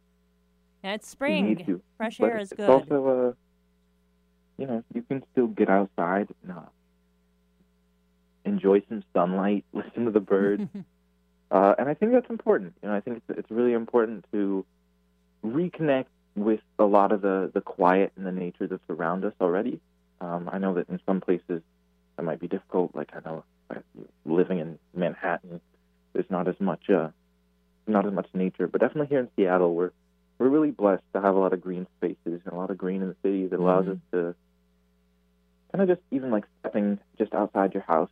Yeah, 0.83 0.93
it's 0.93 1.07
spring. 1.07 1.81
Fresh 1.97 2.17
But 2.17 2.25
air 2.31 2.37
is 2.39 2.51
it's 2.51 2.57
good. 2.57 2.69
also, 2.69 3.07
uh, 3.29 3.33
you 4.57 4.65
know, 4.65 4.83
you 4.95 5.03
can 5.03 5.23
still 5.31 5.47
get 5.47 5.69
outside 5.69 6.29
and 6.41 6.53
uh, 6.53 6.61
enjoy 8.45 8.81
some 8.89 9.03
sunlight, 9.13 9.65
listen 9.73 10.05
to 10.05 10.11
the 10.11 10.19
birds. 10.19 10.63
Uh, 11.51 11.75
and 11.77 11.89
I 11.89 11.93
think 11.93 12.13
that's 12.13 12.29
important. 12.29 12.73
You 12.81 12.87
know, 12.87 12.95
I 12.95 13.01
think 13.01 13.17
it's, 13.27 13.39
it's 13.39 13.51
really 13.51 13.73
important 13.73 14.23
to 14.31 14.65
reconnect 15.45 16.05
with 16.33 16.61
a 16.79 16.85
lot 16.85 17.11
of 17.11 17.21
the, 17.21 17.51
the 17.53 17.59
quiet 17.59 18.13
and 18.15 18.25
the 18.25 18.31
nature 18.31 18.67
that's 18.67 18.89
around 18.89 19.25
us 19.25 19.33
already. 19.41 19.81
Um, 20.21 20.49
I 20.49 20.59
know 20.59 20.75
that 20.75 20.87
in 20.87 21.01
some 21.05 21.19
places 21.19 21.61
that 22.15 22.23
might 22.23 22.39
be 22.39 22.47
difficult. 22.47 22.95
Like 22.95 23.11
I 23.13 23.19
know 23.27 23.43
living 24.25 24.59
in 24.59 24.79
Manhattan, 24.95 25.59
there's 26.13 26.29
not 26.29 26.47
as 26.47 26.55
much 26.61 26.89
uh, 26.89 27.09
not 27.85 28.05
as 28.05 28.13
much 28.13 28.27
nature, 28.33 28.67
but 28.67 28.79
definitely 28.79 29.07
here 29.07 29.19
in 29.19 29.27
Seattle, 29.35 29.75
we're 29.75 29.91
we're 30.39 30.47
really 30.47 30.71
blessed 30.71 31.03
to 31.13 31.21
have 31.21 31.35
a 31.35 31.39
lot 31.39 31.51
of 31.51 31.59
green 31.59 31.85
spaces 31.97 32.41
and 32.45 32.53
a 32.53 32.55
lot 32.55 32.69
of 32.71 32.77
green 32.77 33.01
in 33.01 33.09
the 33.09 33.15
city 33.23 33.47
that 33.47 33.59
allows 33.59 33.87
Mhm. 33.87 33.91
us 33.91 33.97
to 34.13 34.35
kind 35.73 35.81
of 35.81 35.97
just 35.97 36.01
even 36.11 36.31
like 36.31 36.45
stepping 36.61 36.97
just 37.17 37.33
outside 37.33 37.73
your 37.73 37.83
house. 37.83 38.09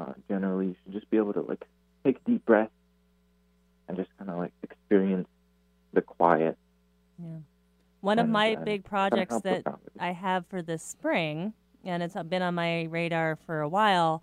Uh, 0.00 0.12
generally, 0.28 0.68
you 0.68 0.76
should 0.82 0.92
just 0.92 1.10
be 1.10 1.18
able 1.18 1.32
to 1.34 1.42
like 1.42 1.62
take 2.04 2.16
a 2.16 2.30
deep 2.30 2.44
breath 2.46 2.70
and 3.86 3.96
just 3.96 4.08
kind 4.18 4.30
of 4.30 4.38
like 4.38 4.52
experience 4.62 5.28
the 5.92 6.00
quiet. 6.00 6.56
Yeah. 7.18 7.38
One 8.00 8.18
of 8.18 8.28
my 8.28 8.54
uh, 8.54 8.64
big 8.64 8.84
projects 8.84 9.40
that. 9.42 9.64
I 9.98 10.12
have 10.12 10.46
for 10.46 10.62
this 10.62 10.82
spring, 10.82 11.52
and 11.84 12.02
it's 12.02 12.14
been 12.28 12.40
on 12.40 12.54
my 12.54 12.84
radar 12.84 13.36
for 13.36 13.60
a 13.60 13.68
while, 13.68 14.22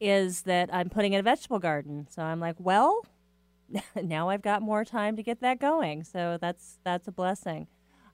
is 0.00 0.42
that 0.42 0.72
I'm 0.72 0.88
putting 0.88 1.12
in 1.12 1.20
a 1.20 1.22
vegetable 1.22 1.58
garden. 1.58 2.06
So 2.08 2.22
I'm 2.22 2.40
like, 2.40 2.56
well, 2.58 3.04
now 4.02 4.30
I've 4.30 4.40
got 4.40 4.62
more 4.62 4.84
time 4.84 5.16
to 5.16 5.22
get 5.22 5.42
that 5.42 5.58
going. 5.58 6.04
So 6.04 6.38
that's 6.40 6.78
that's 6.84 7.06
a 7.06 7.12
blessing. 7.12 7.66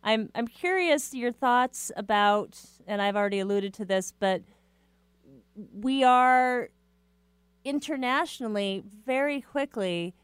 I'm 0.03 0.31
I'm 0.35 0.49
curious 0.49 1.15
your 1.15 1.31
thoughts 1.31 1.93
about, 1.97 2.61
and 2.89 3.01
I've 3.01 3.15
already 3.15 3.39
alluded 3.39 3.73
to 3.75 3.85
this, 3.85 4.13
but 4.19 4.43
we 5.73 6.03
are 6.03 6.71
internationally 7.69 8.83
very 9.05 9.41
quickly, 9.41 10.15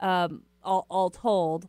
um, 0.00 0.42
all, 0.64 0.86
all 0.90 1.10
told, 1.10 1.68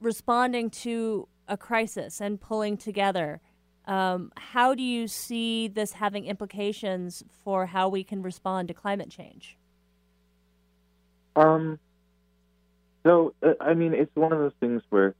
responding 0.00 0.68
to 0.68 1.28
a 1.48 1.56
crisis 1.56 2.20
and 2.20 2.40
pulling 2.40 2.76
together. 2.76 3.40
Um, 3.86 4.32
how 4.36 4.74
do 4.74 4.82
you 4.82 5.06
see 5.06 5.68
this 5.68 5.92
having 5.92 6.26
implications 6.26 7.22
for 7.44 7.66
how 7.66 7.88
we 7.88 8.02
can 8.02 8.20
respond 8.20 8.68
to 8.68 8.74
climate 8.74 9.10
change? 9.10 9.56
Um. 11.36 11.78
So 13.04 13.34
uh, 13.42 13.52
I 13.60 13.74
mean, 13.74 13.94
it's 13.94 14.14
one 14.16 14.32
of 14.32 14.40
those 14.40 14.54
things 14.58 14.82
where 14.90 15.14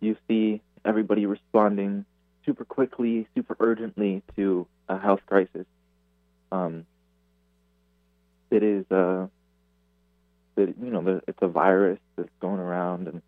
you 0.00 0.16
see 0.26 0.60
everybody 0.84 1.26
responding 1.26 2.04
super 2.44 2.64
quickly, 2.64 3.28
super 3.36 3.56
urgently 3.60 4.22
to 4.34 4.66
a 4.88 4.98
health 4.98 5.20
crisis. 5.26 5.66
Um. 6.50 6.84
It 8.50 8.62
is 8.62 8.90
uh. 8.90 9.26
That 10.56 10.74
you 10.82 10.90
know, 10.90 11.20
it's 11.28 11.38
a 11.40 11.46
virus 11.46 12.00
that's 12.16 12.28
going 12.40 12.58
around, 12.58 13.06
and 13.06 13.22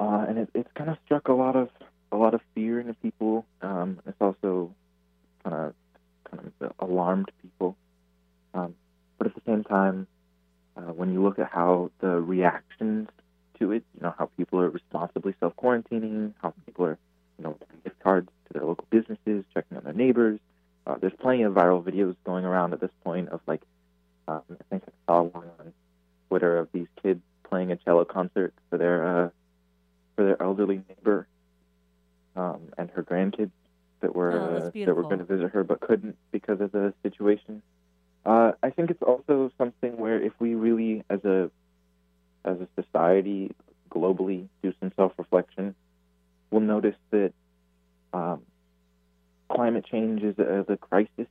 uh, 0.00 0.26
and 0.28 0.38
it, 0.38 0.50
it's 0.52 0.68
kind 0.74 0.90
of 0.90 0.96
struck 1.04 1.28
a 1.28 1.32
lot 1.32 1.54
of 1.54 1.68
a 2.10 2.16
lot 2.16 2.34
of 2.34 2.40
fear 2.54 2.80
into 2.80 2.94
people. 2.94 3.46
Um, 3.62 4.00
it's 4.06 4.20
also 4.20 4.74
kind 5.44 5.54
of 5.54 5.74
kind 6.28 6.52
of 6.60 6.72
alarmed 6.80 7.30
people. 7.42 7.76
Um, 8.54 8.74
but 9.18 9.28
at 9.28 9.34
the 9.34 9.42
same 9.46 9.62
time, 9.64 10.06
uh, 10.76 10.92
when 10.92 11.12
you 11.12 11.22
look 11.22 11.38
at 11.38 11.50
how 11.52 11.90
the 12.00 12.20
reactions 12.20 13.08
to 13.58 13.72
it, 13.72 13.84
you 13.94 14.02
know, 14.02 14.14
how 14.18 14.26
people 14.36 14.60
are 14.60 14.70
responsibly 14.70 15.34
self 15.38 15.54
quarantining, 15.56 16.32
how 16.42 16.52
people 16.66 16.86
are, 16.86 16.98
you 17.38 17.44
know, 17.44 17.56
giving 17.60 17.80
gift 17.84 18.00
cards 18.00 18.28
to 18.46 18.52
their 18.54 18.64
local 18.64 18.86
businesses, 18.90 19.44
checking 19.54 19.76
on 19.76 19.84
their 19.84 19.92
neighbors. 19.92 20.40
Uh, 20.86 20.96
there's 21.00 21.12
plenty 21.20 21.42
of 21.42 21.52
viral 21.52 21.82
videos 21.82 22.16
going 22.24 22.44
around 22.44 22.72
at 22.72 22.80
this 22.80 22.90
point 23.04 23.28
of 23.28 23.40
like, 23.46 23.62
um, 24.28 24.42
I 24.50 24.62
think 24.70 24.84
I 24.86 25.12
saw 25.12 25.22
one 25.22 25.50
on 25.58 25.72
Twitter 26.28 26.58
of 26.58 26.68
these 26.72 26.86
kids 27.02 27.20
playing 27.48 27.72
a 27.72 27.76
cello 27.76 28.04
concert 28.04 28.54
for 28.68 28.78
their 28.78 29.06
uh, 29.26 29.30
for 30.16 30.24
their 30.24 30.42
elderly 30.42 30.82
neighbor 30.88 31.26
um, 32.36 32.60
and 32.78 32.90
her 32.90 33.02
grandkids 33.02 33.50
that 34.00 34.14
were 34.14 34.32
Oh, 34.32 34.56
uh, 34.56 34.70
that 34.86 34.94
were 34.94 35.02
going 35.02 35.18
to 35.18 35.24
visit 35.24 35.50
her 35.50 35.64
but 35.64 35.80
couldn't 35.80 36.16
because 36.30 36.60
of 36.60 36.72
the 36.72 36.94
situation. 37.02 37.62
Uh, 38.24 38.52
I 38.62 38.70
think 38.70 38.90
it's 38.90 39.02
also 39.02 39.50
something 39.58 39.96
where 39.96 40.20
if 40.20 40.32
we 40.38 40.54
really, 40.54 41.04
as 41.10 41.24
a 41.24 41.50
as 42.44 42.56
a 42.60 42.68
society, 42.82 43.50
globally, 43.90 44.48
do 44.62 44.72
some 44.80 44.92
self 44.96 45.12
reflection, 45.18 45.74
we'll 46.50 46.60
notice 46.60 46.96
that 47.10 47.32
um, 48.12 48.42
climate 49.50 49.84
change 49.90 50.22
is 50.22 50.38
as 50.38 50.64
a 50.68 50.76
crisis 50.76 51.26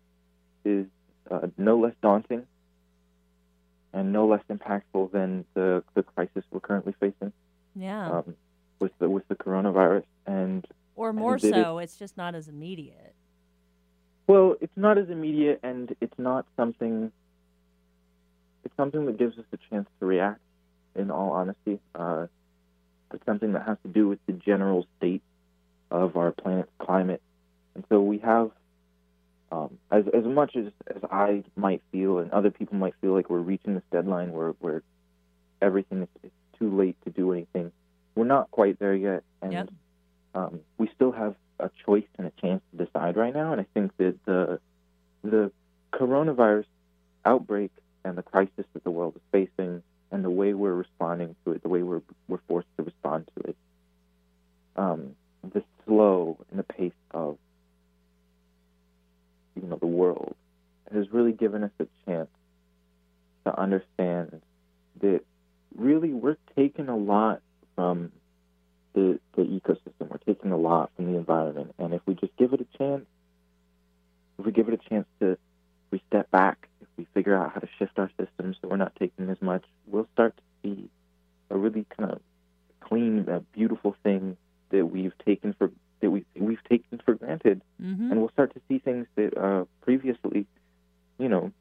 is 0.65 0.85
uh, 1.31 1.47
no 1.57 1.77
less 1.79 1.93
daunting 2.01 2.45
and 3.93 4.11
no 4.13 4.27
less 4.27 4.41
impactful 4.49 5.11
than 5.11 5.45
the 5.53 5.83
the 5.95 6.03
crisis 6.03 6.43
we're 6.51 6.59
currently 6.59 6.93
facing 6.99 7.31
Yeah. 7.75 8.11
um, 8.19 8.35
with 8.79 8.91
the 8.99 9.09
with 9.09 9.27
the 9.27 9.35
coronavirus. 9.35 10.03
And 10.25 10.65
or 10.95 11.13
more 11.13 11.35
it- 11.35 11.41
so, 11.41 11.79
it's 11.79 11.97
just 11.97 12.17
not 12.17 12.35
as 12.35 12.47
immediate. 12.47 13.15
Well, 14.27 14.55
it's 14.61 14.75
not 14.77 14.99
as 14.99 15.09
immediate, 15.09 15.59
and 15.63 15.95
it's 16.01 16.13
not 16.19 16.45
something. 16.55 17.11
It's 18.63 18.75
something 18.77 19.07
that 19.07 19.17
gives 19.17 19.37
us 19.39 19.45
a 19.51 19.57
chance 19.71 19.87
to 19.99 20.05
react. 20.05 20.39
In 20.95 21.09
all 21.09 21.31
honesty, 21.31 21.79
uh, 21.95 22.27
it's 23.11 23.25
something 23.25 23.53
that 23.53 23.65
has 23.65 23.77
to 23.83 23.87
do 23.87 24.07
with 24.07 24.19
the 24.27 24.33
general 24.33 24.85
state 24.97 25.23
of 25.89 26.15
our 26.15 26.31
planet's 26.31 26.69
climate, 26.77 27.21
and 27.75 27.83
so 27.89 28.01
we 28.01 28.17
have, 28.19 28.51
um, 29.51 29.77
as 29.91 30.05
as 30.13 30.23
much 30.25 30.55
as 30.55 30.65
as 30.87 31.01
I 31.11 31.43
might 31.55 31.81
feel, 31.91 32.19
and 32.19 32.31
other 32.31 32.51
people 32.51 32.75
might 32.77 32.93
feel 33.01 33.13
like 33.13 33.29
we're 33.29 33.39
reaching 33.39 33.73
this 33.75 33.83
deadline 33.91 34.31
where 34.31 34.51
where 34.59 34.83
everything 35.61 36.03
is, 36.03 36.09
is 36.23 36.31
too 36.57 36.75
late 36.75 36.95
to 37.05 37.09
do 37.09 37.31
anything. 37.33 37.71
We're 38.15 38.25
not 38.25 38.51
quite 38.51 38.79
there 38.79 38.95
yet, 38.95 39.23
and 39.41 39.53
Yep. 39.53 39.69
um, 40.35 40.59
we 40.77 40.89
still 40.95 41.11
have 41.11 41.35
a 41.59 41.69
choice 41.85 42.07
and 42.17 42.27
a 42.27 42.31
chance 42.41 42.61
to 42.71 42.85
decide 42.85 43.17
right 43.17 43.33
now. 43.33 43.51
And 43.51 43.61
I 43.61 43.65
think 43.73 43.95
that 43.97 44.15
the 44.25 44.59
the 45.23 45.51
coronavirus 45.93 46.65
outbreak 47.25 47.71
and 48.05 48.17
the 48.17 48.23
crisis 48.23 48.65
that 48.73 48.83
the 48.83 48.91
world 48.91 49.15
is 49.15 49.21
facing, 49.31 49.83
and 50.11 50.23
the 50.23 50.29
way 50.29 50.53
we're 50.53 50.73
responding 50.73 51.35
to 51.45 51.51
it, 51.51 51.63
the 51.63 51.69
way 51.69 51.83
we're 51.83 52.01
we're 52.27 52.39
forced 52.47 52.67
to 52.77 52.83
respond 52.83 53.29
to 53.35 53.49
it, 53.49 53.57
um, 54.75 55.15
the 55.53 55.63
slow 55.85 56.37
and 56.49 56.59
the 56.59 56.63
pace 56.63 56.93
of 57.11 57.37
know 59.67 59.77
the 59.77 59.87
world 59.87 60.35
has 60.93 61.05
really 61.11 61.31
given 61.31 61.63
us 61.63 61.71
a 61.79 61.87
chance 62.05 62.29
to 63.45 63.59
understand 63.59 64.41
that 65.01 65.21
really 65.75 66.13
we're 66.13 66.37
taking 66.55 66.89
a 66.89 66.97
lot 66.97 67.41
from 67.75 68.11
the 68.93 69.19
the 69.35 69.43
ecosystem. 69.43 70.09
We're 70.09 70.17
taking 70.25 70.51
a 70.51 70.57
lot 70.57 70.91
from 70.95 71.11
the 71.11 71.17
environment, 71.17 71.75
and 71.77 71.93
if 71.93 72.01
we 72.05 72.15
just 72.15 72.35
give 72.37 72.53
it 72.53 72.61
a 72.61 72.77
chance, 72.77 73.05
if 74.37 74.45
we 74.45 74.51
give 74.51 74.67
it 74.67 74.73
a 74.73 74.89
chance 74.89 75.05
to, 75.19 75.37
we 75.91 76.01
step 76.07 76.29
back, 76.31 76.67
if 76.81 76.87
we 76.97 77.07
figure 77.13 77.35
out 77.35 77.53
how 77.53 77.59
to 77.59 77.67
shift 77.77 77.97
our 77.97 78.11
systems 78.19 78.57
so 78.61 78.67
we're 78.67 78.77
not 78.77 78.95
taking 78.97 79.29
as 79.29 79.41
much, 79.41 79.63
we'll 79.87 80.07
start 80.13 80.35
to 80.37 80.43
see 80.63 80.89
a 81.49 81.57
really 81.57 81.85
kind 81.97 82.11
of 82.11 82.21
clean, 82.81 83.27
uh, 83.29 83.39
beautiful 83.53 83.95
thing 84.03 84.37
that 84.71 84.85
we've 84.85 85.17
taken 85.25 85.53
for 85.57 85.71
that 86.01 86.09
we 86.11 86.25
we've 86.35 86.63
taken 86.69 86.99
for 87.05 87.13
granted, 87.15 87.61
Mm-hmm. 87.81 88.11
and 88.11 88.19
we'll 88.19 88.29
start 88.31 88.53
to 88.53 88.61
see 88.67 88.79
things 88.79 89.07
that 89.15 89.37
uh, 89.37 89.65
previously, 89.81 90.45
you 91.17 91.29
know, 91.29 91.51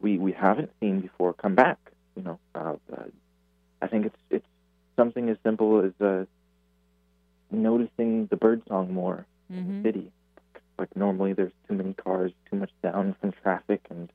we 0.00 0.18
we 0.18 0.32
haven't 0.32 0.70
seen 0.80 1.00
before 1.00 1.32
come 1.34 1.54
back. 1.54 1.78
You 2.16 2.22
know, 2.22 2.38
uh, 2.54 2.74
uh, 2.92 3.04
I 3.80 3.86
think 3.88 4.06
it's 4.06 4.16
it's 4.30 4.46
something 4.96 5.28
as 5.28 5.36
simple 5.44 5.80
as 5.84 5.92
uh, 6.00 6.24
noticing 7.50 8.26
the 8.26 8.36
bird 8.36 8.62
song 8.68 8.92
more 8.94 9.26
in 9.50 9.56
Mm-hmm. 9.56 9.82
the 9.82 9.88
city. 9.88 10.12
Like 10.78 10.96
normally, 10.96 11.34
there's 11.34 11.52
too 11.68 11.74
many 11.74 11.92
cars, 11.92 12.32
too 12.50 12.56
much 12.56 12.70
sound 12.80 13.14
from 13.20 13.32
traffic, 13.42 13.82
and 13.90 14.08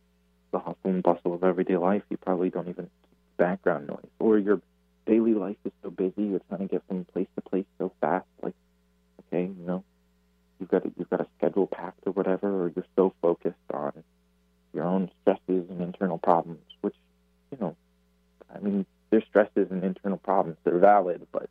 the 0.51 0.57
hustle 0.59 0.75
and 0.85 1.03
bustle 1.03 1.33
of 1.35 1.43
everyday 1.43 1.77
life. 1.77 2.01
You 2.09 2.17
probably 2.17 2.49
don't 2.49 2.67
even 2.67 2.89
background 3.37 3.87
noise, 3.87 4.09
or 4.19 4.39
your 4.39 4.59
daily 5.05 5.33
life 5.35 5.57
is 5.63 5.71
so 5.83 5.91
busy. 5.91 6.23
You're 6.23 6.41
trying 6.49 6.61
to 6.67 6.73
get 6.73 6.81
from 6.87 7.05
place 7.05 7.27
to 7.35 7.41
place 7.41 7.65
so 7.77 7.91
fast. 8.01 8.25
Like, 8.41 8.55
okay, 9.27 9.43
you 9.43 9.65
know, 9.65 9.83
you've 10.59 10.69
got 10.69 10.85
a, 10.85 10.91
you've 10.97 11.09
got 11.09 11.21
a 11.21 11.27
schedule 11.37 11.67
packed 11.67 12.01
or 12.05 12.11
whatever, 12.13 12.63
or 12.63 12.71
you're 12.75 12.85
so 12.95 13.13
focused 13.21 13.55
on 13.73 14.03
your 14.73 14.85
own 14.85 15.09
stresses 15.21 15.69
and 15.69 15.81
internal 15.81 16.17
problems, 16.17 16.61
which, 16.81 16.95
you 17.51 17.57
know, 17.59 17.75
I 18.53 18.59
mean, 18.59 18.85
there's 19.09 19.23
stresses 19.25 19.67
and 19.71 19.83
internal 19.83 20.17
problems 20.17 20.57
that 20.63 20.73
are 20.73 20.79
valid, 20.79 21.25
but 21.31 21.49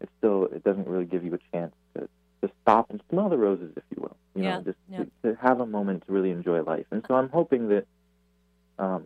it 0.00 0.08
still 0.18 0.44
it 0.46 0.64
doesn't 0.64 0.88
really 0.88 1.04
give 1.04 1.24
you 1.24 1.34
a 1.34 1.56
chance 1.56 1.74
to, 1.94 2.08
to 2.42 2.50
stop 2.62 2.90
and 2.90 3.02
smell 3.10 3.28
the 3.28 3.36
roses, 3.36 3.72
if 3.76 3.82
you 3.94 4.02
will. 4.02 4.16
You 4.34 4.44
Yeah, 4.44 4.56
know, 4.58 4.62
just 4.64 4.78
yeah. 4.90 5.04
to, 5.22 5.34
to 5.34 5.40
have 5.40 5.60
a 5.60 5.66
moment 5.66 6.06
to 6.06 6.12
really 6.12 6.30
enjoy 6.30 6.62
life. 6.62 6.86
And 6.90 7.04
so 7.06 7.14
I'm 7.14 7.28
hoping 7.28 7.68
that 7.68 7.86
um, 8.78 9.04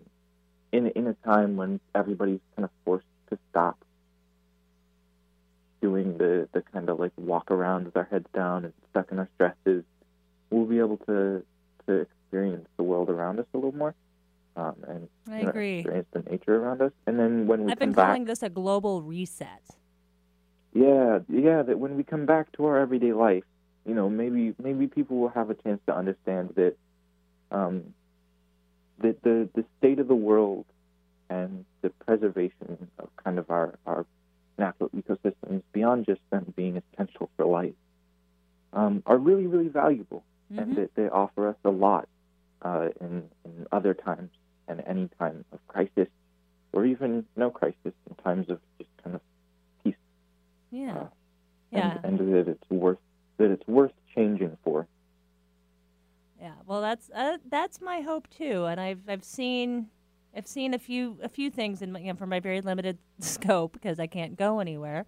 in 0.72 0.88
in 0.88 1.06
a 1.06 1.14
time 1.24 1.56
when 1.56 1.80
everybody's 1.94 2.40
kind 2.56 2.64
of 2.64 2.70
forced 2.84 3.06
to 3.30 3.38
stop 3.50 3.76
doing 5.84 6.16
the 6.16 6.48
the 6.54 6.62
kind 6.72 6.88
of 6.88 6.98
like 6.98 7.12
walk 7.18 7.50
around 7.50 7.84
with 7.84 7.96
our 8.00 8.08
heads 8.10 8.26
down 8.34 8.64
and 8.64 8.72
stuck 8.90 9.12
in 9.12 9.18
our 9.18 9.28
stresses, 9.34 9.84
we'll 10.50 10.64
be 10.64 10.78
able 10.78 10.96
to 11.10 11.44
to 11.86 11.92
experience 12.06 12.66
the 12.78 12.82
world 12.90 13.10
around 13.10 13.38
us 13.38 13.46
a 13.52 13.58
little 13.58 13.76
more. 13.76 13.94
Um, 14.56 14.76
and 14.88 15.08
I 15.28 15.40
you 15.40 15.44
know, 15.44 15.50
agree. 15.50 15.78
experience 15.80 16.08
the 16.12 16.22
nature 16.30 16.56
around 16.56 16.80
us, 16.80 16.92
and 17.06 17.18
then 17.20 17.46
when 17.46 17.64
we 17.66 17.72
I've 17.72 17.78
been 17.78 17.92
back, 17.92 18.06
calling 18.06 18.24
this 18.24 18.42
a 18.42 18.48
global 18.48 19.02
reset. 19.02 19.62
yeah, 20.72 21.18
yeah. 21.28 21.62
That 21.62 21.78
when 21.78 21.96
we 21.96 22.02
come 22.02 22.24
back 22.24 22.50
to 22.52 22.64
our 22.66 22.78
everyday 22.78 23.12
life, 23.12 23.44
you 23.84 23.94
know, 23.94 24.08
maybe 24.08 24.54
maybe 24.62 24.86
people 24.86 25.18
will 25.18 25.28
have 25.40 25.50
a 25.50 25.54
chance 25.54 25.80
to 25.86 25.94
understand 25.94 26.50
that, 26.56 26.74
um, 27.50 27.94
that 29.00 29.22
the 29.22 29.48
the 29.54 29.64
state 29.78 29.98
of 29.98 30.08
the 30.08 30.14
world 30.14 30.64
and 31.28 31.64
the 31.82 31.90
preservation 31.90 32.88
of 32.98 33.08
kind 33.22 33.38
of 33.38 33.50
our 33.50 33.78
our 33.86 34.06
natural 34.58 34.90
ecosystems 34.90 35.62
beyond 35.72 36.06
just 36.06 36.20
them 36.30 36.52
being 36.56 36.76
essential 36.94 37.30
for 37.36 37.46
life, 37.46 37.74
um, 38.72 39.02
are 39.06 39.18
really 39.18 39.46
really 39.46 39.68
valuable, 39.68 40.24
and 40.50 40.72
Mhm. 40.72 40.76
that 40.76 40.94
they 40.94 41.08
offer 41.08 41.48
us 41.48 41.56
a 41.64 41.70
lot 41.70 42.08
uh, 42.62 42.88
in 43.00 43.30
in 43.44 43.66
other 43.72 43.94
times 43.94 44.30
and 44.68 44.82
any 44.86 45.08
time 45.18 45.44
of 45.52 45.58
crisis, 45.68 46.08
or 46.72 46.86
even 46.86 47.26
no 47.36 47.50
crisis 47.50 47.92
in 48.08 48.14
times 48.22 48.48
of 48.48 48.60
just 48.78 48.90
kind 49.02 49.16
of 49.16 49.20
peace 49.82 49.94
Yeah. 50.70 50.96
uh, 50.96 51.06
Yeah. 51.70 51.98
and, 52.02 52.20
and 52.20 52.34
that 52.34 52.48
it's 52.48 52.70
worth 52.70 52.98
that 53.38 53.50
it's 53.50 53.66
worth 53.66 53.92
changing 54.14 54.56
for. 54.62 54.86
Yeah, 56.40 56.54
well, 56.66 56.80
that's 56.80 57.10
uh, 57.10 57.38
that's 57.48 57.80
my 57.80 58.00
hope 58.00 58.28
too, 58.28 58.64
and 58.66 58.80
I've 58.80 59.08
I've 59.08 59.24
seen 59.24 59.88
I've 60.36 60.46
seen 60.46 60.74
a 60.74 60.78
few 60.78 61.18
a 61.22 61.28
few 61.28 61.50
things 61.50 61.82
in 61.82 61.92
my, 61.92 62.00
you 62.00 62.08
know, 62.12 62.16
from 62.16 62.30
my 62.30 62.40
very 62.40 62.60
limited 62.60 62.98
scope 63.20 63.72
because 63.72 64.00
I 64.00 64.06
can't 64.06 64.36
go 64.36 64.58
anywhere. 64.60 65.06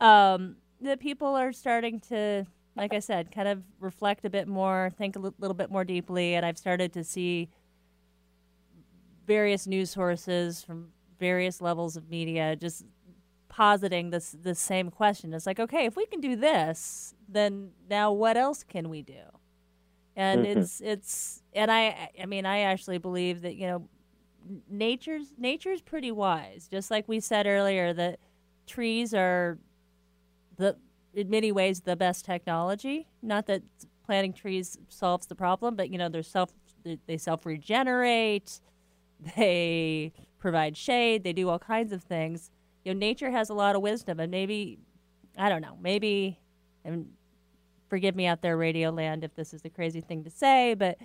Um, 0.00 0.56
that 0.80 1.00
people 1.00 1.34
are 1.34 1.52
starting 1.52 2.00
to, 2.00 2.46
like 2.76 2.92
I 2.92 2.98
said, 2.98 3.32
kind 3.32 3.48
of 3.48 3.62
reflect 3.80 4.24
a 4.26 4.30
bit 4.30 4.46
more, 4.46 4.92
think 4.98 5.16
a 5.16 5.18
little 5.18 5.54
bit 5.54 5.70
more 5.70 5.84
deeply, 5.84 6.34
and 6.34 6.44
I've 6.44 6.58
started 6.58 6.92
to 6.94 7.04
see 7.04 7.48
various 9.26 9.66
news 9.66 9.90
sources 9.90 10.62
from 10.62 10.88
various 11.18 11.60
levels 11.60 11.96
of 11.96 12.08
media 12.08 12.56
just 12.56 12.84
positing 13.48 14.10
this 14.10 14.36
this 14.42 14.58
same 14.58 14.90
question. 14.90 15.32
It's 15.32 15.46
like, 15.46 15.60
okay, 15.60 15.86
if 15.86 15.96
we 15.96 16.06
can 16.06 16.20
do 16.20 16.36
this, 16.36 17.14
then 17.28 17.70
now 17.88 18.12
what 18.12 18.36
else 18.36 18.62
can 18.62 18.88
we 18.88 19.02
do? 19.02 19.22
And 20.14 20.44
Mhm. 20.44 20.56
it's 20.56 20.80
it's 20.80 21.42
and 21.54 21.70
I 21.70 22.10
I 22.20 22.26
mean 22.26 22.46
I 22.46 22.60
actually 22.60 22.98
believe 22.98 23.42
that 23.42 23.56
you 23.56 23.66
know 23.66 23.88
nature's 24.68 25.32
nature's 25.38 25.80
pretty 25.82 26.12
wise. 26.12 26.68
Just 26.70 26.90
like 26.90 27.08
we 27.08 27.20
said 27.20 27.46
earlier 27.46 27.92
that 27.92 28.18
trees 28.66 29.14
are 29.14 29.58
the 30.56 30.76
in 31.14 31.30
many 31.30 31.52
ways 31.52 31.80
the 31.80 31.96
best 31.96 32.24
technology. 32.24 33.06
Not 33.22 33.46
that 33.46 33.62
planting 34.04 34.32
trees 34.32 34.78
solves 34.88 35.26
the 35.26 35.34
problem, 35.34 35.76
but 35.76 35.90
you 35.90 35.98
know 35.98 36.08
they're 36.08 36.22
self 36.22 36.50
they- 37.06 37.18
self 37.18 37.46
regenerate. 37.46 38.60
They 39.34 40.12
provide 40.38 40.76
shade. 40.76 41.24
They 41.24 41.32
do 41.32 41.48
all 41.48 41.58
kinds 41.58 41.90
of 41.90 42.02
things. 42.02 42.50
You 42.84 42.92
know, 42.92 42.98
nature 42.98 43.30
has 43.30 43.48
a 43.48 43.54
lot 43.54 43.74
of 43.74 43.80
wisdom, 43.80 44.20
and 44.20 44.30
maybe 44.30 44.78
I 45.38 45.48
don't 45.48 45.62
know. 45.62 45.78
Maybe 45.80 46.38
and 46.84 47.08
forgive 47.88 48.14
me 48.14 48.26
out 48.26 48.42
there, 48.42 48.56
Radio 48.56 48.90
Land, 48.90 49.24
if 49.24 49.34
this 49.34 49.54
is 49.54 49.64
a 49.64 49.70
crazy 49.70 50.02
thing 50.02 50.24
to 50.24 50.30
say, 50.30 50.74
but 50.74 50.98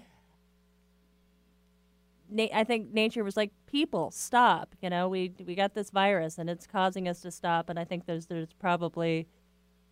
na- 2.31 2.47
I 2.53 2.63
think 2.63 2.91
nature 2.93 3.23
was 3.23 3.37
like, 3.37 3.51
people, 3.67 4.09
stop. 4.11 4.73
You 4.81 4.89
know, 4.89 5.07
we 5.09 5.33
we 5.45 5.53
got 5.55 5.73
this 5.73 5.89
virus, 5.91 6.37
and 6.37 6.49
it's 6.49 6.65
causing 6.65 7.07
us 7.07 7.21
to 7.21 7.31
stop. 7.31 7.69
And 7.69 7.77
I 7.77 7.83
think 7.83 8.05
there's 8.05 8.25
there's 8.25 8.51
probably 8.59 9.27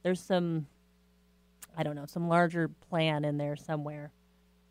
there's 0.04 0.20
some 0.22 0.66
I 1.78 1.84
don't 1.84 1.96
know 1.96 2.06
some 2.08 2.28
larger 2.28 2.70
plan 2.90 3.26
in 3.26 3.38
there 3.38 3.56
somewhere, 3.56 4.12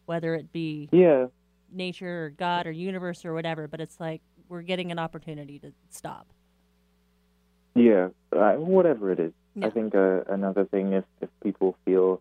whether 0.07 0.35
it 0.35 0.51
be 0.53 0.89
Yeah, 0.93 1.27
nature 1.73 2.25
or 2.27 2.31
God 2.31 2.66
or 2.66 2.73
universe 2.73 3.25
or 3.25 3.35
whatever. 3.35 3.69
But 3.69 3.81
it's 3.81 4.01
like 4.01 4.23
we're 4.49 4.62
getting 4.62 4.91
an 4.91 4.99
opportunity 4.99 5.59
to 5.61 5.73
stop. 5.91 6.27
yeah, 7.75 8.09
uh, 8.35 8.55
whatever 8.55 9.12
it 9.12 9.21
is. 9.21 9.33
Yeah. 9.55 9.66
I 9.66 9.71
think 9.71 9.95
uh, 9.95 10.23
another 10.29 10.64
thing, 10.64 10.93
if 10.95 11.05
if 11.21 11.29
people 11.43 11.77
feel 11.85 12.21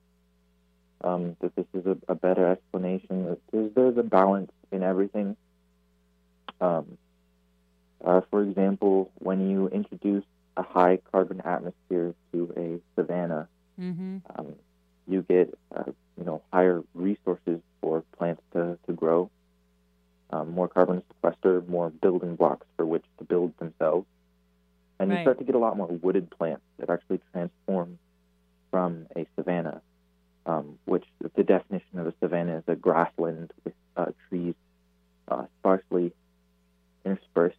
um, 1.04 1.36
that 1.42 1.56
this 1.56 1.66
is 1.74 1.86
a, 1.86 1.98
a 2.08 2.16
better 2.16 2.48
explanation, 2.48 3.38
there's, 3.52 3.72
there's 3.74 3.98
a 3.98 4.04
balance 4.04 4.52
in 4.72 4.84
everything. 4.84 5.36
Um, 6.62 6.98
uh, 8.04 8.22
for 8.30 8.42
example, 8.44 9.12
when 9.20 9.50
you 9.50 9.68
introduce 9.70 10.24
a 10.58 10.64
high 10.64 10.98
carbon 11.12 11.42
atmosphere 11.42 12.14
to 12.32 12.54
a 12.58 12.80
savanna, 13.00 13.48
Mm-hmm. 13.80 14.18
um, 14.38 14.54
you 15.08 15.22
get 15.24 15.54
uh, 15.76 15.84
you 16.18 16.24
know 16.26 16.42
higher 16.52 16.82
resources 16.94 17.60
for 17.82 18.04
plants 18.18 18.42
to, 18.54 18.78
to 18.88 18.94
grow, 18.94 19.30
um, 20.32 20.52
more 20.52 20.68
carbon 20.68 21.02
sequester, 21.08 21.62
more 21.68 21.90
building 21.90 22.36
blocks 22.36 22.66
for 22.76 22.86
which 22.86 23.06
to 23.20 23.24
build 23.26 23.54
themselves, 23.60 24.06
and 25.00 25.10
Right. 25.10 25.18
you 25.18 25.24
start 25.24 25.38
to 25.40 25.44
get 25.46 25.56
a 25.56 25.60
lot 25.60 25.78
more 25.78 25.88
wooded 25.88 26.30
plants 26.32 26.64
that 26.80 26.90
actually 26.90 27.20
transform 27.32 27.98
from 28.72 29.06
a 29.16 29.26
savanna, 29.36 29.82
um, 30.48 30.80
which 30.86 31.04
the 31.36 31.44
definition 31.44 32.00
of 32.00 32.08
a 32.08 32.14
savanna 32.20 32.58
is 32.58 32.64
a 32.68 32.76
grassland 32.76 33.52
with 33.64 33.74
uh, 33.98 34.06
trees 34.28 34.56
uh, 35.28 35.44
sparsely 35.60 36.14
interspersed 37.06 37.58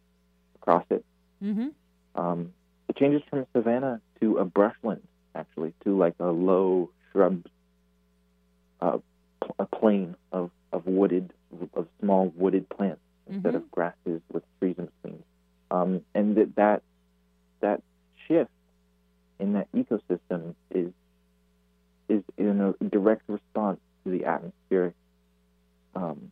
across 0.55 0.85
it. 0.89 1.05
Mm-hmm. 1.43 1.67
Um, 2.15 2.53
it 2.89 2.97
changes 2.97 3.21
from 3.29 3.39
a 3.39 3.47
savanna 3.53 4.01
to 4.19 4.37
a 4.37 4.45
brushland, 4.45 5.03
actually, 5.35 5.73
to 5.83 5.95
like 5.97 6.15
a 6.19 6.25
low 6.27 6.89
shrub, 7.11 7.45
uh, 8.81 8.97
pl- 9.41 9.55
a 9.59 9.65
plain 9.65 10.15
of, 10.31 10.49
of 10.73 10.85
wooded, 10.87 11.31
of 11.75 11.87
small 12.01 12.33
wooded 12.35 12.67
plants 12.69 13.01
instead 13.27 13.53
Mhm. 13.53 13.57
of 13.57 13.71
grasses 13.71 14.21
with 14.33 14.43
trees 14.59 14.75
in 14.79 14.87
between. 14.87 15.23
Um, 15.71 16.01
and 16.15 16.35
that, 16.37 16.55
that 16.55 16.83
that 17.61 17.83
shift 18.27 18.49
in 19.39 19.53
that 19.53 19.71
ecosystem 19.73 20.55
is 20.71 20.91
is 22.09 22.23
in 22.37 22.59
a 22.61 22.83
direct 22.85 23.23
response 23.27 23.79
to 24.03 24.11
the 24.11 24.25
atmospheric 24.25 24.95
um, 25.95 26.31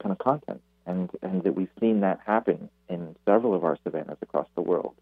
kind 0.00 0.12
of 0.12 0.18
content, 0.18 0.60
and 0.86 1.10
and 1.22 1.42
that 1.44 1.54
we've 1.54 1.70
seen 1.80 2.00
that 2.00 2.20
happen 2.26 2.68
in 2.88 3.16
several 3.24 3.54
of 3.54 3.64
our 3.64 3.78
savannas 3.84 4.18
across 4.20 4.48
the 4.54 4.62
world. 4.62 4.94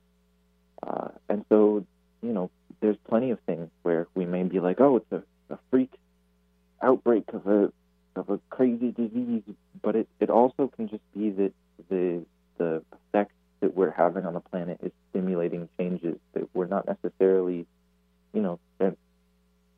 Uh, 0.83 1.09
and 1.29 1.45
so, 1.49 1.85
you 2.23 2.33
know, 2.33 2.51
there's 2.81 2.97
plenty 3.09 3.31
of 3.31 3.39
things 3.41 3.71
where 3.83 4.07
we 4.15 4.25
may 4.27 4.43
be 4.43 4.61
like, 4.61 4.81
oh, 4.81 4.97
it's 4.97 5.13
a, 5.13 5.55
a 5.55 5.59
freak 5.71 5.93
outbreak 6.83 7.25
of 7.33 7.47
a 7.47 7.73
of 8.15 8.29
a 8.29 8.39
crazy 8.51 8.91
disease, 8.91 9.43
but 9.81 9.97
it, 9.97 10.09
it 10.21 10.29
also 10.29 10.71
can 10.77 10.89
just 10.89 11.03
be 11.17 11.31
that 11.31 11.53
the 11.89 12.25
the 12.59 12.83
effect 12.93 13.33
that 13.61 13.75
we're 13.75 13.91
having 13.91 14.27
on 14.27 14.35
the 14.35 14.41
planet 14.41 14.79
is 14.83 14.93
stimulating 15.11 15.69
changes 15.79 16.19
that 16.35 16.49
we're 16.55 16.67
not 16.67 16.87
necessarily, 16.87 17.65
you 18.35 18.43
know, 18.43 18.59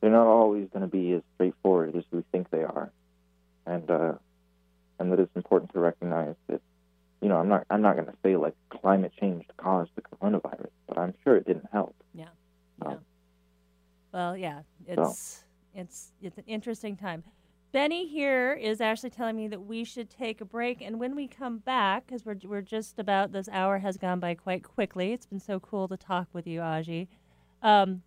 they're, 0.05 0.12
not 0.12 0.26
always 0.26 0.68
going 0.70 0.82
to 0.82 0.86
be 0.86 1.12
as 1.12 1.22
straightforward 1.34 1.96
as 1.96 2.05
we 2.11 2.22
think 2.30 2.50
they 2.50 2.62
are, 2.62 2.90
and 3.64 3.90
uh, 3.90 4.12
and 4.98 5.11
that 5.11 5.18
it's 5.18 5.34
important 5.34 5.72
to 5.72 5.80
recognize 5.80 6.34
that, 6.48 6.61
you 7.22 7.28
know, 7.28 7.38
I'm 7.38 7.48
not 7.48 7.64
I'm 7.70 7.80
not 7.80 7.94
going 7.94 8.09
to 8.09 8.16
say 8.22 8.36
like 8.36 8.55
climate 8.68 9.12
change 9.18 9.46
caused 9.57 9.92
the 9.94 10.02
coronavirus, 10.02 10.68
but 10.86 10.98
I'm 10.98 11.14
sure 11.24 11.36
it 11.36 11.46
didn't 11.46 11.68
help. 11.72 11.94
Yeah. 12.14 12.26
Um, 12.82 12.98
Well, 14.12 14.36
yeah. 14.36 14.61
It's 14.86 15.18
so. 15.18 15.44
it's 15.74 16.12
it's 16.20 16.36
an 16.36 16.44
interesting 16.46 16.96
time. 16.98 17.24
Benny 17.72 18.07
here 18.07 18.52
is 18.52 18.82
actually 18.82 19.11
telling 19.11 19.36
me 19.36 19.48
that 19.48 19.64
we 19.64 19.84
should 19.84 20.11
take 20.11 20.42
a 20.42 20.44
break, 20.44 20.82
and 20.82 21.00
when 21.00 21.16
we 21.16 21.26
come 21.26 21.59
back, 21.59 22.07
because 22.07 22.26
we're 22.26 22.36
we're 22.44 22.61
just 22.61 22.98
about 22.98 23.32
this 23.32 23.48
hour 23.48 23.78
has 23.78 23.96
gone 23.96 24.20
by 24.20 24.34
quite 24.34 24.62
quickly. 24.62 25.14
It's 25.14 25.26
been 25.26 25.40
so 25.40 25.59
cool 25.61 25.88
to 25.88 25.96
talk 25.96 26.28
with 26.34 26.46
you, 26.46 26.61
Aji. 26.61 27.09
Um, 27.62 28.02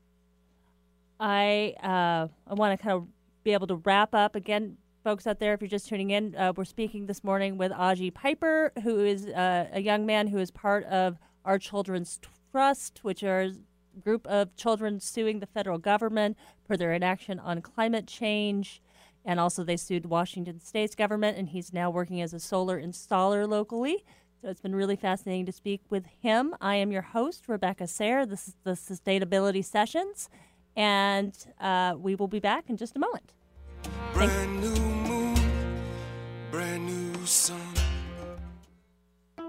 I 1.19 1.75
uh, 1.83 2.27
I 2.49 2.53
want 2.53 2.77
to 2.77 2.83
kind 2.83 2.95
of 2.95 3.07
be 3.43 3.53
able 3.53 3.67
to 3.67 3.75
wrap 3.75 4.13
up 4.13 4.35
again, 4.35 4.77
folks 5.03 5.25
out 5.25 5.39
there. 5.39 5.53
If 5.53 5.61
you're 5.61 5.69
just 5.69 5.87
tuning 5.87 6.11
in, 6.11 6.35
uh, 6.35 6.53
we're 6.55 6.65
speaking 6.65 7.05
this 7.05 7.23
morning 7.23 7.57
with 7.57 7.71
Aji 7.71 8.13
Piper, 8.13 8.71
who 8.83 8.99
is 9.03 9.27
uh, 9.27 9.67
a 9.71 9.81
young 9.81 10.05
man 10.05 10.27
who 10.27 10.37
is 10.37 10.51
part 10.51 10.83
of 10.85 11.17
our 11.45 11.57
Children's 11.57 12.19
Trust, 12.51 12.99
which 13.03 13.23
are 13.23 13.41
a 13.41 13.51
group 13.99 14.27
of 14.27 14.55
children 14.55 14.99
suing 14.99 15.39
the 15.39 15.45
federal 15.47 15.77
government 15.77 16.37
for 16.65 16.77
their 16.77 16.93
inaction 16.93 17.39
on 17.39 17.61
climate 17.61 18.07
change. 18.07 18.81
And 19.25 19.39
also, 19.39 19.63
they 19.63 19.75
sued 19.75 20.05
Washington 20.05 20.59
State's 20.59 20.95
government, 20.95 21.37
and 21.37 21.49
he's 21.49 21.73
now 21.73 21.89
working 21.89 22.21
as 22.21 22.33
a 22.33 22.39
solar 22.39 22.81
installer 22.81 23.47
locally. 23.47 24.05
So 24.41 24.49
it's 24.49 24.61
been 24.61 24.75
really 24.75 24.95
fascinating 24.95 25.45
to 25.47 25.51
speak 25.51 25.81
with 25.89 26.05
him. 26.21 26.55
I 26.61 26.75
am 26.75 26.91
your 26.91 27.01
host, 27.01 27.45
Rebecca 27.47 27.87
Sayre. 27.87 28.25
This 28.25 28.47
is 28.47 28.55
the 28.63 28.71
Sustainability 28.71 29.65
Sessions, 29.65 30.29
and 30.77 31.35
uh, 31.59 31.95
we 31.97 32.15
will 32.15 32.27
be 32.29 32.39
back 32.39 32.69
in 32.69 32.77
just 32.77 32.95
a 32.95 32.99
moment. 32.99 33.33
Brand 34.13 34.61
new 34.61 34.75
moon, 35.09 35.81
brand 36.51 36.85
new 36.85 37.25
sun. 37.25 37.59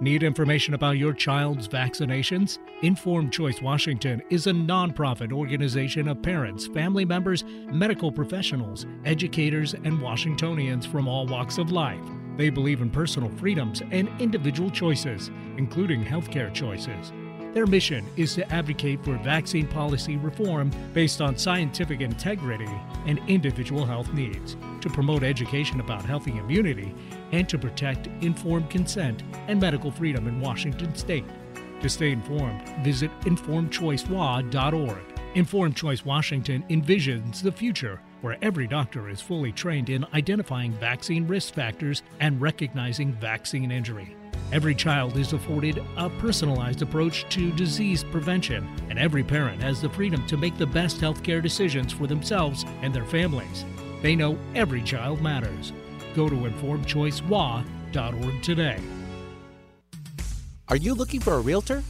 Need 0.00 0.22
information 0.22 0.74
about 0.74 0.96
your 0.96 1.12
child's 1.12 1.66
vaccinations? 1.66 2.58
Informed 2.82 3.32
Choice 3.32 3.60
Washington 3.60 4.22
is 4.30 4.46
a 4.46 4.52
nonprofit 4.52 5.32
organization 5.32 6.06
of 6.06 6.22
parents, 6.22 6.68
family 6.68 7.04
members, 7.04 7.42
medical 7.72 8.12
professionals, 8.12 8.86
educators, 9.04 9.74
and 9.74 10.00
Washingtonians 10.00 10.86
from 10.86 11.08
all 11.08 11.26
walks 11.26 11.58
of 11.58 11.72
life. 11.72 12.04
They 12.36 12.48
believe 12.48 12.80
in 12.80 12.90
personal 12.90 13.28
freedoms 13.30 13.82
and 13.90 14.08
individual 14.20 14.70
choices, 14.70 15.32
including 15.56 16.04
healthcare 16.04 16.54
choices. 16.54 17.12
Their 17.58 17.66
mission 17.66 18.06
is 18.16 18.36
to 18.36 18.48
advocate 18.52 19.04
for 19.04 19.16
vaccine 19.16 19.66
policy 19.66 20.16
reform 20.16 20.70
based 20.94 21.20
on 21.20 21.36
scientific 21.36 22.00
integrity 22.00 22.70
and 23.04 23.18
individual 23.26 23.84
health 23.84 24.12
needs, 24.12 24.56
to 24.80 24.88
promote 24.88 25.24
education 25.24 25.80
about 25.80 26.04
healthy 26.04 26.38
immunity, 26.38 26.94
and 27.32 27.48
to 27.48 27.58
protect 27.58 28.06
informed 28.22 28.70
consent 28.70 29.24
and 29.48 29.60
medical 29.60 29.90
freedom 29.90 30.28
in 30.28 30.40
Washington 30.40 30.94
state. 30.94 31.24
To 31.82 31.88
stay 31.88 32.12
informed, 32.12 32.62
visit 32.84 33.10
informedchoicewa.org. 33.22 35.20
Informed 35.34 35.74
Choice 35.74 36.04
Washington 36.04 36.64
envisions 36.70 37.42
the 37.42 37.50
future 37.50 38.00
where 38.20 38.38
every 38.40 38.68
doctor 38.68 39.08
is 39.08 39.20
fully 39.20 39.50
trained 39.50 39.90
in 39.90 40.06
identifying 40.14 40.74
vaccine 40.74 41.26
risk 41.26 41.54
factors 41.54 42.04
and 42.20 42.40
recognizing 42.40 43.14
vaccine 43.14 43.72
injury. 43.72 44.14
Every 44.50 44.74
child 44.74 45.18
is 45.18 45.34
afforded 45.34 45.84
a 45.98 46.08
personalized 46.08 46.80
approach 46.80 47.26
to 47.28 47.52
disease 47.52 48.02
prevention, 48.02 48.66
and 48.88 48.98
every 48.98 49.22
parent 49.22 49.62
has 49.62 49.82
the 49.82 49.90
freedom 49.90 50.26
to 50.26 50.38
make 50.38 50.56
the 50.56 50.66
best 50.66 51.02
healthcare 51.02 51.42
decisions 51.42 51.92
for 51.92 52.06
themselves 52.06 52.64
and 52.80 52.94
their 52.94 53.04
families. 53.04 53.66
They 54.00 54.16
know 54.16 54.38
every 54.54 54.82
child 54.82 55.20
matters. 55.20 55.74
Go 56.14 56.30
to 56.30 56.34
informedchoicewa.org 56.34 58.42
today. 58.42 58.78
Are 60.68 60.76
you 60.76 60.94
looking 60.94 61.20
for 61.20 61.34
a 61.34 61.40
realtor? 61.40 61.82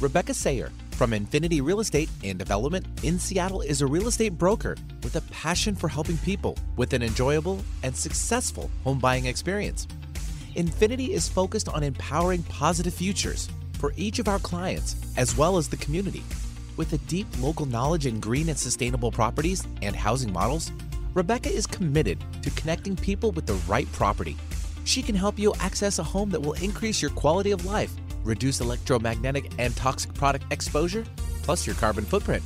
Rebecca 0.00 0.34
Sayre 0.34 0.70
from 0.92 1.12
Infinity 1.12 1.60
Real 1.60 1.80
Estate 1.80 2.10
and 2.22 2.38
Development 2.38 2.86
in 3.02 3.18
Seattle 3.18 3.62
is 3.62 3.82
a 3.82 3.86
real 3.86 4.06
estate 4.06 4.38
broker 4.38 4.76
with 5.02 5.16
a 5.16 5.20
passion 5.32 5.74
for 5.74 5.88
helping 5.88 6.18
people 6.18 6.56
with 6.76 6.92
an 6.92 7.02
enjoyable 7.02 7.58
and 7.82 7.96
successful 7.96 8.70
home 8.84 9.00
buying 9.00 9.26
experience. 9.26 9.88
Infinity 10.56 11.12
is 11.12 11.28
focused 11.28 11.68
on 11.68 11.82
empowering 11.82 12.44
positive 12.44 12.94
futures 12.94 13.48
for 13.80 13.92
each 13.96 14.20
of 14.20 14.28
our 14.28 14.38
clients 14.38 14.94
as 15.16 15.36
well 15.36 15.56
as 15.56 15.68
the 15.68 15.76
community. 15.76 16.22
With 16.76 16.92
a 16.92 16.98
deep 16.98 17.26
local 17.40 17.66
knowledge 17.66 18.06
in 18.06 18.20
green 18.20 18.48
and 18.48 18.58
sustainable 18.58 19.10
properties 19.10 19.66
and 19.82 19.96
housing 19.96 20.32
models, 20.32 20.70
Rebecca 21.12 21.50
is 21.50 21.66
committed 21.66 22.18
to 22.42 22.50
connecting 22.50 22.94
people 22.94 23.32
with 23.32 23.46
the 23.46 23.54
right 23.66 23.90
property. 23.92 24.36
She 24.84 25.02
can 25.02 25.16
help 25.16 25.40
you 25.40 25.54
access 25.58 25.98
a 25.98 26.04
home 26.04 26.30
that 26.30 26.40
will 26.40 26.52
increase 26.54 27.02
your 27.02 27.10
quality 27.12 27.50
of 27.50 27.64
life, 27.64 27.92
reduce 28.22 28.60
electromagnetic 28.60 29.52
and 29.58 29.74
toxic 29.74 30.14
product 30.14 30.44
exposure, 30.52 31.04
plus 31.42 31.66
your 31.66 31.76
carbon 31.76 32.04
footprint. 32.04 32.44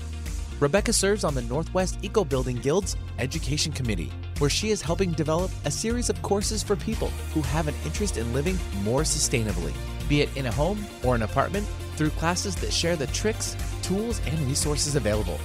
Rebecca 0.61 0.94
serves 0.94 1.24
on 1.24 1.34
the 1.34 1.42
Northwest 1.42 1.98
Eco 2.02 2.24
Building 2.24 2.56
Guild's 2.56 2.96
Education 3.18 3.70
Committee, 3.70 4.11
where 4.39 4.51
she 4.51 4.70
is 4.70 4.82
helping 4.82 5.12
develop 5.12 5.51
a 5.64 5.70
series 5.70 6.11
of 6.11 6.20
courses 6.22 6.62
for 6.62 6.76
people 6.76 7.09
who 7.34 7.43
have 7.43 7.68
an 7.68 7.74
interest 7.84 8.16
in 8.16 8.32
living 8.32 8.59
more 8.82 9.03
sustainably, 9.03 9.72
be 10.09 10.22
it 10.22 10.36
in 10.36 10.47
a 10.47 10.53
home 10.53 10.84
or 11.05 11.14
an 11.14 11.22
apartment, 11.22 11.66
through 11.97 12.11
classes 12.11 12.55
that 12.57 12.72
share 12.72 12.97
the 12.97 13.07
tricks, 13.09 13.57
tools, 13.82 14.20
and 14.26 14.39
resources 14.41 14.97
available. 14.97 15.39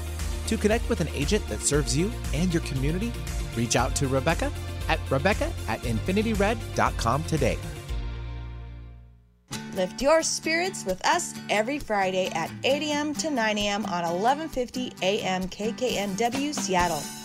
To 0.48 0.58
connect 0.58 0.88
with 0.90 1.02
an 1.02 1.08
agent 1.10 1.48
that 1.48 1.62
serves 1.62 1.98
you 1.98 2.12
and 2.34 2.54
your 2.54 2.64
community, 2.64 3.12
reach 3.56 3.76
out 3.76 3.96
to 3.96 4.08
Rebecca 4.08 4.52
at 4.88 5.00
Rebecca 5.10 5.52
at 5.68 5.82
infinityred.com 5.82 7.24
today. 7.24 7.58
Lift 9.76 10.02
your 10.02 10.22
spirits 10.22 10.86
with 10.86 11.04
us 11.06 11.34
every 11.50 11.80
Friday 11.80 12.28
at 12.36 12.52
8 12.64 12.84
a.m. 12.84 13.14
to 13.16 13.32
9 13.32 13.58
a.m. 13.58 13.86
on 13.86 14.04
1150 14.04 14.94
a.m. 15.02 15.44
KKNW 15.44 16.54
Seattle. 16.54 17.23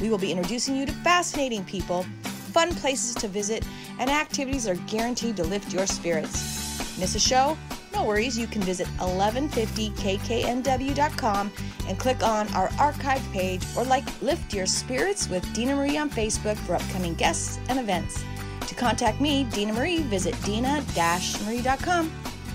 We 0.00 0.10
will 0.10 0.18
be 0.18 0.32
introducing 0.32 0.76
you 0.76 0.86
to 0.86 0.92
fascinating 0.92 1.64
people, 1.64 2.04
fun 2.52 2.74
places 2.74 3.14
to 3.16 3.28
visit, 3.28 3.64
and 3.98 4.08
activities 4.10 4.66
are 4.66 4.76
guaranteed 4.86 5.36
to 5.36 5.44
lift 5.44 5.72
your 5.72 5.86
spirits. 5.86 6.98
Miss 6.98 7.14
a 7.14 7.20
show? 7.20 7.56
No 7.92 8.04
worries, 8.04 8.38
you 8.38 8.46
can 8.46 8.62
visit 8.62 8.86
1150kknw.com 8.98 11.52
and 11.88 11.98
click 11.98 12.22
on 12.22 12.46
our 12.54 12.70
archive 12.78 13.22
page 13.32 13.64
or 13.76 13.84
like 13.84 14.04
Lift 14.22 14.54
Your 14.54 14.66
Spirits 14.66 15.28
with 15.28 15.52
Dina 15.52 15.74
Marie 15.74 15.98
on 15.98 16.08
Facebook 16.08 16.56
for 16.58 16.76
upcoming 16.76 17.14
guests 17.14 17.58
and 17.68 17.78
events. 17.78 18.24
To 18.68 18.74
contact 18.74 19.20
me, 19.20 19.44
Dina 19.44 19.72
Marie, 19.72 20.02
visit 20.02 20.34
dina-marie.com. 20.44 22.10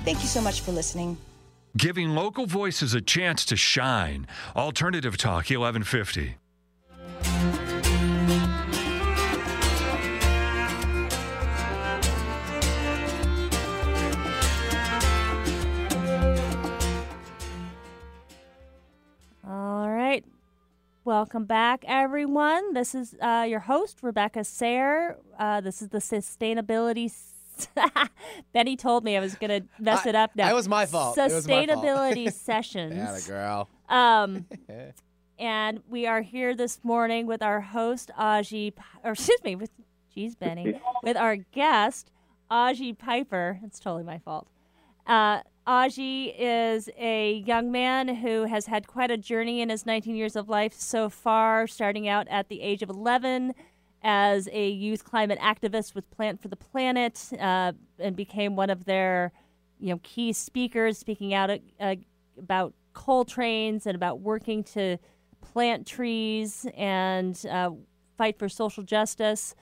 Thank 0.06 0.22
you 0.22 0.28
so 0.28 0.42
much 0.42 0.62
for 0.62 0.72
listening. 0.72 1.18
Giving 1.78 2.16
local 2.16 2.46
voices 2.46 2.94
a 2.94 3.02
chance 3.02 3.44
to 3.46 3.58
shine. 3.58 4.28
Alternative 4.56 5.18
Talk 5.18 5.50
1150. 5.50 6.38
Welcome 21.06 21.46
back, 21.46 21.86
everyone. 21.88 22.74
This 22.74 22.96
is 22.96 23.14
uh, 23.22 23.46
your 23.48 23.60
host, 23.60 24.00
Rebecca 24.02 24.44
Sayre. 24.44 25.18
Uh, 25.38 25.62
this 25.62 25.84
is 25.84 25.90
the 25.90 26.00
Sustainability. 26.00 27.06
S- 27.06 27.68
Betty 28.54 28.76
told 28.76 29.04
me 29.04 29.16
I 29.16 29.20
was 29.20 29.36
going 29.36 29.62
to 29.62 29.68
mess 29.78 30.04
I- 30.08 30.10
it 30.10 30.16
up 30.16 30.36
now. 30.36 30.48
that 30.48 30.56
was 30.56 30.68
my 30.68 30.88
fault. 30.88 31.16
It 31.16 31.32
was 31.32 31.48
my 31.48 31.68
fault. 31.68 31.86
Sustainability 31.86 32.34
sessions. 32.34 32.96
Yeah, 32.96 33.20
girl. 33.28 33.70
Um, 33.88 34.48
and 35.40 35.80
we 35.88 36.08
are 36.08 36.22
here 36.22 36.56
this 36.56 36.80
morning 36.84 37.28
with 37.28 37.44
our 37.44 37.62
host, 37.62 38.10
Aji, 38.20 38.74
or 39.04 39.12
excuse 39.12 39.44
me, 39.44 39.56
with, 39.56 39.70
geez, 40.12 40.34
Benny, 40.34 40.82
with 41.04 41.18
our 41.18 41.36
guest, 41.36 42.10
Aji 42.50 42.98
Piper. 42.98 43.60
It's 43.64 43.80
totally 43.80 44.04
my 44.04 44.18
fault. 44.18 44.48
Uh, 45.06 45.42
Aji 45.68 46.34
is 46.38 46.90
a 46.96 47.44
young 47.46 47.72
man 47.72 48.08
who 48.08 48.44
has 48.44 48.68
had 48.68 48.86
quite 48.86 49.10
a 49.10 49.18
journey 49.18 49.62
in 49.62 49.70
his 49.70 49.86
19 49.86 50.16
years 50.16 50.36
of 50.36 50.48
life 50.48 50.74
so 50.74 51.10
far, 51.10 51.66
starting 51.66 52.08
out 52.08 52.28
at 52.30 52.50
the 52.50 52.62
age 52.62 52.84
of 52.84 52.90
11 52.90 53.56
as 54.04 54.48
a 54.52 54.70
youth 54.70 55.04
climate 55.04 55.40
activist 55.40 55.96
with 55.96 56.10
Plant 56.12 56.40
for 56.40 56.50
the 56.50 56.56
Planet, 56.56 57.32
uh, 57.40 57.72
and 57.98 58.16
became 58.16 58.56
one 58.56 58.70
of 58.70 58.86
their, 58.86 59.32
you 59.80 59.90
know, 59.90 60.00
key 60.04 60.34
speakers, 60.34 61.00
speaking 61.00 61.34
out 61.34 61.50
about 62.38 62.74
coal 62.94 63.26
trains 63.26 63.88
and 63.88 63.96
about 63.96 64.20
working 64.20 64.64
to 64.64 64.98
plant 65.42 65.88
trees 65.88 66.68
and 66.78 67.44
uh, 67.50 67.72
fight 68.18 68.38
for 68.38 68.48
social 68.48 68.84
justice. 68.84 69.56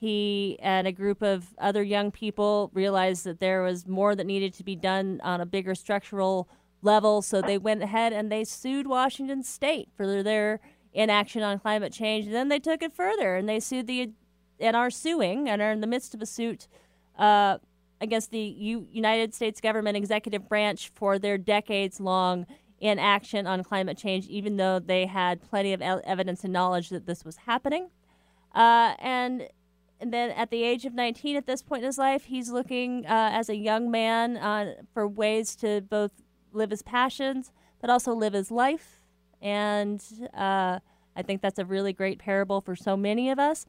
He 0.00 0.56
and 0.62 0.86
a 0.86 0.92
group 0.92 1.20
of 1.20 1.48
other 1.58 1.82
young 1.82 2.10
people 2.10 2.70
realized 2.72 3.24
that 3.24 3.38
there 3.38 3.60
was 3.60 3.86
more 3.86 4.14
that 4.14 4.24
needed 4.24 4.54
to 4.54 4.64
be 4.64 4.74
done 4.74 5.20
on 5.22 5.42
a 5.42 5.46
bigger 5.46 5.74
structural 5.74 6.48
level, 6.80 7.20
so 7.20 7.42
they 7.42 7.58
went 7.58 7.82
ahead 7.82 8.14
and 8.14 8.32
they 8.32 8.44
sued 8.44 8.86
Washington 8.86 9.42
State 9.42 9.90
for 9.94 10.22
their 10.22 10.58
inaction 10.94 11.42
on 11.42 11.58
climate 11.58 11.92
change. 11.92 12.24
And 12.24 12.34
then 12.34 12.48
they 12.48 12.58
took 12.58 12.82
it 12.82 12.94
further 12.94 13.36
and 13.36 13.46
they 13.46 13.60
sued 13.60 13.86
the 13.86 14.12
and 14.58 14.74
are 14.74 14.90
suing 14.90 15.50
and 15.50 15.60
are 15.60 15.70
in 15.70 15.82
the 15.82 15.86
midst 15.86 16.14
of 16.14 16.22
a 16.22 16.26
suit 16.26 16.66
uh, 17.18 17.58
against 18.00 18.30
the 18.30 18.38
U- 18.38 18.86
United 18.90 19.34
States 19.34 19.60
government 19.60 19.98
executive 19.98 20.48
branch 20.48 20.90
for 20.94 21.18
their 21.18 21.36
decades 21.36 22.00
long 22.00 22.46
inaction 22.80 23.46
on 23.46 23.62
climate 23.62 23.98
change, 23.98 24.26
even 24.28 24.56
though 24.56 24.78
they 24.78 25.04
had 25.04 25.42
plenty 25.42 25.74
of 25.74 25.82
evidence 25.82 26.42
and 26.42 26.54
knowledge 26.54 26.88
that 26.88 27.04
this 27.04 27.22
was 27.22 27.36
happening. 27.36 27.90
Uh, 28.54 28.94
and 28.98 29.46
and 30.00 30.12
then 30.12 30.30
at 30.30 30.50
the 30.50 30.62
age 30.62 30.86
of 30.86 30.94
19, 30.94 31.36
at 31.36 31.46
this 31.46 31.62
point 31.62 31.82
in 31.82 31.86
his 31.86 31.98
life, 31.98 32.24
he's 32.24 32.50
looking 32.50 33.04
uh, 33.06 33.30
as 33.32 33.48
a 33.48 33.56
young 33.56 33.90
man 33.90 34.36
uh, 34.38 34.74
for 34.94 35.06
ways 35.06 35.54
to 35.56 35.82
both 35.82 36.10
live 36.52 36.70
his 36.70 36.82
passions, 36.82 37.52
but 37.80 37.90
also 37.90 38.14
live 38.14 38.32
his 38.32 38.50
life. 38.50 39.02
And 39.42 40.02
uh, 40.34 40.80
I 41.14 41.22
think 41.22 41.42
that's 41.42 41.58
a 41.58 41.64
really 41.64 41.92
great 41.92 42.18
parable 42.18 42.60
for 42.60 42.74
so 42.74 42.96
many 42.96 43.30
of 43.30 43.38
us. 43.38 43.66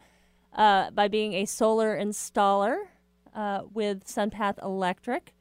Uh, 0.54 0.92
by 0.92 1.08
being 1.08 1.34
a 1.34 1.46
solar 1.46 1.98
installer 1.98 2.78
uh, 3.34 3.62
with 3.74 4.06
SunPath 4.06 4.62
Electric, 4.62 5.34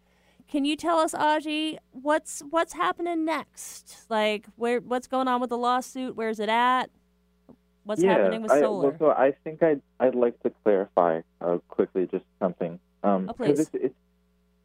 can 0.48 0.64
you 0.64 0.76
tell 0.76 0.98
us, 0.98 1.14
Aji, 1.14 1.78
what's 1.92 2.42
what's 2.50 2.72
happening 2.72 3.24
next? 3.24 4.06
Like, 4.08 4.46
where 4.56 4.80
what's 4.80 5.06
going 5.06 5.28
on 5.28 5.40
with 5.40 5.50
the 5.50 5.58
lawsuit? 5.58 6.16
Where's 6.16 6.40
it 6.40 6.48
at? 6.48 6.90
What's 7.90 8.04
yeah, 8.04 8.18
happening 8.18 8.42
with 8.42 8.52
I. 8.52 8.60
Well, 8.60 8.94
so 9.00 9.10
I 9.10 9.32
think 9.42 9.64
I'd 9.64 9.82
I'd 9.98 10.14
like 10.14 10.40
to 10.44 10.52
clarify 10.62 11.22
uh, 11.40 11.58
quickly 11.66 12.06
just 12.06 12.24
something. 12.38 12.78
Um, 13.02 13.28
Oh, 13.28 13.32
please. 13.32 13.58
It's, 13.58 13.70
it's 13.74 13.94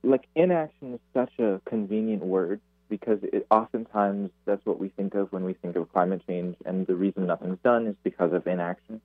like 0.04 0.28
inaction 0.36 0.94
is 0.94 1.00
such 1.12 1.32
a 1.40 1.60
convenient 1.66 2.24
word 2.24 2.62
because 2.88 3.18
it 3.24 3.48
oftentimes 3.50 4.30
that's 4.46 4.64
what 4.64 4.78
we 4.78 4.90
think 4.90 5.16
of 5.16 5.34
when 5.34 5.44
we 5.44 5.54
think 5.54 5.76
of 5.76 5.92
climate 5.92 6.22
change, 6.28 6.56
and 6.68 6.86
the 6.86 6.94
reason 6.94 7.26
nothing's 7.26 7.58
done 7.64 7.88
is 7.88 7.96
because 8.04 8.32
of 8.32 8.46
inaction. 8.46 9.02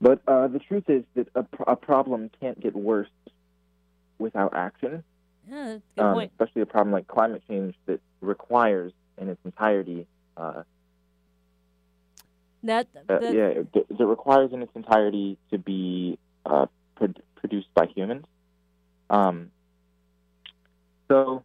But 0.00 0.20
uh, 0.26 0.48
the 0.48 0.58
truth 0.58 0.90
is 0.90 1.04
that 1.14 1.28
a, 1.36 1.44
a 1.68 1.76
problem 1.76 2.32
can't 2.40 2.58
get 2.58 2.74
worse 2.74 3.06
without 4.18 4.56
action. 4.56 5.04
yeah, 5.48 5.78
good 5.94 6.04
um, 6.04 6.14
point. 6.14 6.32
especially 6.32 6.62
a 6.62 6.66
problem 6.66 6.92
like 6.92 7.06
climate 7.06 7.44
change 7.48 7.76
that 7.86 8.00
requires 8.20 8.92
in 9.18 9.28
its 9.28 9.40
entirety 9.44 10.08
uh, 10.36 10.64
That, 13.06 13.22
uh, 13.22 13.32
yeah, 13.32 13.46
it, 13.48 13.68
it 13.74 14.04
requires 14.04 14.52
in 14.52 14.62
its 14.62 14.72
entirety 14.74 15.38
to 15.50 15.58
be 15.58 16.18
uh, 16.46 16.66
pro- 16.96 17.12
produced 17.36 17.68
by 17.74 17.86
humans. 17.86 18.26
Um, 19.10 19.50
so 21.08 21.42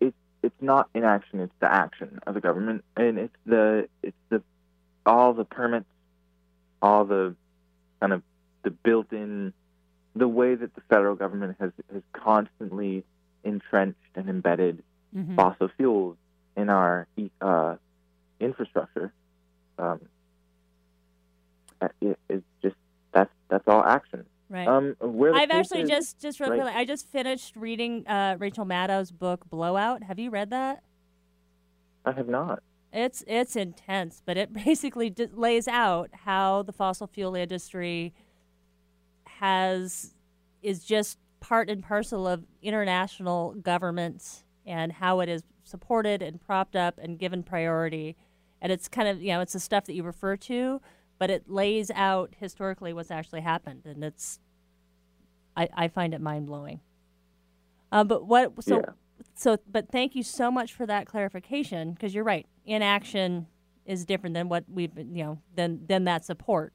it's 0.00 0.16
it's 0.42 0.60
not 0.60 0.88
inaction; 0.94 1.40
it's 1.40 1.52
the 1.60 1.72
action 1.72 2.18
of 2.26 2.34
the 2.34 2.40
government, 2.40 2.84
and 2.96 3.18
it's 3.18 3.36
the 3.46 3.88
it's 4.02 4.16
the 4.28 4.42
all 5.06 5.32
the 5.34 5.44
permits, 5.44 5.86
all 6.80 7.04
the 7.04 7.34
kind 8.00 8.12
of 8.12 8.22
the 8.64 8.70
built-in 8.70 9.52
the 10.14 10.28
way 10.28 10.54
that 10.54 10.74
the 10.74 10.80
federal 10.82 11.14
government 11.14 11.56
has 11.58 11.70
has 11.92 12.02
constantly 12.12 13.04
entrenched 13.44 13.98
and 14.14 14.28
embedded 14.28 14.82
Mhm. 15.14 15.36
fossil 15.36 15.68
fuels 15.76 16.16
in 16.56 16.70
our 16.70 17.06
uh, 17.40 17.76
infrastructure. 18.42 19.12
Um, 19.78 20.00
uh, 21.80 21.88
it, 22.00 22.44
just 22.62 22.76
that's 23.12 23.30
that's 23.48 23.66
all 23.66 23.84
action. 23.84 24.24
right. 24.48 24.68
Um, 24.68 24.96
where 25.00 25.34
I've 25.34 25.50
actually 25.50 25.82
is- 25.82 25.88
just 25.88 26.20
just 26.20 26.40
real 26.40 26.50
right. 26.50 26.60
quickly. 26.60 26.80
I 26.80 26.84
just 26.84 27.08
finished 27.08 27.56
reading 27.56 28.06
uh, 28.06 28.36
Rachel 28.38 28.64
Maddow's 28.64 29.10
book 29.10 29.48
Blowout. 29.48 30.02
Have 30.04 30.18
you 30.18 30.30
read 30.30 30.50
that? 30.50 30.82
I 32.04 32.12
have 32.12 32.28
not. 32.28 32.62
It's 32.92 33.24
it's 33.26 33.56
intense, 33.56 34.22
but 34.24 34.36
it 34.36 34.52
basically 34.64 35.10
d- 35.10 35.28
lays 35.32 35.68
out 35.68 36.10
how 36.24 36.62
the 36.62 36.72
fossil 36.72 37.06
fuel 37.06 37.34
industry 37.34 38.12
has 39.24 40.14
is 40.62 40.84
just 40.84 41.18
part 41.40 41.68
and 41.68 41.82
parcel 41.82 42.28
of 42.28 42.44
international 42.62 43.54
governments 43.54 44.44
and 44.64 44.92
how 44.92 45.18
it 45.20 45.28
is 45.28 45.42
supported 45.64 46.22
and 46.22 46.40
propped 46.40 46.76
up 46.76 46.98
and 46.98 47.18
given 47.18 47.42
priority. 47.42 48.16
And 48.62 48.72
it's 48.72 48.88
kind 48.88 49.08
of 49.08 49.20
you 49.22 49.32
know 49.32 49.42
it's 49.42 49.54
the 49.54 49.60
stuff 49.60 49.86
that 49.86 49.94
you 49.94 50.04
refer 50.04 50.36
to, 50.38 50.80
but 51.18 51.30
it 51.30 51.50
lays 51.50 51.90
out 51.90 52.34
historically 52.38 52.94
what's 52.94 53.10
actually 53.10 53.42
happened, 53.42 53.82
and 53.86 54.04
it's 54.04 54.40
I, 55.56 55.68
I 55.74 55.88
find 55.88 56.14
it 56.14 56.20
mind 56.22 56.46
blowing. 56.46 56.80
Uh, 57.90 58.04
but 58.04 58.26
what 58.26 58.52
so 58.64 58.76
Yeah. 58.76 58.92
so 59.34 59.58
but 59.70 59.90
thank 59.90 60.14
you 60.14 60.22
so 60.22 60.50
much 60.50 60.72
for 60.72 60.86
that 60.86 61.06
clarification 61.06 61.92
because 61.92 62.14
you're 62.14 62.24
right 62.24 62.46
inaction 62.64 63.46
is 63.84 64.04
different 64.06 64.34
than 64.34 64.48
what 64.48 64.64
we've 64.68 64.94
been 64.94 65.14
you 65.14 65.24
know 65.24 65.38
than 65.56 65.84
than 65.86 66.04
that 66.04 66.24
support 66.24 66.72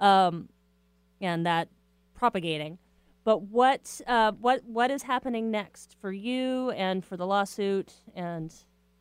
um 0.00 0.48
and 1.20 1.46
that 1.46 1.68
propagating 2.14 2.78
but 3.24 3.42
what 3.42 4.00
uh 4.06 4.32
what 4.32 4.62
what 4.64 4.90
is 4.90 5.02
happening 5.02 5.50
next 5.50 5.96
for 6.00 6.12
you 6.12 6.70
and 6.72 7.04
for 7.04 7.16
the 7.16 7.26
lawsuit 7.26 7.94
and 8.14 8.54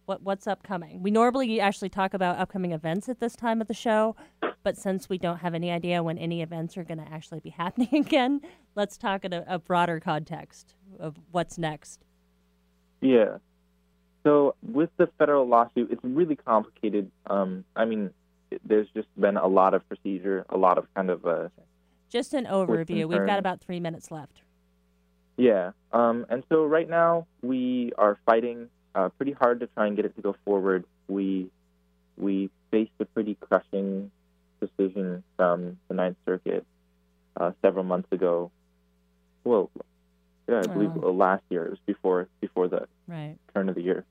what 0.05 0.21
what's 0.21 0.47
upcoming 0.47 1.01
we 1.01 1.11
normally 1.11 1.59
actually 1.59 1.89
talk 1.89 2.13
about 2.13 2.37
upcoming 2.37 2.71
events 2.71 3.09
at 3.09 3.19
this 3.19 3.35
time 3.35 3.61
of 3.61 3.67
the 3.67 3.73
show 3.73 4.15
but 4.63 4.77
since 4.77 5.09
we 5.09 5.17
don't 5.17 5.37
have 5.37 5.53
any 5.53 5.71
idea 5.71 6.01
when 6.01 6.17
any 6.17 6.41
events 6.41 6.77
are 6.77 6.83
going 6.83 6.97
to 6.97 7.11
actually 7.11 7.39
be 7.39 7.49
happening 7.57 7.89
again 7.93 8.41
let's 8.75 8.97
talk 8.97 9.25
in 9.25 9.33
a, 9.33 9.43
a 9.47 9.59
broader 9.59 9.99
context 9.99 10.75
of 10.99 11.15
what's 11.31 11.57
next 11.57 12.03
Yeah. 13.01 13.37
So 14.23 14.55
with 14.63 14.89
the 14.97 15.07
federal 15.19 15.47
lawsuit, 15.47 15.91
it's 15.91 16.03
really 16.03 16.35
complicated. 16.35 17.11
Um, 17.27 17.63
I 17.75 17.85
mean, 17.85 18.09
there's 18.63 18.87
just 18.95 19.07
been 19.19 19.37
a 19.37 19.47
lot 19.47 19.73
of 19.75 19.87
procedure, 19.87 20.45
a 20.49 20.57
lot 20.57 20.77
of 20.79 20.91
kind 20.95 21.11
of 21.11 21.25
uh, 21.25 21.49
Just 22.09 22.33
an 22.33 22.45
overview. 22.45 23.05
We've 23.07 23.25
got 23.25 23.37
about 23.37 23.61
three 23.61 23.79
minutes 23.79 24.09
left. 24.09 24.41
Yeah. 25.37 25.71
Um, 25.91 26.25
and 26.29 26.43
so 26.49 26.65
right 26.65 26.89
now 26.89 27.27
we 27.43 27.91
are 27.97 28.17
fighting 28.25 28.69
uh, 28.95 29.09
pretty 29.09 29.33
hard 29.33 29.59
to 29.59 29.67
try 29.67 29.87
and 29.87 29.95
get 29.95 30.05
it 30.05 30.15
to 30.15 30.21
go 30.21 30.35
forward. 30.45 30.85
We 31.07 31.49
we 32.17 32.49
faced 32.71 32.91
a 32.99 33.05
pretty 33.05 33.35
crushing 33.35 34.09
decision 34.61 35.23
from 35.35 35.77
the 35.89 35.93
Ninth 35.95 36.17
Circuit 36.25 36.65
uh, 37.39 37.51
several 37.61 37.83
months 37.83 38.07
ago. 38.11 38.51
Well, 39.43 39.69
yeah, 40.47 40.61
I 40.63 40.67
believe 40.67 40.91
Oh. 41.03 41.11
last 41.11 41.43
year. 41.49 41.65
It 41.65 41.69
was 41.71 41.79
before 41.85 42.27
before 42.41 42.67
the 42.67 42.87
Right. 43.07 43.37
turn 43.53 43.69
of 43.69 43.75
the 43.75 43.81
year. 43.81 44.05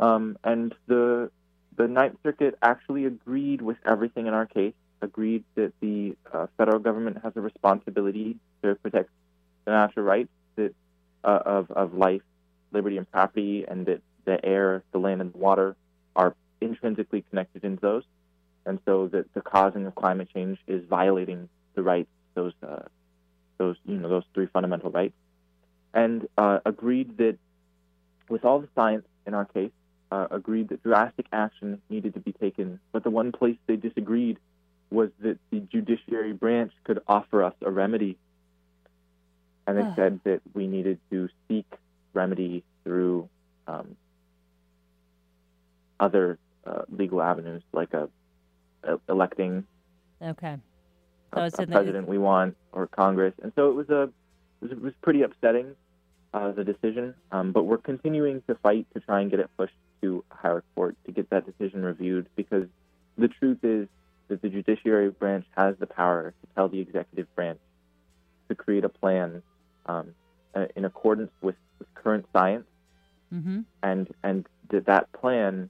Um, 0.00 0.36
and 0.44 0.74
the 0.86 1.30
the 1.76 1.88
Ninth 1.88 2.18
Circuit 2.22 2.56
actually 2.62 3.04
agreed 3.06 3.62
with 3.62 3.76
everything 3.84 4.26
in 4.26 4.34
our 4.34 4.46
case. 4.46 4.74
Agreed 5.02 5.44
that 5.54 5.72
the 5.80 6.16
uh, 6.32 6.46
federal 6.56 6.78
government 6.78 7.18
has 7.22 7.32
a 7.36 7.40
responsibility 7.40 8.38
to 8.62 8.74
protect 8.76 9.10
the 9.64 9.70
natural 9.72 10.04
rights 10.04 10.30
that 10.56 10.74
uh, 11.22 11.40
of 11.46 11.70
of 11.70 11.94
life, 11.94 12.22
liberty, 12.74 12.96
and 12.98 13.10
property, 13.10 13.64
and 13.66 13.86
that 13.86 14.02
the 14.24 14.44
air, 14.44 14.82
the 14.92 14.98
land, 14.98 15.20
and 15.20 15.32
the 15.32 15.38
water 15.38 15.76
are 16.16 16.34
intrinsically 16.60 17.24
connected 17.30 17.64
in 17.64 17.76
those, 17.76 18.04
and 18.66 18.78
so 18.84 19.08
that 19.08 19.32
the 19.34 19.40
causing 19.40 19.86
of 19.86 19.94
climate 19.94 20.28
change 20.34 20.58
is 20.66 20.84
violating 20.88 21.48
the 21.74 21.82
rights 21.82 22.10
those 22.34 22.52
uh, 22.62 22.82
those 23.58 23.76
you 23.86 23.96
know 23.96 24.08
those 24.08 24.24
three 24.34 24.46
fundamental 24.46 24.90
rights, 24.90 25.14
and 25.92 26.28
uh, 26.36 26.58
agreed 26.66 27.16
that 27.18 27.38
with 28.28 28.44
all 28.44 28.60
the 28.60 28.68
science 28.74 29.06
in 29.26 29.34
our 29.34 29.44
case, 29.44 29.70
uh, 30.10 30.26
agreed 30.30 30.68
that 30.68 30.82
drastic 30.82 31.26
action 31.32 31.80
needed 31.88 32.14
to 32.14 32.20
be 32.20 32.32
taken. 32.32 32.80
But 32.92 33.04
the 33.04 33.10
one 33.10 33.32
place 33.32 33.56
they 33.66 33.76
disagreed 33.76 34.38
was 34.90 35.10
that 35.20 35.38
the 35.50 35.60
judiciary 35.60 36.32
branch 36.32 36.72
could 36.84 37.00
offer 37.06 37.42
us 37.42 37.54
a 37.62 37.70
remedy. 37.70 38.16
And 39.66 39.78
they 39.78 39.96
said 39.96 40.20
that 40.24 40.42
we 40.52 40.66
needed 40.66 40.98
to 41.10 41.28
seek 41.48 41.66
remedy 42.14 42.64
through 42.84 43.28
um, 43.66 43.96
other 46.00 46.38
uh, 46.66 46.82
legal 46.90 47.22
avenues, 47.22 47.62
like 47.72 47.92
a, 47.94 48.08
a 48.82 48.98
electing 49.08 49.64
Okay. 50.22 50.56
a, 51.32 51.36
So 51.36 51.44
it's 51.44 51.58
a 51.58 51.62
in 51.62 51.70
the- 51.70 51.76
president 51.76 52.08
we 52.08 52.18
want 52.18 52.56
or 52.72 52.86
Congress. 52.86 53.34
And 53.42 53.52
so 53.54 53.70
it 53.70 53.74
was 53.74 53.90
a 53.90 54.02
it 54.04 54.10
was, 54.62 54.70
it 54.72 54.80
was 54.80 54.92
pretty 55.02 55.22
upsetting 55.22 55.74
uh, 56.32 56.52
the 56.52 56.64
decision. 56.64 57.14
Um, 57.32 57.52
but 57.52 57.64
we're 57.64 57.78
continuing 57.78 58.42
to 58.48 58.54
fight 58.56 58.86
to 58.94 59.00
try 59.00 59.20
and 59.20 59.30
get 59.30 59.40
it 59.40 59.50
pushed 59.58 59.74
to 60.02 60.24
a 60.30 60.34
higher 60.36 60.64
court 60.74 60.96
to 61.06 61.12
get 61.12 61.28
that 61.30 61.44
decision 61.46 61.84
reviewed 61.84 62.26
because 62.36 62.66
the 63.18 63.28
truth 63.28 63.58
is 63.62 63.88
that 64.28 64.40
the 64.40 64.48
judiciary 64.48 65.10
branch 65.10 65.44
has 65.56 65.76
the 65.78 65.86
power 65.86 66.32
to 66.40 66.54
tell 66.54 66.68
the 66.68 66.80
executive 66.80 67.32
branch 67.34 67.58
to 68.48 68.54
create 68.54 68.84
a 68.84 68.88
plan 68.88 69.42
um, 69.86 70.14
uh, 70.54 70.66
in 70.76 70.84
accordance 70.84 71.32
with, 71.42 71.56
with 71.78 71.92
current 71.94 72.26
science. 72.32 72.66
Mm-hmm. 73.34 73.60
and 73.82 74.06
and 74.22 74.46
that 74.70 74.86
that 74.86 75.10
plan 75.12 75.68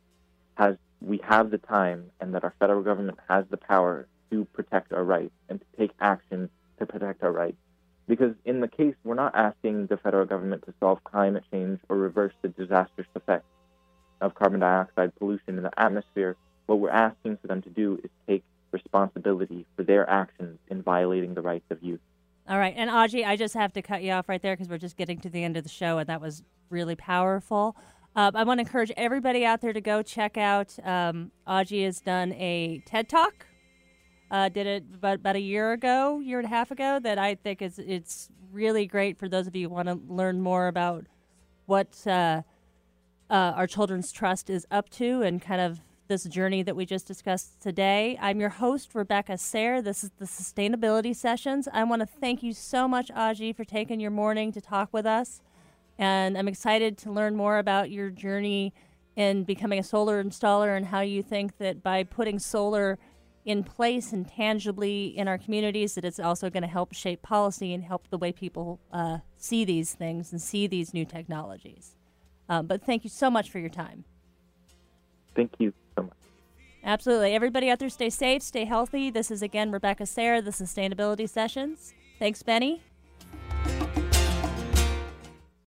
has 0.57 0.76
we 1.01 1.18
have 1.24 1.51
the 1.51 1.59
time 1.59 2.11
and 2.20 2.35
that 2.35 2.45
our 2.45 2.55
federal 2.59 2.82
government 2.82 3.18
has 3.28 3.47
the 3.51 3.57
power 3.57 4.07
to 4.30 4.45
protect 4.47 4.93
our 4.93 5.05
rights 5.05 5.32
and 5.49 5.61
to 5.61 5.66
take 5.78 5.93
action 6.01 6.51
to 6.78 6.85
protect 6.85 7.22
our 7.22 7.32
rights. 7.32 7.57
Because 8.07 8.35
in 8.45 8.61
the 8.61 8.68
case 8.68 8.95
we're 9.03 9.14
not 9.14 9.35
asking 9.35 9.87
the 9.87 9.97
federal 9.97 10.26
government 10.26 10.64
to 10.66 10.74
solve 10.78 11.03
climate 11.05 11.45
change 11.51 11.80
or 11.89 11.97
reverse 11.97 12.35
the 12.43 12.49
disastrous 12.49 13.09
effects 13.14 13.49
of 14.20 14.35
carbon 14.35 14.61
dioxide 14.61 15.14
pollution 15.16 15.57
in 15.57 15.62
the 15.62 15.80
atmosphere. 15.80 16.37
What 16.66 16.80
we're 16.80 16.91
asking 16.91 17.39
for 17.39 17.47
them 17.47 17.62
to 17.62 17.70
do 17.70 17.99
is 18.05 18.11
take 18.26 18.45
responsibility 18.72 19.64
for 19.76 19.85
their 19.85 20.09
actions 20.11 20.59
in 20.68 20.82
violating 20.82 21.35
the 21.35 21.43
rights 21.43 21.70
of 21.70 21.82
youth 21.82 22.01
All 22.47 22.59
right. 22.59 22.74
And 22.76 22.90
Aji, 22.90 23.26
I 23.26 23.36
just 23.36 23.55
have 23.55 23.72
to 23.72 23.82
cut 23.82 24.03
you 24.03 24.12
off 24.12 24.28
right 24.28 24.42
there 24.42 24.55
because 24.55 24.68
we're 24.68 24.78
just 24.78 24.97
getting 24.97 25.18
to 25.20 25.30
the 25.30 25.42
end 25.42 25.57
of 25.57 25.62
the 25.62 25.70
show, 25.70 25.99
and 25.99 26.09
that 26.09 26.20
was 26.20 26.42
really 26.68 26.95
powerful. 26.95 27.74
Uh, 28.14 28.30
I 28.34 28.45
want 28.45 28.59
to 28.59 28.62
encourage 28.62 28.92
everybody 28.97 29.45
out 29.45 29.61
there 29.61 29.72
to 29.72 29.80
go 29.80 30.03
check 30.03 30.36
out. 30.36 30.76
Um, 30.84 31.32
Aji 31.49 31.84
has 31.84 32.01
done 32.01 32.32
a 32.34 32.82
TED 32.86 33.09
Talk. 33.09 33.47
Uh, 34.30 34.49
did 34.49 34.66
it 34.66 34.84
about, 34.95 35.16
about 35.16 35.36
a 35.36 35.40
year 35.40 35.72
ago, 35.72 36.20
year 36.20 36.38
and 36.38 36.47
a 36.47 36.49
half 36.51 36.70
ago. 36.70 36.99
That 37.03 37.18
I 37.18 37.34
think 37.34 37.62
is 37.62 37.78
it's 37.78 38.28
really 38.53 38.86
great 38.86 39.18
for 39.18 39.28
those 39.28 39.47
of 39.47 39.57
you 39.57 39.68
who 39.68 39.74
want 39.74 39.88
to 39.88 40.01
learn 40.07 40.40
more 40.40 40.68
about 40.68 41.07
what 41.66 42.07
uh, 42.07 42.42
uh, 43.30 43.53
our 43.57 43.66
Children's 43.66 44.12
Trust 44.12 44.51
is 44.51 44.66
up 44.70 44.90
to 44.90 45.22
and 45.22 45.40
kind 45.40 45.61
of 45.61 45.80
this 46.09 46.24
journey 46.24 46.62
that 46.62 46.76
we 46.76 46.84
just 46.84 47.07
discussed 47.07 47.61
today. 47.61 48.18
I'm 48.20 48.40
your 48.40 48.50
host, 48.50 48.94
Rebecca 48.94 49.38
Sayre. 49.38 49.80
This 49.80 50.05
is 50.05 50.11
the 50.18 50.26
Sustainability 50.26 51.16
Sessions. 51.16 51.68
I 51.72 51.84
want 51.84 52.00
to 52.00 52.07
thank 52.07 52.42
you 52.42 52.52
so 52.52 52.86
much, 52.86 53.09
Aji, 53.09 53.57
for 53.57 53.64
taking 53.64 54.00
your 54.00 54.11
morning 54.11 54.52
to 54.52 54.61
talk 54.61 54.90
with 54.92 55.07
us. 55.07 55.40
And 55.98 56.36
I'm 56.36 56.48
excited 56.48 56.98
to 56.98 57.12
learn 57.12 57.36
more 57.36 57.59
about 57.59 57.90
your 57.90 58.11
journey 58.11 58.74
in 59.16 59.44
becoming 59.44 59.78
a 59.78 59.82
solar 59.82 60.22
installer 60.22 60.76
and 60.76 60.86
how 60.86 61.00
you 61.00 61.22
think 61.22 61.59
that 61.59 61.82
by 61.82 62.02
putting 62.02 62.38
solar 62.38 62.98
in 63.44 63.62
place 63.62 64.12
and 64.12 64.26
tangibly 64.26 65.07
in 65.07 65.28
our 65.28 65.38
communities, 65.38 65.94
that 65.94 66.05
it's 66.05 66.18
also 66.18 66.50
going 66.50 66.62
to 66.62 66.68
help 66.68 66.92
shape 66.94 67.22
policy 67.22 67.72
and 67.72 67.84
help 67.84 68.09
the 68.11 68.18
way 68.18 68.32
people 68.32 68.80
uh, 68.92 69.18
see 69.36 69.64
these 69.64 69.94
things 69.94 70.32
and 70.32 70.40
see 70.40 70.66
these 70.66 70.92
new 70.92 71.05
technologies. 71.05 71.94
Um, 72.48 72.66
but 72.66 72.82
thank 72.84 73.05
you 73.05 73.11
so 73.11 73.30
much 73.30 73.50
for 73.50 73.59
your 73.59 73.68
time. 73.70 74.05
Thank 75.34 75.52
you. 75.59 75.72
Absolutely. 76.85 77.32
Everybody 77.35 77.70
out 77.70 77.78
there, 77.78 77.89
stay 77.89 78.11
safe, 78.11 78.43
stay 78.43 78.66
healthy. 78.66 79.11
This 79.11 79.30
is 79.30 79.41
again 79.43 79.72
Rebecca 79.72 80.05
Sayre, 80.05 80.43
the 80.43 80.51
Sustainability 80.51 81.28
Sessions. 81.28 81.95
Thanks, 82.18 82.43
Benny. 82.43 82.82